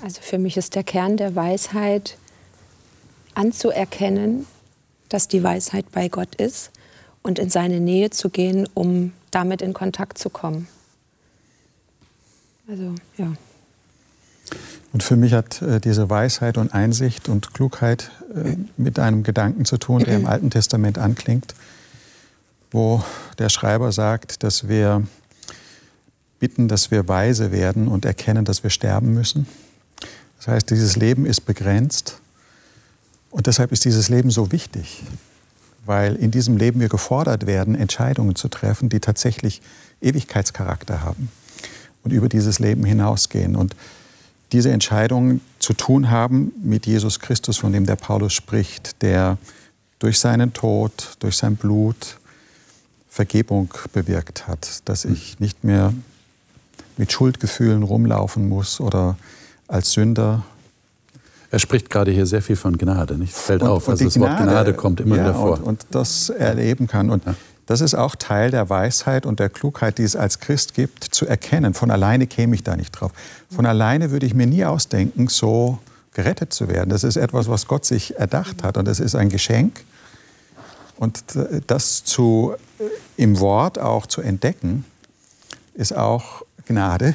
Also 0.01 0.21
für 0.21 0.39
mich 0.39 0.57
ist 0.57 0.77
der 0.77 0.85
Kern 0.85 1.17
der 1.17 1.35
Weisheit, 1.35 2.17
anzuerkennen, 3.35 4.47
dass 5.09 5.29
die 5.29 5.43
Weisheit 5.43 5.91
bei 5.93 6.09
Gott 6.09 6.35
ist 6.35 6.71
und 7.23 7.39
in 7.39 7.51
seine 7.51 7.81
Nähe 7.81 8.11
zu 8.11 8.31
gehen, 8.31 8.69
um 8.75 9.13
damit 9.31 9.63
in 9.63 9.73
Kontakt 9.73 10.19
zu 10.19 10.31
kommen. 10.31 10.69
Also, 12.69 12.95
ja. 13.17 13.33
Und 14.93 15.03
für 15.03 15.17
mich 15.17 15.33
hat 15.33 15.63
äh, 15.63 15.81
diese 15.81 16.11
Weisheit 16.11 16.59
und 16.59 16.75
Einsicht 16.75 17.29
und 17.29 17.55
Klugheit 17.55 18.11
äh, 18.35 18.57
mit 18.77 18.99
einem 18.99 19.23
Gedanken 19.23 19.65
zu 19.65 19.79
tun, 19.79 20.05
der 20.05 20.17
im 20.17 20.27
Alten 20.27 20.51
Testament 20.51 20.99
anklingt, 20.99 21.55
wo 22.71 23.03
der 23.39 23.49
Schreiber 23.49 23.93
sagt, 23.93 24.43
dass 24.43 24.69
wir 24.69 25.07
bitten, 26.39 26.69
dass 26.69 26.91
wir 26.91 27.09
weise 27.09 27.53
werden 27.53 27.89
und 27.89 28.05
erkennen, 28.05 28.45
dass 28.45 28.63
wir 28.63 28.71
sterben 28.71 29.15
müssen. 29.15 29.47
Das 30.39 30.49
heißt, 30.49 30.71
dieses 30.71 30.97
Leben 30.97 31.25
ist 31.25 31.43
begrenzt 31.43 32.22
und 33.33 33.47
deshalb 33.49 33.73
ist 33.73 33.85
dieses 33.85 34.09
Leben 34.09 34.31
so 34.31 34.53
wichtig, 34.53 35.03
weil 35.85 36.15
in 36.15 36.31
diesem 36.31 36.59
Leben 36.59 36.81
wir 36.81 36.89
gefordert 36.89 37.47
werden, 37.47 37.75
Entscheidungen 37.75 38.37
zu 38.37 38.49
treffen, 38.49 38.89
die 38.89 39.01
tatsächlich 39.01 39.63
Ewigkeitscharakter 40.01 41.01
haben 41.01 41.29
und 42.05 42.13
über 42.13 42.29
dieses 42.29 42.59
Leben 42.59 42.85
hinausgehen. 42.85 43.57
Und 43.57 43.75
diese 44.53 44.71
Entscheidungen 44.71 45.41
zu 45.59 45.73
tun 45.73 46.11
haben 46.11 46.53
mit 46.63 46.87
Jesus 46.87 47.21
Christus, 47.21 47.57
von 47.57 47.73
dem 47.73 47.87
der 47.87 47.97
Paulus 47.97 48.35
spricht, 48.35 49.01
der 49.03 49.39
durch 49.99 50.19
seinen 50.19 50.53
Tod, 50.53 51.17
durch 51.21 51.37
sein 51.37 51.57
Blut 51.57 52.19
Vergebung 53.09 53.73
bewirkt 53.93 54.47
hat, 54.47 54.83
dass 54.87 55.05
ich 55.05 55.41
nicht 55.41 55.65
mehr 55.65 55.95
mit 56.97 57.13
Schuldgefühlen 57.13 57.83
rumlaufen 57.83 58.49
muss 58.49 58.81
oder 58.81 59.17
als 59.69 59.93
Sünder. 59.93 60.45
Er 61.53 61.59
spricht 61.59 61.91
gerade 61.91 62.11
hier 62.11 62.25
sehr 62.25 62.41
viel 62.41 62.57
von 62.57 62.79
Gnade, 62.79 63.19
nicht? 63.19 63.35
Fällt 63.35 63.61
und, 63.61 63.69
auf. 63.69 63.87
Und 63.87 63.93
also 63.93 64.05
das 64.07 64.15
Gnade, 64.15 64.39
Wort 64.39 64.43
Gnade 64.49 64.73
kommt 64.73 65.01
immer 65.01 65.17
ja, 65.17 65.23
wieder 65.23 65.35
vor. 65.35 65.59
Und, 65.59 65.65
und 65.65 65.87
das 65.91 66.31
erleben 66.31 66.87
kann. 66.87 67.11
Und 67.11 67.27
ja. 67.27 67.35
das 67.67 67.83
ist 67.83 67.95
auch 67.95 68.17
Teil 68.17 68.51
der 68.51 68.71
Weisheit 68.71 69.27
und 69.27 69.39
der 69.39 69.51
Klugheit, 69.51 69.99
die 69.99 70.03
es 70.03 70.17
als 70.17 70.41
Christ 70.41 70.73
gibt, 70.73 71.05
zu 71.05 71.27
erkennen. 71.27 71.75
Von 71.75 71.91
alleine 71.91 72.27
käme 72.27 72.55
ich 72.55 72.63
da 72.63 72.75
nicht 72.75 72.93
drauf. 72.93 73.13
Von 73.55 73.67
alleine 73.67 74.11
würde 74.11 74.25
ich 74.25 74.33
mir 74.33 74.47
nie 74.47 74.65
ausdenken, 74.65 75.29
so 75.29 75.79
gerettet 76.15 76.55
zu 76.55 76.69
werden. 76.69 76.89
Das 76.89 77.05
ist 77.05 77.17
etwas, 77.17 77.51
was 77.51 77.67
Gott 77.67 77.85
sich 77.85 78.17
erdacht 78.19 78.63
hat 78.63 78.79
und 78.79 78.89
das 78.89 78.99
ist 78.99 79.15
ein 79.15 79.29
Geschenk. 79.29 79.85
Und 80.97 81.23
das 81.67 82.03
zu, 82.03 82.55
äh, 82.79 82.85
im 83.23 83.41
Wort 83.41 83.79
auch 83.79 84.07
zu 84.07 84.23
entdecken, 84.23 84.87
ist 85.75 85.95
auch 85.95 86.45
Gnade 86.67 87.15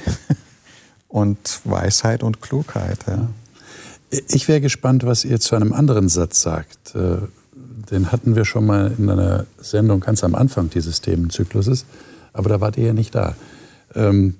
und 1.07 1.61
Weisheit 1.63 2.21
und 2.21 2.39
Klugheit. 2.39 2.99
Ja. 3.07 3.27
Ich 4.09 4.47
wäre 4.47 4.61
gespannt, 4.61 5.05
was 5.05 5.25
ihr 5.25 5.39
zu 5.39 5.55
einem 5.55 5.73
anderen 5.73 6.09
Satz 6.09 6.41
sagt. 6.41 6.95
Äh, 6.95 7.17
den 7.91 8.11
hatten 8.11 8.35
wir 8.35 8.45
schon 8.45 8.65
mal 8.65 8.93
in 8.97 9.09
einer 9.09 9.45
Sendung 9.59 9.99
ganz 9.99 10.23
am 10.23 10.35
Anfang 10.35 10.69
dieses 10.69 11.01
Themenzykluses, 11.01 11.85
aber 12.33 12.49
da 12.49 12.61
wart 12.61 12.77
ihr 12.77 12.87
ja 12.87 12.93
nicht 12.93 13.15
da. 13.15 13.35
Ähm, 13.95 14.35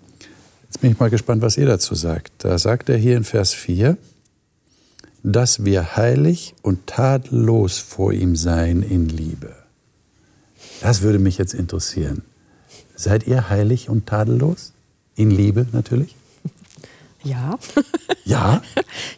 jetzt 0.64 0.82
bin 0.82 0.92
ich 0.92 1.00
mal 1.00 1.10
gespannt, 1.10 1.42
was 1.42 1.58
ihr 1.58 1.66
dazu 1.66 1.96
sagt. 1.96 2.32
Da 2.40 2.58
sagt 2.58 2.90
er 2.90 2.98
hier 2.98 3.18
in 3.18 3.24
Vers 3.24 3.54
4, 3.54 3.98
dass 5.24 5.66
wir 5.66 5.96
heilig 5.96 6.56
und 6.62 6.88
tadellos 6.88 7.80
vor 7.80 8.14
ihm 8.14 8.36
seien 8.36 8.84
in 8.84 9.10
Liebe. 9.10 9.54
Das 10.82 11.02
würde 11.02 11.20
mich 11.20 11.38
jetzt 11.38 11.54
interessieren. 11.54 12.22
Seid 12.96 13.28
ihr 13.28 13.50
heilig 13.50 13.90
und 13.90 14.06
tadellos? 14.06 14.74
In 15.16 15.32
Liebe 15.32 15.68
natürlich? 15.72 16.16
Ja. 17.28 17.58
Ja? 18.26 18.62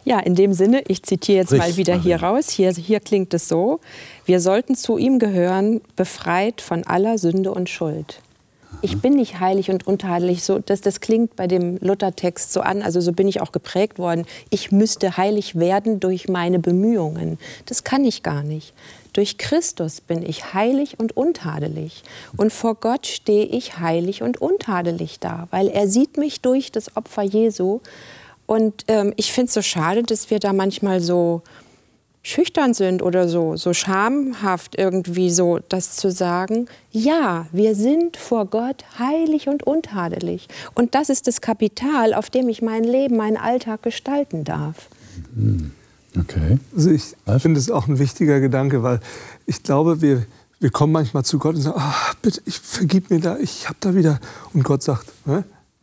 ja, 0.04 0.20
in 0.20 0.36
dem 0.36 0.52
Sinne, 0.52 0.84
ich 0.86 1.02
zitiere 1.02 1.38
jetzt 1.38 1.50
Richtig, 1.50 1.70
mal 1.70 1.76
wieder 1.76 2.00
hier 2.00 2.22
raus. 2.22 2.48
Hier, 2.48 2.70
hier 2.70 3.00
klingt 3.00 3.34
es 3.34 3.48
so: 3.48 3.80
Wir 4.24 4.38
sollten 4.38 4.76
zu 4.76 4.98
ihm 4.98 5.18
gehören, 5.18 5.80
befreit 5.96 6.60
von 6.60 6.86
aller 6.86 7.18
Sünde 7.18 7.50
und 7.50 7.68
Schuld. 7.68 8.22
Ich 8.82 9.00
bin 9.00 9.16
nicht 9.16 9.40
heilig 9.40 9.68
und 9.68 9.86
untadelig. 9.86 10.44
So, 10.44 10.60
das, 10.60 10.80
das 10.80 11.00
klingt 11.00 11.34
bei 11.36 11.46
dem 11.46 11.76
Luthertext 11.78 12.52
so 12.52 12.60
an. 12.60 12.82
Also 12.82 13.00
so 13.00 13.12
bin 13.12 13.26
ich 13.28 13.40
auch 13.40 13.52
geprägt 13.52 13.98
worden. 13.98 14.26
Ich 14.48 14.70
müsste 14.70 15.16
heilig 15.16 15.58
werden 15.58 16.00
durch 16.00 16.28
meine 16.28 16.60
Bemühungen. 16.60 17.38
Das 17.66 17.84
kann 17.84 18.04
ich 18.04 18.22
gar 18.22 18.42
nicht. 18.42 18.72
Durch 19.12 19.38
Christus 19.38 20.00
bin 20.00 20.22
ich 20.22 20.54
heilig 20.54 20.98
und 20.98 21.16
untadelig. 21.16 22.02
Und 22.36 22.52
vor 22.52 22.74
Gott 22.74 23.06
stehe 23.06 23.44
ich 23.44 23.78
heilig 23.78 24.22
und 24.22 24.40
untadelig 24.40 25.20
da, 25.20 25.48
weil 25.50 25.68
er 25.68 25.88
sieht 25.88 26.16
mich 26.16 26.40
durch 26.40 26.72
das 26.72 26.96
Opfer 26.96 27.22
Jesu. 27.22 27.80
Und 28.46 28.84
ähm, 28.88 29.12
ich 29.16 29.32
finde 29.32 29.48
es 29.48 29.54
so 29.54 29.62
schade, 29.62 30.02
dass 30.02 30.30
wir 30.30 30.38
da 30.38 30.52
manchmal 30.52 31.00
so 31.00 31.42
schüchtern 32.22 32.74
sind 32.74 33.02
oder 33.02 33.28
so, 33.28 33.56
so 33.56 33.72
schamhaft 33.72 34.78
irgendwie 34.78 35.30
so 35.30 35.58
das 35.68 35.96
zu 35.96 36.10
sagen, 36.10 36.68
ja, 36.92 37.46
wir 37.52 37.74
sind 37.74 38.16
vor 38.16 38.46
Gott 38.46 38.84
heilig 38.98 39.48
und 39.48 39.62
untadelig. 39.62 40.48
Und 40.74 40.94
das 40.94 41.08
ist 41.08 41.26
das 41.26 41.40
Kapital, 41.40 42.12
auf 42.12 42.28
dem 42.28 42.48
ich 42.48 42.60
mein 42.60 42.84
Leben, 42.84 43.16
meinen 43.16 43.38
Alltag 43.38 43.82
gestalten 43.82 44.44
darf. 44.44 44.88
Okay. 46.18 46.58
Also 46.74 46.90
ich 46.90 47.14
finde 47.38 47.60
es 47.60 47.70
auch 47.70 47.86
ein 47.86 47.98
wichtiger 47.98 48.40
Gedanke, 48.40 48.82
weil 48.82 49.00
ich 49.46 49.62
glaube, 49.62 50.00
wir, 50.00 50.26
wir 50.58 50.70
kommen 50.70 50.92
manchmal 50.92 51.24
zu 51.24 51.38
Gott 51.38 51.54
und 51.56 51.62
sagen, 51.62 51.80
oh, 51.80 52.14
bitte, 52.22 52.42
ich 52.46 52.58
vergib 52.58 53.10
mir 53.10 53.20
da, 53.20 53.36
ich 53.38 53.68
habe 53.68 53.76
da 53.80 53.94
wieder. 53.94 54.18
Und 54.52 54.64
Gott 54.64 54.82
sagt, 54.82 55.06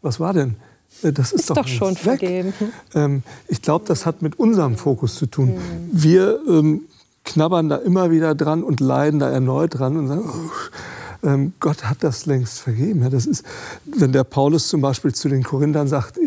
was 0.02 0.20
war 0.20 0.34
denn? 0.34 0.56
Äh, 1.04 1.14
das 1.14 1.32
ist, 1.32 1.42
ist 1.42 1.50
doch, 1.50 1.56
doch 1.58 1.68
schon 1.68 1.96
weg. 1.96 2.02
vergeben. 2.20 2.54
Ähm, 2.94 3.24
ich 3.48 3.62
glaube, 3.62 3.86
das 3.88 4.06
hat 4.06 4.22
mit 4.22 4.40
unserem 4.40 4.76
Fokus 4.76 5.16
zu 5.16 5.26
tun. 5.28 5.56
Mhm. 5.56 5.90
Wir 5.92 6.40
ähm, 6.48 6.82
knabbern 7.24 7.70
da 7.70 7.78
immer 7.78 8.12
wieder 8.12 8.36
dran 8.36 8.64
und 8.64 8.80
leiden 8.80 9.20
da 9.20 9.30
erneut 9.30 9.78
dran 9.78 9.98
und 9.98 10.08
sagen, 10.08 10.30
oh, 10.30 11.28
ähm, 11.28 11.54
Gott 11.60 11.84
hat 11.84 12.04
das 12.04 12.26
längst 12.26 12.60
vergeben. 12.60 13.02
Ja, 13.02 13.10
das 13.10 13.26
ist, 13.26 13.44
wenn 13.86 14.12
der 14.12 14.24
Paulus 14.24 14.68
zum 14.68 14.82
Beispiel 14.82 15.14
zu 15.14 15.30
den 15.30 15.44
Korinthern 15.44 15.88
sagt, 15.88 16.18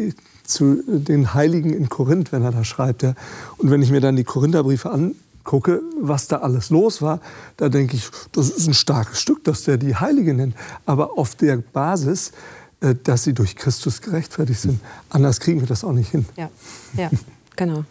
zu 0.50 0.82
den 0.86 1.34
Heiligen 1.34 1.72
in 1.72 1.88
Korinth, 1.88 2.32
wenn 2.32 2.42
er 2.42 2.52
da 2.52 2.64
schreibt, 2.64 3.02
ja, 3.02 3.14
und 3.58 3.70
wenn 3.70 3.82
ich 3.82 3.90
mir 3.90 4.00
dann 4.00 4.16
die 4.16 4.24
Korintherbriefe 4.24 4.90
angucke, 4.90 5.80
was 6.00 6.28
da 6.28 6.38
alles 6.38 6.70
los 6.70 7.00
war, 7.00 7.20
da 7.56 7.68
denke 7.68 7.96
ich, 7.96 8.08
das 8.32 8.50
ist 8.50 8.66
ein 8.66 8.74
starkes 8.74 9.20
Stück, 9.20 9.44
dass 9.44 9.64
der 9.64 9.78
die 9.78 9.96
Heiligen 9.96 10.36
nennt. 10.36 10.54
Aber 10.86 11.18
auf 11.18 11.34
der 11.34 11.56
Basis 11.56 12.32
äh, 12.80 12.94
dass 13.04 13.24
sie 13.24 13.34
durch 13.34 13.56
Christus 13.56 14.00
gerechtfertigt 14.00 14.60
sind. 14.60 14.80
Anders 15.10 15.40
kriegen 15.40 15.60
wir 15.60 15.68
das 15.68 15.84
auch 15.84 15.92
nicht 15.92 16.10
hin. 16.10 16.24
Ja, 16.36 16.50
ja 16.96 17.10
genau. 17.56 17.84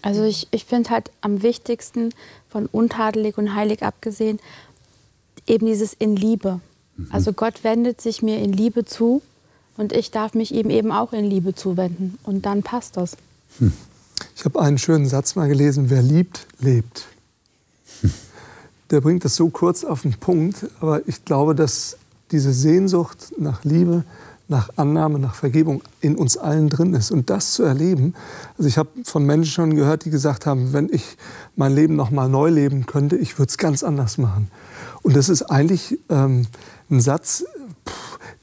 Also 0.00 0.24
ich, 0.24 0.48
ich 0.50 0.64
finde 0.64 0.90
halt 0.90 1.10
am 1.20 1.42
wichtigsten 1.42 2.14
von 2.48 2.66
untadelig 2.66 3.36
und 3.36 3.54
heilig 3.54 3.82
abgesehen 3.82 4.38
eben 5.46 5.66
dieses 5.66 5.92
in 5.92 6.16
Liebe. 6.16 6.60
Mhm. 6.96 7.08
Also 7.10 7.34
Gott 7.34 7.64
wendet 7.64 8.00
sich 8.00 8.22
mir 8.22 8.38
in 8.38 8.52
Liebe 8.52 8.86
zu 8.86 9.20
und 9.78 9.92
ich 9.92 10.10
darf 10.10 10.34
mich 10.34 10.52
ihm 10.52 10.68
eben 10.68 10.92
auch 10.92 11.14
in 11.14 11.24
Liebe 11.24 11.54
zuwenden 11.54 12.18
und 12.24 12.44
dann 12.44 12.62
passt 12.62 12.98
das. 12.98 13.16
Hm. 13.58 13.72
Ich 14.36 14.44
habe 14.44 14.60
einen 14.60 14.78
schönen 14.78 15.06
Satz 15.06 15.36
mal 15.36 15.48
gelesen, 15.48 15.88
wer 15.88 16.02
liebt, 16.02 16.46
lebt. 16.58 17.06
Der 18.90 19.00
bringt 19.00 19.24
das 19.24 19.36
so 19.36 19.48
kurz 19.48 19.84
auf 19.84 20.02
den 20.02 20.14
Punkt, 20.14 20.66
aber 20.80 21.06
ich 21.06 21.24
glaube, 21.24 21.54
dass 21.54 21.96
diese 22.30 22.52
Sehnsucht 22.52 23.32
nach 23.38 23.64
Liebe, 23.64 24.04
nach 24.48 24.70
Annahme, 24.76 25.18
nach 25.18 25.34
Vergebung 25.34 25.82
in 26.00 26.16
uns 26.16 26.36
allen 26.36 26.68
drin 26.68 26.94
ist. 26.94 27.10
Und 27.10 27.30
das 27.30 27.52
zu 27.52 27.62
erleben, 27.64 28.14
also 28.56 28.66
ich 28.66 28.78
habe 28.78 28.88
von 29.04 29.24
Menschen 29.24 29.52
schon 29.52 29.76
gehört, 29.76 30.06
die 30.06 30.10
gesagt 30.10 30.46
haben, 30.46 30.72
wenn 30.72 30.88
ich 30.90 31.16
mein 31.54 31.74
Leben 31.74 31.96
noch 31.96 32.10
mal 32.10 32.28
neu 32.28 32.48
leben 32.48 32.86
könnte, 32.86 33.16
ich 33.16 33.38
würde 33.38 33.50
es 33.50 33.58
ganz 33.58 33.82
anders 33.82 34.16
machen. 34.16 34.50
Und 35.02 35.16
das 35.16 35.28
ist 35.28 35.42
eigentlich 35.42 35.98
ähm, 36.08 36.46
ein 36.90 37.00
Satz, 37.00 37.44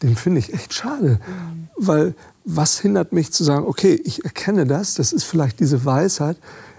den 0.02 0.16
finde 0.16 0.40
ich 0.40 0.54
echt 0.54 0.74
schade, 0.74 1.20
mhm. 1.20 1.68
weil 1.78 2.16
was 2.44 2.80
hindert 2.80 3.12
mich 3.12 3.32
zu 3.32 3.44
sagen, 3.44 3.66
okay, 3.66 4.00
ich 4.04 4.24
erkenne 4.24 4.66
das, 4.66 4.94
das 4.94 5.14
ist 5.14 5.24
vielleicht 5.24 5.60
diese 5.60 5.84
Weisheit, 5.84 6.38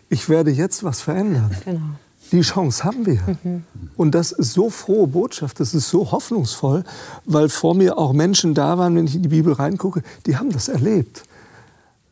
ich 0.09 0.29
werde 0.29 0.51
jetzt 0.51 0.85
was 0.85 1.01
verändern. 1.01 1.51
Genau. 1.64 1.81
Die 2.33 2.41
Chance 2.41 2.83
haben 2.85 3.07
wir. 3.07 3.21
Mhm. 3.43 3.64
Und 3.97 4.14
das 4.14 4.33
ist 4.33 4.53
so 4.53 4.69
frohe 4.71 5.07
Botschaft, 5.07 5.61
das 5.61 5.75
ist 5.75 5.89
so 5.89 6.11
hoffnungsvoll, 6.11 6.85
weil 7.25 7.49
vor 7.49 7.75
mir 7.75 7.99
auch 7.99 8.12
Menschen 8.12 8.55
da 8.55 8.79
waren, 8.79 8.97
wenn 8.97 9.07
ich 9.07 9.14
in 9.14 9.23
die 9.23 9.29
Bibel 9.29 9.53
reingucke, 9.53 10.03
die 10.27 10.37
haben 10.37 10.51
das 10.51 10.69
erlebt. 10.69 11.23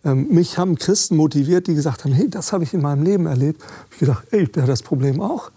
Ähm, 0.04 0.28
mich 0.28 0.58
haben 0.58 0.76
Christen 0.76 1.16
motiviert, 1.16 1.66
die 1.66 1.74
gesagt 1.74 2.04
haben, 2.04 2.12
hey, 2.12 2.28
das 2.28 2.52
habe 2.52 2.64
ich 2.64 2.74
in 2.74 2.82
meinem 2.82 3.02
Leben 3.02 3.26
erlebt. 3.26 3.62
Ich 3.92 3.98
gedacht, 3.98 4.24
ey, 4.30 4.46
der 4.46 4.64
hat 4.64 4.70
das 4.70 4.82
Problem 4.82 5.20
auch. 5.20 5.50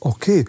Okay. 0.00 0.44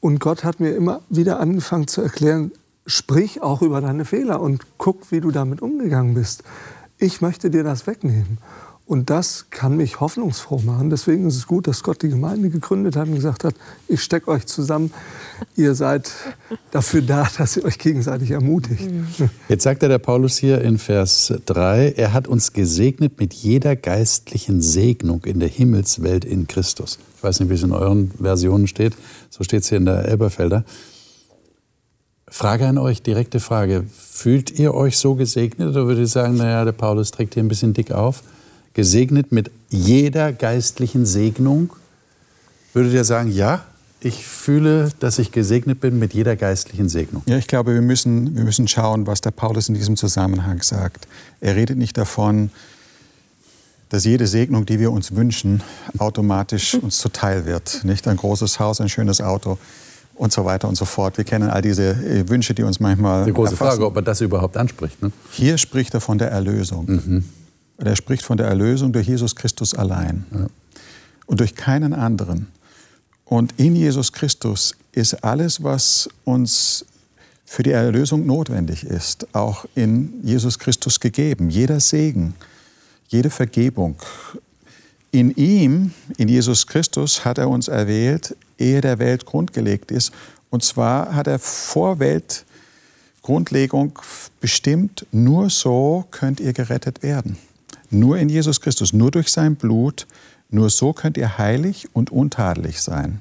Und 0.00 0.20
Gott 0.20 0.44
hat 0.44 0.60
mir 0.60 0.70
immer 0.70 1.00
wieder 1.08 1.40
angefangen 1.40 1.88
zu 1.88 2.02
erklären, 2.02 2.52
sprich 2.88 3.42
auch 3.42 3.62
über 3.62 3.80
deine 3.80 4.04
Fehler 4.04 4.40
und 4.40 4.62
guck, 4.78 5.12
wie 5.12 5.20
du 5.20 5.30
damit 5.30 5.62
umgegangen 5.62 6.14
bist. 6.14 6.42
Ich 6.98 7.20
möchte 7.20 7.50
dir 7.50 7.62
das 7.62 7.86
wegnehmen. 7.86 8.38
Und 8.86 9.10
das 9.10 9.48
kann 9.50 9.76
mich 9.76 10.00
hoffnungsfroh 10.00 10.60
machen. 10.60 10.88
Deswegen 10.88 11.26
ist 11.26 11.36
es 11.36 11.46
gut, 11.46 11.66
dass 11.66 11.82
Gott 11.82 12.00
die 12.00 12.08
Gemeinde 12.08 12.48
gegründet 12.48 12.96
hat 12.96 13.06
und 13.06 13.16
gesagt 13.16 13.44
hat, 13.44 13.54
ich 13.86 14.02
stecke 14.02 14.28
euch 14.28 14.46
zusammen. 14.46 14.90
Ihr 15.56 15.74
seid 15.74 16.10
dafür 16.70 17.02
da, 17.02 17.28
dass 17.36 17.58
ihr 17.58 17.66
euch 17.66 17.78
gegenseitig 17.78 18.30
ermutigt. 18.30 18.88
Jetzt 19.50 19.64
sagt 19.64 19.82
er 19.82 19.90
der 19.90 19.98
Paulus 19.98 20.38
hier 20.38 20.62
in 20.62 20.78
Vers 20.78 21.34
3, 21.44 21.90
er 21.98 22.14
hat 22.14 22.28
uns 22.28 22.54
gesegnet 22.54 23.20
mit 23.20 23.34
jeder 23.34 23.76
geistlichen 23.76 24.62
Segnung 24.62 25.22
in 25.26 25.38
der 25.38 25.50
Himmelswelt 25.50 26.24
in 26.24 26.46
Christus. 26.46 26.98
Ich 27.18 27.22
weiß 27.22 27.40
nicht, 27.40 27.50
wie 27.50 27.54
es 27.54 27.62
in 27.62 27.72
euren 27.72 28.10
Versionen 28.12 28.66
steht. 28.66 28.94
So 29.28 29.44
steht 29.44 29.64
es 29.64 29.68
hier 29.68 29.76
in 29.76 29.84
der 29.84 30.06
Elberfelder. 30.06 30.64
Frage 32.30 32.66
an 32.66 32.78
euch, 32.78 33.02
direkte 33.02 33.40
Frage. 33.40 33.84
Fühlt 33.96 34.50
ihr 34.58 34.74
euch 34.74 34.98
so 34.98 35.14
gesegnet 35.14 35.68
oder 35.68 35.86
würdet 35.86 36.04
ihr 36.04 36.08
sagen, 36.08 36.36
naja, 36.36 36.64
der 36.64 36.72
Paulus 36.72 37.10
trägt 37.10 37.34
hier 37.34 37.42
ein 37.42 37.48
bisschen 37.48 37.74
dick 37.74 37.92
auf? 37.92 38.22
gesegnet 38.78 39.32
mit 39.32 39.50
jeder 39.70 40.32
geistlichen 40.32 41.04
Segnung? 41.04 41.70
Würdet 42.72 42.92
ihr 42.92 43.02
sagen, 43.02 43.28
ja? 43.32 43.64
ich 44.00 44.24
fühle, 44.24 44.90
dass 45.00 45.18
ich 45.18 45.32
gesegnet 45.32 45.80
bin 45.80 45.98
mit 45.98 46.14
jeder 46.14 46.36
geistlichen 46.36 46.88
Segnung. 46.88 47.24
Ja, 47.26 47.36
ich 47.36 47.48
glaube, 47.48 47.74
wir 47.74 47.80
müssen, 47.80 48.36
wir 48.36 48.44
müssen 48.44 48.68
schauen, 48.68 49.08
was 49.08 49.20
der 49.20 49.32
Paulus 49.32 49.68
in 49.68 49.74
diesem 49.74 49.96
Zusammenhang 49.96 50.62
sagt. 50.62 51.08
Er 51.40 51.56
redet 51.56 51.76
nicht 51.76 51.98
davon, 51.98 52.50
dass 53.88 54.04
jede 54.04 54.28
Segnung, 54.28 54.64
die 54.64 54.78
wir 54.78 54.92
uns 54.92 55.16
wünschen, 55.16 55.64
automatisch 55.98 56.74
uns 56.74 56.98
zuteil 56.98 57.46
wird. 57.46 57.82
Nicht 57.82 58.06
ein 58.06 58.16
großes 58.16 58.60
Haus, 58.60 58.80
ein 58.80 58.88
schönes 58.88 59.20
Auto 59.20 59.58
und 60.18 60.32
so 60.32 60.44
weiter 60.44 60.68
und 60.68 60.74
so 60.74 60.84
fort. 60.84 61.16
Wir 61.16 61.24
kennen 61.24 61.48
all 61.48 61.62
diese 61.62 61.90
äh, 61.90 62.28
Wünsche, 62.28 62.52
die 62.52 62.62
uns 62.62 62.80
manchmal. 62.80 63.24
Die 63.24 63.32
große 63.32 63.52
erfassen. 63.52 63.70
Frage, 63.70 63.86
ob 63.86 63.96
er 63.96 64.02
das 64.02 64.20
überhaupt 64.20 64.56
anspricht. 64.56 65.00
Ne? 65.00 65.12
Hier 65.30 65.56
spricht 65.56 65.94
er 65.94 66.00
von 66.00 66.18
der 66.18 66.30
Erlösung. 66.30 66.86
Mhm. 66.86 67.24
Er 67.78 67.94
spricht 67.94 68.22
von 68.22 68.36
der 68.36 68.48
Erlösung 68.48 68.92
durch 68.92 69.06
Jesus 69.06 69.36
Christus 69.36 69.72
allein 69.72 70.26
ja. 70.32 70.46
und 71.26 71.38
durch 71.40 71.54
keinen 71.54 71.94
anderen. 71.94 72.48
Und 73.24 73.54
in 73.56 73.76
Jesus 73.76 74.12
Christus 74.12 74.74
ist 74.92 75.22
alles, 75.22 75.62
was 75.62 76.08
uns 76.24 76.84
für 77.44 77.62
die 77.62 77.70
Erlösung 77.70 78.26
notwendig 78.26 78.84
ist, 78.84 79.34
auch 79.34 79.64
in 79.74 80.20
Jesus 80.24 80.58
Christus 80.58 80.98
gegeben. 80.98 81.50
Jeder 81.50 81.78
Segen, 81.78 82.34
jede 83.06 83.30
Vergebung. 83.30 83.96
In 85.10 85.34
ihm, 85.36 85.92
in 86.18 86.28
Jesus 86.28 86.66
Christus, 86.66 87.24
hat 87.24 87.38
er 87.38 87.48
uns 87.48 87.68
erwählt, 87.68 88.36
ehe 88.58 88.80
der 88.80 88.98
Welt 88.98 89.24
grundgelegt 89.24 89.90
ist. 89.90 90.12
Und 90.50 90.62
zwar 90.62 91.14
hat 91.14 91.26
er 91.26 91.38
vor 91.38 91.98
Weltgrundlegung 91.98 93.98
bestimmt, 94.40 95.06
nur 95.10 95.50
so 95.50 96.04
könnt 96.10 96.40
ihr 96.40 96.52
gerettet 96.52 97.02
werden. 97.02 97.38
Nur 97.90 98.18
in 98.18 98.28
Jesus 98.28 98.60
Christus, 98.60 98.92
nur 98.92 99.10
durch 99.10 99.30
sein 99.30 99.56
Blut, 99.56 100.06
nur 100.50 100.68
so 100.68 100.92
könnt 100.92 101.16
ihr 101.16 101.38
heilig 101.38 101.88
und 101.94 102.10
untadelig 102.10 102.80
sein. 102.80 103.20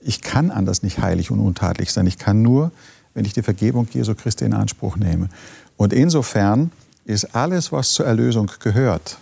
Ich 0.00 0.20
kann 0.20 0.50
anders 0.50 0.82
nicht 0.82 0.98
heilig 0.98 1.30
und 1.30 1.40
untadelig 1.40 1.92
sein. 1.92 2.06
Ich 2.06 2.18
kann 2.18 2.42
nur, 2.42 2.70
wenn 3.14 3.24
ich 3.24 3.32
die 3.32 3.42
Vergebung 3.42 3.88
Jesu 3.92 4.14
Christi 4.14 4.44
in 4.44 4.52
Anspruch 4.52 4.96
nehme. 4.96 5.28
Und 5.76 5.92
insofern 5.92 6.70
ist 7.06 7.34
alles, 7.34 7.72
was 7.72 7.92
zur 7.92 8.06
Erlösung 8.06 8.50
gehört, 8.60 9.18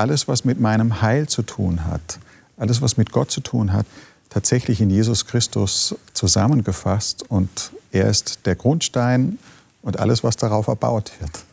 alles, 0.00 0.26
was 0.28 0.44
mit 0.46 0.58
meinem 0.58 1.02
Heil 1.02 1.28
zu 1.28 1.42
tun 1.42 1.84
hat, 1.84 2.18
alles, 2.56 2.80
was 2.80 2.96
mit 2.96 3.12
Gott 3.12 3.30
zu 3.30 3.42
tun 3.42 3.74
hat, 3.74 3.84
tatsächlich 4.30 4.80
in 4.80 4.88
Jesus 4.88 5.26
Christus 5.26 5.94
zusammengefasst. 6.14 7.24
Und 7.28 7.72
er 7.92 8.08
ist 8.08 8.46
der 8.46 8.56
Grundstein 8.56 9.38
und 9.82 10.00
alles, 10.00 10.24
was 10.24 10.36
darauf 10.36 10.68
erbaut 10.68 11.12
wird. 11.20 11.44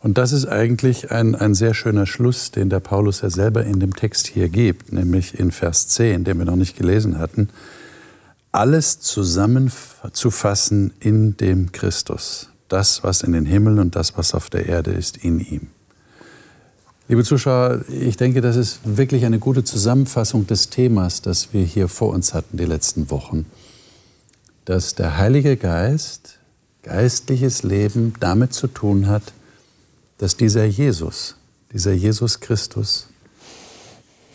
Und 0.00 0.16
das 0.16 0.30
ist 0.30 0.46
eigentlich 0.46 1.10
ein, 1.10 1.34
ein 1.34 1.54
sehr 1.54 1.74
schöner 1.74 2.06
Schluss, 2.06 2.52
den 2.52 2.70
der 2.70 2.78
Paulus 2.78 3.22
ja 3.22 3.30
selber 3.30 3.64
in 3.64 3.80
dem 3.80 3.96
Text 3.96 4.28
hier 4.28 4.48
gibt, 4.48 4.92
nämlich 4.92 5.36
in 5.36 5.50
Vers 5.50 5.88
10, 5.88 6.22
den 6.22 6.38
wir 6.38 6.44
noch 6.44 6.54
nicht 6.54 6.76
gelesen 6.76 7.18
hatten. 7.18 7.48
Alles 8.52 9.00
zusammenzufassen 9.00 10.92
in 11.00 11.36
dem 11.36 11.72
Christus. 11.72 12.48
Das, 12.68 13.02
was 13.02 13.22
in 13.22 13.32
den 13.32 13.44
Himmel 13.44 13.80
und 13.80 13.96
das, 13.96 14.16
was 14.16 14.34
auf 14.34 14.50
der 14.50 14.66
Erde 14.66 14.92
ist, 14.92 15.16
in 15.16 15.40
ihm. 15.40 15.70
Liebe 17.10 17.24
Zuschauer, 17.24 17.86
ich 17.88 18.18
denke, 18.18 18.42
das 18.42 18.56
ist 18.56 18.80
wirklich 18.84 19.24
eine 19.24 19.38
gute 19.38 19.64
Zusammenfassung 19.64 20.46
des 20.46 20.68
Themas, 20.68 21.22
das 21.22 21.54
wir 21.54 21.64
hier 21.64 21.88
vor 21.88 22.10
uns 22.10 22.34
hatten 22.34 22.58
die 22.58 22.66
letzten 22.66 23.10
Wochen. 23.10 23.46
Dass 24.66 24.94
der 24.94 25.16
Heilige 25.16 25.56
Geist 25.56 26.38
geistliches 26.82 27.62
Leben 27.62 28.12
damit 28.20 28.52
zu 28.52 28.66
tun 28.66 29.06
hat, 29.06 29.22
dass 30.18 30.36
dieser 30.36 30.66
Jesus, 30.66 31.36
dieser 31.72 31.92
Jesus 31.92 32.40
Christus 32.40 33.08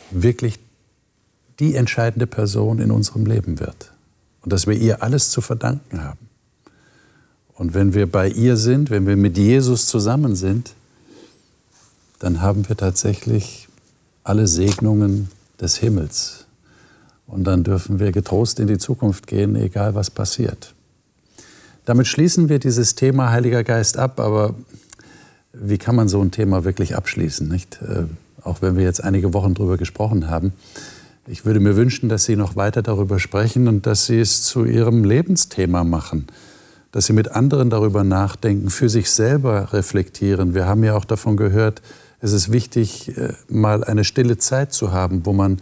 wirklich 0.09 0.57
die 1.59 1.75
entscheidende 1.75 2.25
Person 2.25 2.79
in 2.79 2.89
unserem 2.89 3.27
Leben 3.27 3.59
wird 3.59 3.91
und 4.41 4.51
dass 4.51 4.65
wir 4.65 4.73
ihr 4.73 5.03
alles 5.03 5.29
zu 5.29 5.41
verdanken 5.41 6.03
haben. 6.03 6.27
Und 7.53 7.75
wenn 7.75 7.93
wir 7.93 8.11
bei 8.11 8.29
ihr 8.29 8.57
sind, 8.57 8.89
wenn 8.89 9.05
wir 9.05 9.15
mit 9.15 9.37
Jesus 9.37 9.85
zusammen 9.85 10.35
sind, 10.35 10.73
dann 12.23 12.41
haben 12.41 12.69
wir 12.69 12.77
tatsächlich 12.77 13.67
alle 14.23 14.47
Segnungen 14.47 15.27
des 15.59 15.75
Himmels. 15.75 16.45
Und 17.27 17.43
dann 17.43 17.65
dürfen 17.65 17.99
wir 17.99 18.13
getrost 18.13 18.61
in 18.61 18.67
die 18.67 18.77
Zukunft 18.77 19.27
gehen, 19.27 19.57
egal 19.57 19.93
was 19.93 20.09
passiert. 20.09 20.73
Damit 21.83 22.07
schließen 22.07 22.47
wir 22.47 22.59
dieses 22.59 22.95
Thema 22.95 23.31
Heiliger 23.31 23.65
Geist 23.65 23.97
ab, 23.97 24.21
aber 24.21 24.55
wie 25.51 25.77
kann 25.77 25.97
man 25.97 26.07
so 26.07 26.21
ein 26.21 26.31
Thema 26.31 26.63
wirklich 26.63 26.95
abschließen, 26.95 27.45
nicht? 27.45 27.81
Äh, 27.81 28.05
auch 28.41 28.61
wenn 28.61 28.77
wir 28.77 28.85
jetzt 28.85 29.03
einige 29.03 29.33
Wochen 29.33 29.53
darüber 29.53 29.75
gesprochen 29.75 30.29
haben. 30.29 30.53
Ich 31.27 31.45
würde 31.45 31.59
mir 31.59 31.75
wünschen, 31.75 32.07
dass 32.07 32.23
Sie 32.23 32.37
noch 32.37 32.55
weiter 32.55 32.81
darüber 32.81 33.19
sprechen 33.19 33.67
und 33.67 33.85
dass 33.85 34.05
Sie 34.05 34.19
es 34.21 34.43
zu 34.43 34.63
Ihrem 34.63 35.03
Lebensthema 35.03 35.83
machen, 35.83 36.27
dass 36.93 37.05
Sie 37.05 37.13
mit 37.13 37.31
anderen 37.31 37.69
darüber 37.69 38.05
nachdenken, 38.05 38.69
für 38.69 38.87
sich 38.87 39.11
selber 39.11 39.73
reflektieren. 39.73 40.53
Wir 40.53 40.67
haben 40.67 40.85
ja 40.85 40.95
auch 40.95 41.05
davon 41.05 41.35
gehört, 41.35 41.81
es 42.23 42.31
ist 42.31 42.53
wichtig, 42.53 43.17
äh, 43.17 43.33
mal 43.49 43.83
eine 43.83 44.05
stille 44.05 44.37
Zeit 44.37 44.71
zu 44.71 44.93
haben, 44.93 45.25
wo 45.25 45.33
man 45.33 45.59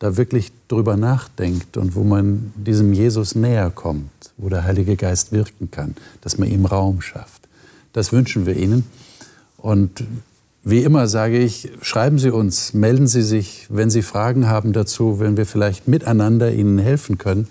da 0.00 0.16
wirklich 0.16 0.50
drüber 0.66 0.96
nachdenkt 0.96 1.76
und 1.76 1.94
wo 1.94 2.02
man 2.02 2.52
diesem 2.56 2.92
Jesus 2.92 3.36
näher 3.36 3.70
kommt, 3.70 4.10
wo 4.36 4.48
der 4.48 4.64
Heilige 4.64 4.96
Geist 4.96 5.30
wirken 5.30 5.70
kann, 5.70 5.94
dass 6.20 6.38
man 6.38 6.50
ihm 6.50 6.66
Raum 6.66 7.00
schafft. 7.00 7.48
Das 7.92 8.12
wünschen 8.12 8.46
wir 8.46 8.56
Ihnen. 8.56 8.84
Und 9.58 10.02
wie 10.64 10.80
immer 10.80 11.06
sage 11.06 11.38
ich, 11.38 11.70
schreiben 11.82 12.18
Sie 12.18 12.30
uns, 12.30 12.74
melden 12.74 13.06
Sie 13.06 13.22
sich, 13.22 13.68
wenn 13.68 13.88
Sie 13.88 14.02
Fragen 14.02 14.48
haben 14.48 14.72
dazu, 14.72 15.20
wenn 15.20 15.36
wir 15.36 15.46
vielleicht 15.46 15.86
miteinander 15.86 16.52
Ihnen 16.52 16.80
helfen 16.80 17.16
können, 17.16 17.46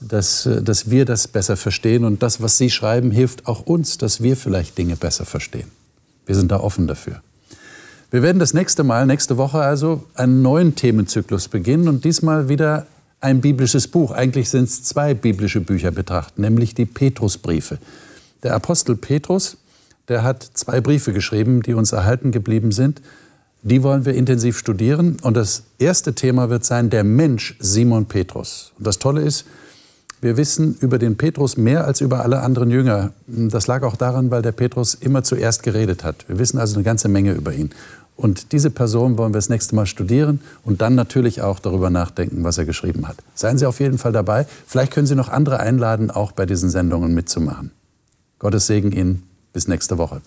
dass, 0.00 0.46
dass 0.62 0.90
wir 0.90 1.06
das 1.06 1.28
besser 1.28 1.56
verstehen. 1.56 2.04
Und 2.04 2.22
das, 2.22 2.42
was 2.42 2.58
Sie 2.58 2.68
schreiben, 2.68 3.10
hilft 3.10 3.46
auch 3.46 3.64
uns, 3.64 3.96
dass 3.96 4.22
wir 4.22 4.36
vielleicht 4.36 4.76
Dinge 4.76 4.96
besser 4.96 5.24
verstehen. 5.24 5.70
Wir 6.26 6.34
sind 6.34 6.50
da 6.50 6.60
offen 6.60 6.86
dafür. 6.86 7.22
Wir 8.10 8.22
werden 8.22 8.38
das 8.38 8.54
nächste 8.54 8.82
Mal, 8.82 9.06
nächste 9.06 9.36
Woche 9.36 9.58
also, 9.58 10.04
einen 10.14 10.42
neuen 10.42 10.74
Themenzyklus 10.74 11.48
beginnen 11.48 11.88
und 11.88 12.04
diesmal 12.04 12.48
wieder 12.48 12.86
ein 13.20 13.40
biblisches 13.40 13.88
Buch. 13.88 14.10
Eigentlich 14.10 14.50
sind 14.50 14.64
es 14.64 14.82
zwei 14.82 15.14
biblische 15.14 15.60
Bücher 15.60 15.90
betrachten, 15.90 16.42
nämlich 16.42 16.74
die 16.74 16.86
Petrusbriefe. 16.86 17.78
Der 18.42 18.54
Apostel 18.54 18.96
Petrus 18.96 19.58
der 20.10 20.24
hat 20.24 20.42
zwei 20.54 20.80
Briefe 20.80 21.12
geschrieben, 21.12 21.62
die 21.62 21.72
uns 21.72 21.92
erhalten 21.92 22.32
geblieben 22.32 22.72
sind. 22.72 23.00
Die 23.62 23.84
wollen 23.84 24.04
wir 24.04 24.14
intensiv 24.14 24.58
studieren. 24.58 25.18
Und 25.22 25.36
das 25.36 25.62
erste 25.78 26.14
Thema 26.14 26.50
wird 26.50 26.64
sein 26.64 26.90
der 26.90 27.04
Mensch 27.04 27.56
Simon 27.60 28.06
Petrus. 28.06 28.72
Und 28.76 28.88
das 28.88 28.98
Tolle 28.98 29.22
ist, 29.22 29.44
wir 30.20 30.36
wissen 30.36 30.76
über 30.80 30.98
den 30.98 31.16
Petrus 31.16 31.56
mehr 31.56 31.84
als 31.84 32.00
über 32.00 32.24
alle 32.24 32.40
anderen 32.40 32.72
Jünger. 32.72 33.12
Das 33.28 33.68
lag 33.68 33.84
auch 33.84 33.94
daran, 33.94 34.32
weil 34.32 34.42
der 34.42 34.50
Petrus 34.50 34.94
immer 34.94 35.22
zuerst 35.22 35.62
geredet 35.62 36.02
hat. 36.02 36.28
Wir 36.28 36.40
wissen 36.40 36.58
also 36.58 36.74
eine 36.74 36.82
ganze 36.82 37.08
Menge 37.08 37.32
über 37.32 37.52
ihn. 37.52 37.70
Und 38.20 38.52
diese 38.52 38.68
Person 38.70 39.16
wollen 39.16 39.32
wir 39.32 39.38
das 39.38 39.48
nächste 39.48 39.74
Mal 39.74 39.86
studieren 39.86 40.40
und 40.62 40.82
dann 40.82 40.94
natürlich 40.94 41.40
auch 41.40 41.58
darüber 41.58 41.88
nachdenken, 41.88 42.44
was 42.44 42.58
er 42.58 42.66
geschrieben 42.66 43.08
hat. 43.08 43.16
Seien 43.34 43.56
Sie 43.56 43.64
auf 43.64 43.80
jeden 43.80 43.96
Fall 43.96 44.12
dabei. 44.12 44.46
Vielleicht 44.66 44.92
können 44.92 45.06
Sie 45.06 45.14
noch 45.14 45.30
andere 45.30 45.58
einladen, 45.58 46.10
auch 46.10 46.32
bei 46.32 46.44
diesen 46.44 46.68
Sendungen 46.68 47.14
mitzumachen. 47.14 47.70
Gottes 48.38 48.66
Segen 48.66 48.92
Ihnen. 48.92 49.22
Bis 49.54 49.68
nächste 49.68 49.96
Woche. 49.96 50.20